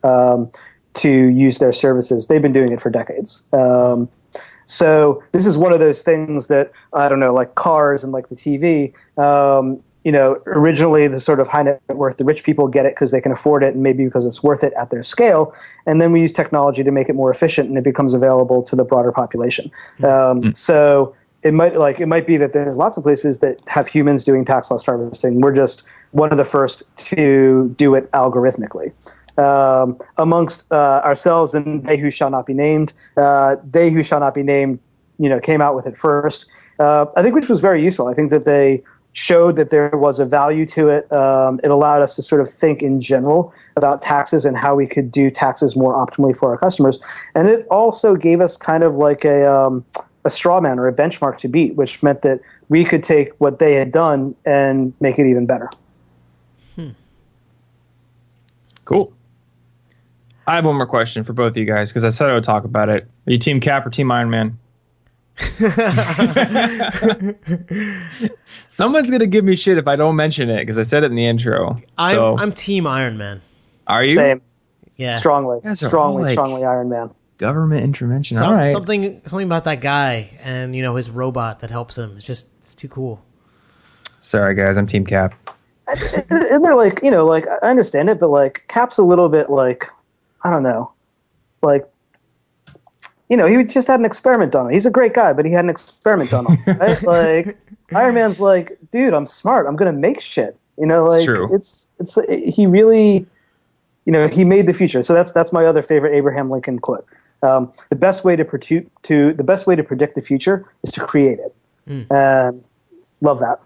to 0.95 1.09
use 1.09 1.59
their 1.59 1.73
services. 1.73 2.27
They've 2.27 2.41
been 2.41 2.53
doing 2.53 2.71
it 2.71 2.81
for 2.81 2.89
decades. 2.89 3.43
Um, 3.53 4.09
so 4.65 5.23
this 5.31 5.45
is 5.45 5.57
one 5.57 5.71
of 5.71 5.79
those 5.79 6.01
things 6.01 6.47
that 6.47 6.71
I 6.93 7.07
don't 7.07 7.19
know, 7.19 7.33
like 7.33 7.55
cars 7.55 8.03
and 8.03 8.11
like 8.11 8.27
the 8.29 8.35
TV. 8.35 8.93
Um, 9.17 9.81
you 10.07 10.13
know, 10.13 10.41
originally 10.45 11.05
the 11.09 11.19
sort 11.19 11.41
of 11.41 11.49
high 11.49 11.63
net 11.63 11.81
worth, 11.89 12.15
the 12.15 12.23
rich 12.23 12.45
people 12.45 12.69
get 12.69 12.85
it 12.85 12.93
because 12.95 13.11
they 13.11 13.19
can 13.19 13.33
afford 13.33 13.61
it 13.61 13.73
and 13.73 13.83
maybe 13.83 14.05
because 14.05 14.25
it's 14.25 14.41
worth 14.41 14.63
it 14.63 14.71
at 14.77 14.89
their 14.89 15.03
scale. 15.03 15.53
And 15.85 15.99
then 15.99 16.13
we 16.13 16.21
use 16.21 16.31
technology 16.31 16.81
to 16.81 16.91
make 16.91 17.09
it 17.09 17.13
more 17.13 17.29
efficient 17.29 17.67
and 17.67 17.77
it 17.77 17.83
becomes 17.83 18.13
available 18.13 18.63
to 18.63 18.75
the 18.77 18.85
broader 18.85 19.11
population. 19.11 19.69
Hmm. 19.97 20.05
Um, 20.05 20.11
mm-hmm. 20.11 20.51
So 20.53 21.13
it 21.43 21.53
might 21.53 21.75
like 21.75 21.99
it 21.99 22.05
might 22.05 22.25
be 22.25 22.37
that 22.37 22.53
there's 22.53 22.77
lots 22.77 22.95
of 22.95 23.03
places 23.03 23.39
that 23.39 23.59
have 23.67 23.85
humans 23.85 24.23
doing 24.23 24.45
tax 24.45 24.71
loss 24.71 24.85
harvesting. 24.85 25.41
We're 25.41 25.53
just 25.53 25.83
one 26.11 26.31
of 26.31 26.37
the 26.37 26.45
first 26.45 26.83
to 27.09 27.75
do 27.77 27.93
it 27.93 28.09
algorithmically. 28.13 28.93
Um, 29.37 29.99
amongst 30.17 30.63
uh, 30.71 31.01
ourselves 31.03 31.53
and 31.53 31.83
they 31.83 31.97
who 31.97 32.11
shall 32.11 32.29
not 32.29 32.45
be 32.45 32.53
named, 32.53 32.93
uh, 33.17 33.57
they 33.69 33.91
who 33.91 34.03
shall 34.03 34.21
not 34.21 34.33
be 34.33 34.41
named, 34.41 34.79
you 35.19 35.27
know, 35.27 35.41
came 35.41 35.59
out 35.59 35.75
with 35.75 35.85
it 35.85 35.97
first. 35.97 36.45
Uh, 36.79 37.07
I 37.17 37.23
think 37.23 37.35
which 37.35 37.49
was 37.49 37.59
very 37.59 37.83
useful. 37.83 38.07
I 38.07 38.13
think 38.13 38.29
that 38.29 38.45
they 38.45 38.83
showed 39.17 39.55
that 39.55 39.71
there 39.71 39.89
was 39.93 40.19
a 40.19 40.25
value 40.25 40.63
to 40.63 40.89
it. 40.89 41.11
Um, 41.11 41.59
it 41.63 41.71
allowed 41.71 42.03
us 42.03 42.15
to 42.17 42.21
sort 42.21 42.39
of 42.39 42.53
think 42.53 42.83
in 42.83 43.01
general 43.01 43.51
about 43.75 43.99
taxes 43.99 44.45
and 44.45 44.55
how 44.55 44.75
we 44.75 44.85
could 44.85 45.11
do 45.11 45.31
taxes 45.31 45.75
more 45.75 45.95
optimally 45.95 46.37
for 46.37 46.51
our 46.51 46.57
customers. 46.57 46.99
And 47.33 47.47
it 47.47 47.65
also 47.71 48.15
gave 48.15 48.41
us 48.41 48.55
kind 48.55 48.83
of 48.83 48.93
like 48.93 49.25
a, 49.25 49.51
um, 49.51 49.83
a 50.23 50.29
straw 50.29 50.61
man 50.61 50.77
or 50.77 50.87
a 50.87 50.93
benchmark 50.93 51.39
to 51.39 51.47
beat, 51.47 51.73
which 51.73 52.03
meant 52.03 52.21
that 52.21 52.41
we 52.69 52.85
could 52.85 53.01
take 53.01 53.31
what 53.39 53.57
they 53.57 53.73
had 53.73 53.91
done 53.91 54.35
and 54.45 54.93
make 54.99 55.17
it 55.17 55.25
even 55.25 55.47
better. 55.47 55.71
Hmm. 56.75 56.89
Cool. 58.85 59.11
I 60.45 60.55
have 60.55 60.65
one 60.65 60.75
more 60.75 60.85
question 60.85 61.23
for 61.23 61.33
both 61.33 61.51
of 61.53 61.57
you 61.57 61.65
guys 61.65 61.89
because 61.89 62.05
I 62.05 62.09
said 62.09 62.29
I 62.29 62.35
would 62.35 62.43
talk 62.43 62.65
about 62.65 62.87
it. 62.87 63.07
Are 63.25 63.31
you 63.31 63.39
Team 63.39 63.59
Cap 63.59 63.83
or 63.83 63.89
Team 63.89 64.11
Iron 64.11 64.29
Man? 64.29 64.59
Someone's 68.67 69.09
gonna 69.09 69.27
give 69.27 69.45
me 69.45 69.55
shit 69.55 69.77
if 69.77 69.87
I 69.87 69.95
don't 69.95 70.15
mention 70.15 70.49
it 70.49 70.57
because 70.57 70.79
I 70.79 70.83
said 70.83 71.03
it 71.03 71.11
in 71.11 71.15
the 71.15 71.25
intro. 71.25 71.77
I'm 71.97 72.15
so. 72.15 72.37
I'm 72.37 72.51
Team 72.51 72.87
Iron 72.87 73.17
Man. 73.17 73.41
Are 73.85 74.03
you? 74.03 74.15
Same. 74.15 74.41
Yeah. 74.95 75.17
Strongly. 75.17 75.59
Strongly. 75.75 76.23
Like 76.23 76.33
strongly 76.33 76.63
Iron 76.63 76.89
Man. 76.89 77.11
Government 77.37 77.83
intervention. 77.83 78.37
Some, 78.37 78.47
all 78.47 78.55
right. 78.55 78.71
Something 78.71 79.21
something 79.25 79.45
about 79.45 79.65
that 79.65 79.79
guy 79.79 80.37
and 80.41 80.75
you 80.75 80.81
know 80.81 80.95
his 80.95 81.09
robot 81.09 81.59
that 81.59 81.69
helps 81.69 81.97
him. 81.97 82.17
It's 82.17 82.25
just 82.25 82.47
it's 82.61 82.73
too 82.73 82.89
cool. 82.89 83.23
Sorry 84.21 84.55
guys, 84.55 84.75
I'm 84.75 84.87
Team 84.87 85.05
Cap. 85.05 85.35
and 85.87 86.65
they're 86.65 86.75
like, 86.75 86.99
you 87.03 87.11
know, 87.11 87.25
like 87.25 87.45
I 87.61 87.67
understand 87.67 88.09
it, 88.09 88.19
but 88.19 88.29
like 88.29 88.65
Cap's 88.67 88.97
a 88.97 89.03
little 89.03 89.29
bit 89.29 89.51
like 89.51 89.85
I 90.41 90.49
don't 90.49 90.63
know, 90.63 90.91
like 91.61 91.87
you 93.29 93.37
know, 93.37 93.45
he 93.45 93.63
just 93.63 93.87
had 93.87 93.99
an 93.99 94.05
experiment 94.05 94.51
done. 94.51 94.71
He's 94.71 94.85
a 94.85 94.91
great 94.91 95.13
guy, 95.13 95.33
but 95.33 95.45
he 95.45 95.51
had 95.51 95.65
an 95.65 95.69
experiment 95.69 96.29
done 96.29 96.45
right? 96.67 97.01
like 97.03 97.57
Iron 97.93 98.15
Man's 98.15 98.39
like, 98.39 98.77
dude, 98.91 99.13
I'm 99.13 99.25
smart. 99.25 99.67
I'm 99.67 99.75
gonna 99.75 99.93
make 99.93 100.21
shit. 100.21 100.57
You 100.77 100.85
know, 100.85 101.05
like 101.05 101.27
it's 101.51 101.89
it's, 101.99 102.17
it's 102.17 102.55
he 102.55 102.67
really, 102.67 103.25
you 104.05 104.13
know, 104.13 104.27
he 104.27 104.45
made 104.45 104.67
the 104.67 104.73
future. 104.73 105.03
So 105.03 105.13
that's 105.13 105.31
that's 105.31 105.51
my 105.51 105.65
other 105.65 105.81
favorite 105.81 106.15
Abraham 106.15 106.49
Lincoln 106.49 106.79
quote. 106.79 107.05
Um, 107.43 107.71
the 107.89 107.95
best 107.95 108.23
way 108.23 108.35
to, 108.35 108.43
to 108.43 108.89
to 109.03 109.33
the 109.33 109.43
best 109.43 109.67
way 109.67 109.75
to 109.75 109.83
predict 109.83 110.15
the 110.15 110.21
future 110.21 110.71
is 110.83 110.91
to 110.93 111.01
create 111.01 111.39
it. 111.39 111.55
Mm. 111.87 112.63
Love 113.21 113.39
that. 113.39 113.59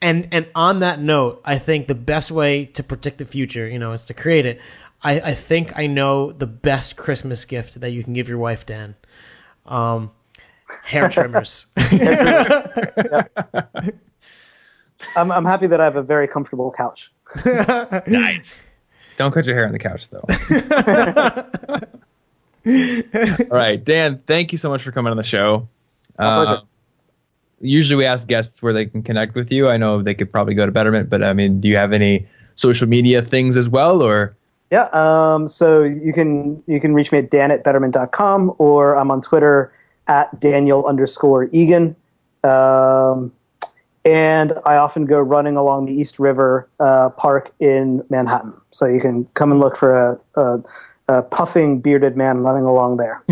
And 0.00 0.28
and 0.32 0.46
on 0.54 0.80
that 0.80 1.00
note, 1.00 1.40
I 1.44 1.58
think 1.58 1.86
the 1.88 1.94
best 1.94 2.30
way 2.30 2.66
to 2.66 2.82
predict 2.82 3.18
the 3.18 3.24
future, 3.24 3.68
you 3.68 3.78
know, 3.78 3.92
is 3.92 4.04
to 4.06 4.14
create 4.14 4.46
it. 4.46 4.60
I, 5.04 5.20
I 5.20 5.34
think 5.34 5.76
I 5.78 5.86
know 5.86 6.32
the 6.32 6.46
best 6.46 6.96
Christmas 6.96 7.44
gift 7.44 7.80
that 7.80 7.90
you 7.90 8.02
can 8.02 8.14
give 8.14 8.28
your 8.28 8.38
wife, 8.38 8.64
Dan. 8.64 8.96
Um, 9.66 10.10
hair 10.84 11.10
trimmers. 11.10 11.66
I'm, 15.16 15.30
I'm 15.30 15.44
happy 15.44 15.66
that 15.66 15.80
I 15.80 15.84
have 15.84 15.96
a 15.96 16.02
very 16.02 16.26
comfortable 16.26 16.72
couch. 16.72 17.12
nice. 18.06 18.66
Don't 19.16 19.32
cut 19.32 19.44
your 19.46 19.54
hair 19.54 19.66
on 19.66 19.72
the 19.72 19.78
couch, 19.78 20.08
though. 20.08 20.24
All 23.50 23.58
right, 23.58 23.84
Dan. 23.84 24.22
Thank 24.26 24.52
you 24.52 24.58
so 24.58 24.70
much 24.70 24.82
for 24.82 24.90
coming 24.90 25.10
on 25.10 25.16
the 25.16 25.22
show. 25.22 25.68
My 26.18 26.44
pleasure. 26.44 26.56
Uh, 26.56 26.62
usually, 27.60 27.96
we 27.96 28.06
ask 28.06 28.26
guests 28.26 28.62
where 28.62 28.72
they 28.72 28.86
can 28.86 29.02
connect 29.02 29.34
with 29.34 29.52
you. 29.52 29.68
I 29.68 29.76
know 29.76 30.02
they 30.02 30.14
could 30.14 30.32
probably 30.32 30.54
go 30.54 30.64
to 30.64 30.72
Betterment, 30.72 31.10
but 31.10 31.22
I 31.22 31.34
mean, 31.34 31.60
do 31.60 31.68
you 31.68 31.76
have 31.76 31.92
any 31.92 32.26
social 32.54 32.88
media 32.88 33.20
things 33.20 33.58
as 33.58 33.68
well, 33.68 34.02
or? 34.02 34.34
Yeah. 34.70 34.88
Um, 34.92 35.46
so 35.46 35.82
you 35.82 36.12
can 36.12 36.62
you 36.66 36.80
can 36.80 36.94
reach 36.94 37.12
me 37.12 37.18
at 37.18 37.30
dan 37.30 37.50
at 37.50 37.62
betterment.com 37.64 38.54
or 38.58 38.96
I'm 38.96 39.10
on 39.10 39.20
Twitter 39.20 39.72
at 40.06 40.38
Daniel 40.40 40.86
underscore 40.86 41.44
Egan. 41.52 41.96
Um, 42.42 43.32
and 44.04 44.52
I 44.66 44.76
often 44.76 45.06
go 45.06 45.18
running 45.18 45.56
along 45.56 45.86
the 45.86 45.92
East 45.92 46.18
River 46.18 46.68
uh, 46.78 47.08
Park 47.10 47.54
in 47.58 48.04
Manhattan. 48.10 48.52
So 48.70 48.86
you 48.86 49.00
can 49.00 49.24
come 49.34 49.50
and 49.50 49.60
look 49.60 49.76
for 49.76 49.96
a, 49.96 50.20
a, 50.34 50.62
a 51.08 51.22
puffing 51.22 51.80
bearded 51.80 52.16
man 52.16 52.38
running 52.38 52.64
along 52.64 52.98
there. 52.98 53.22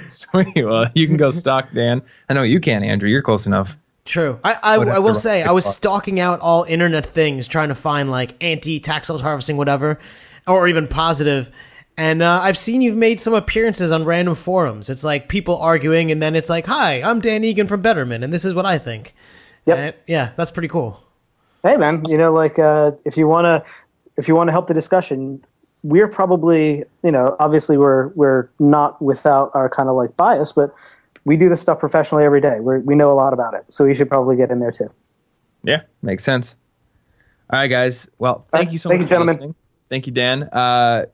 Sweet. 0.06 0.64
Well, 0.66 0.86
you 0.94 1.06
can 1.06 1.16
go 1.16 1.30
stalk 1.30 1.72
Dan. 1.72 2.02
I 2.28 2.34
know 2.34 2.42
you 2.42 2.60
can, 2.60 2.82
Andrew. 2.82 3.08
You're 3.08 3.22
close 3.22 3.46
enough. 3.46 3.78
True. 4.04 4.38
I, 4.44 4.52
I, 4.62 4.74
I 4.74 4.98
will 4.98 5.14
say, 5.16 5.42
I 5.42 5.50
was 5.50 5.64
stalking 5.64 6.20
out 6.20 6.40
all 6.40 6.62
internet 6.64 7.06
things, 7.06 7.48
trying 7.48 7.70
to 7.70 7.74
find 7.74 8.10
like 8.10 8.42
anti 8.44 8.78
tax 8.78 9.08
loss 9.08 9.20
harvesting, 9.20 9.56
whatever 9.56 9.98
or 10.46 10.68
even 10.68 10.88
positive. 10.88 11.50
And 11.96 12.22
uh, 12.22 12.40
I've 12.42 12.58
seen 12.58 12.82
you've 12.82 12.96
made 12.96 13.20
some 13.20 13.32
appearances 13.34 13.90
on 13.90 14.04
random 14.04 14.34
forums. 14.34 14.90
It's 14.90 15.02
like 15.02 15.28
people 15.28 15.56
arguing, 15.56 16.10
and 16.10 16.22
then 16.22 16.36
it's 16.36 16.48
like, 16.50 16.66
"Hi, 16.66 17.02
I'm 17.02 17.20
Dan 17.20 17.42
Egan 17.42 17.66
from 17.66 17.80
Betterment, 17.80 18.22
and 18.22 18.32
this 18.32 18.44
is 18.44 18.54
what 18.54 18.66
I 18.66 18.78
think." 18.78 19.14
Yep. 19.64 20.02
yeah, 20.06 20.30
that's 20.36 20.50
pretty 20.50 20.68
cool. 20.68 21.02
Hey, 21.62 21.76
man. 21.76 22.04
You 22.06 22.18
know, 22.18 22.32
like 22.32 22.58
uh, 22.58 22.92
if 23.04 23.16
you 23.16 23.26
want 23.26 23.46
to, 23.46 23.64
if 24.16 24.28
you 24.28 24.34
want 24.36 24.48
to 24.48 24.52
help 24.52 24.68
the 24.68 24.74
discussion, 24.74 25.44
we're 25.82 26.06
probably, 26.06 26.84
you 27.02 27.10
know, 27.10 27.34
obviously 27.40 27.78
we're 27.78 28.08
we're 28.08 28.50
not 28.58 29.00
without 29.00 29.50
our 29.54 29.68
kind 29.68 29.88
of 29.88 29.96
like 29.96 30.16
bias, 30.16 30.52
but 30.52 30.74
we 31.24 31.36
do 31.36 31.48
this 31.48 31.60
stuff 31.60 31.80
professionally 31.80 32.24
every 32.24 32.40
day. 32.42 32.60
We 32.60 32.78
we 32.80 32.94
know 32.94 33.10
a 33.10 33.14
lot 33.14 33.32
about 33.32 33.54
it, 33.54 33.64
so 33.68 33.86
we 33.86 33.94
should 33.94 34.08
probably 34.08 34.36
get 34.36 34.50
in 34.50 34.60
there 34.60 34.70
too. 34.70 34.90
Yeah, 35.62 35.82
makes 36.02 36.24
sense. 36.24 36.56
All 37.50 37.58
right, 37.58 37.68
guys. 37.68 38.06
Well, 38.18 38.44
thank 38.50 38.70
you 38.70 38.78
so 38.78 38.90
thank 38.90 39.00
much, 39.00 39.06
you, 39.06 39.08
gentlemen. 39.08 39.34
Listening. 39.36 39.54
Thank 39.88 40.06
you, 40.06 40.12
Dan. 40.12 40.44
Uh, 40.44 41.06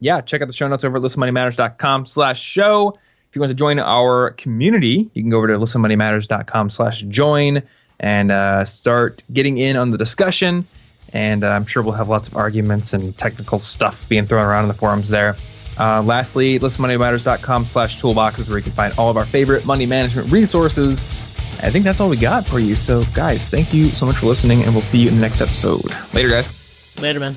yeah, 0.00 0.20
check 0.22 0.40
out 0.40 0.48
the 0.48 0.54
show 0.54 0.66
notes 0.68 0.84
over 0.84 0.96
at 0.96 1.02
listenmoneymatters.com 1.02 2.06
slash 2.06 2.40
show. 2.40 2.98
If 3.28 3.36
you 3.36 3.40
want 3.40 3.50
to 3.50 3.54
join 3.54 3.78
our 3.78 4.30
community, 4.30 5.10
you 5.14 5.22
can 5.22 5.30
go 5.30 5.36
over 5.38 5.48
to 5.48 5.54
listenmoneymatters.com 5.54 6.70
slash 6.70 7.02
join 7.02 7.62
and 8.00 8.32
uh, 8.32 8.64
start 8.64 9.22
getting 9.32 9.58
in 9.58 9.76
on 9.76 9.90
the 9.90 9.98
discussion. 9.98 10.66
And 11.12 11.44
uh, 11.44 11.48
I'm 11.50 11.66
sure 11.66 11.82
we'll 11.82 11.92
have 11.92 12.08
lots 12.08 12.28
of 12.28 12.36
arguments 12.36 12.92
and 12.92 13.16
technical 13.16 13.58
stuff 13.58 14.08
being 14.08 14.26
thrown 14.26 14.44
around 14.44 14.64
in 14.64 14.68
the 14.68 14.74
forums 14.74 15.08
there. 15.08 15.36
Uh, 15.78 16.02
lastly, 16.02 16.58
listenmoneymatters.com 16.58 17.66
slash 17.66 18.00
toolbox 18.00 18.38
is 18.38 18.48
where 18.48 18.58
you 18.58 18.64
can 18.64 18.72
find 18.72 18.92
all 18.98 19.10
of 19.10 19.16
our 19.16 19.24
favorite 19.24 19.64
money 19.64 19.86
management 19.86 20.30
resources. 20.32 21.00
I 21.62 21.70
think 21.70 21.84
that's 21.84 22.00
all 22.00 22.08
we 22.08 22.16
got 22.16 22.46
for 22.46 22.58
you. 22.58 22.74
So, 22.74 23.02
guys, 23.14 23.46
thank 23.46 23.72
you 23.74 23.86
so 23.88 24.06
much 24.06 24.16
for 24.16 24.26
listening, 24.26 24.62
and 24.62 24.72
we'll 24.72 24.82
see 24.82 24.98
you 24.98 25.08
in 25.08 25.16
the 25.16 25.20
next 25.20 25.40
episode. 25.40 25.84
Later, 26.14 26.30
guys. 26.30 27.00
Later, 27.00 27.20
man. 27.20 27.36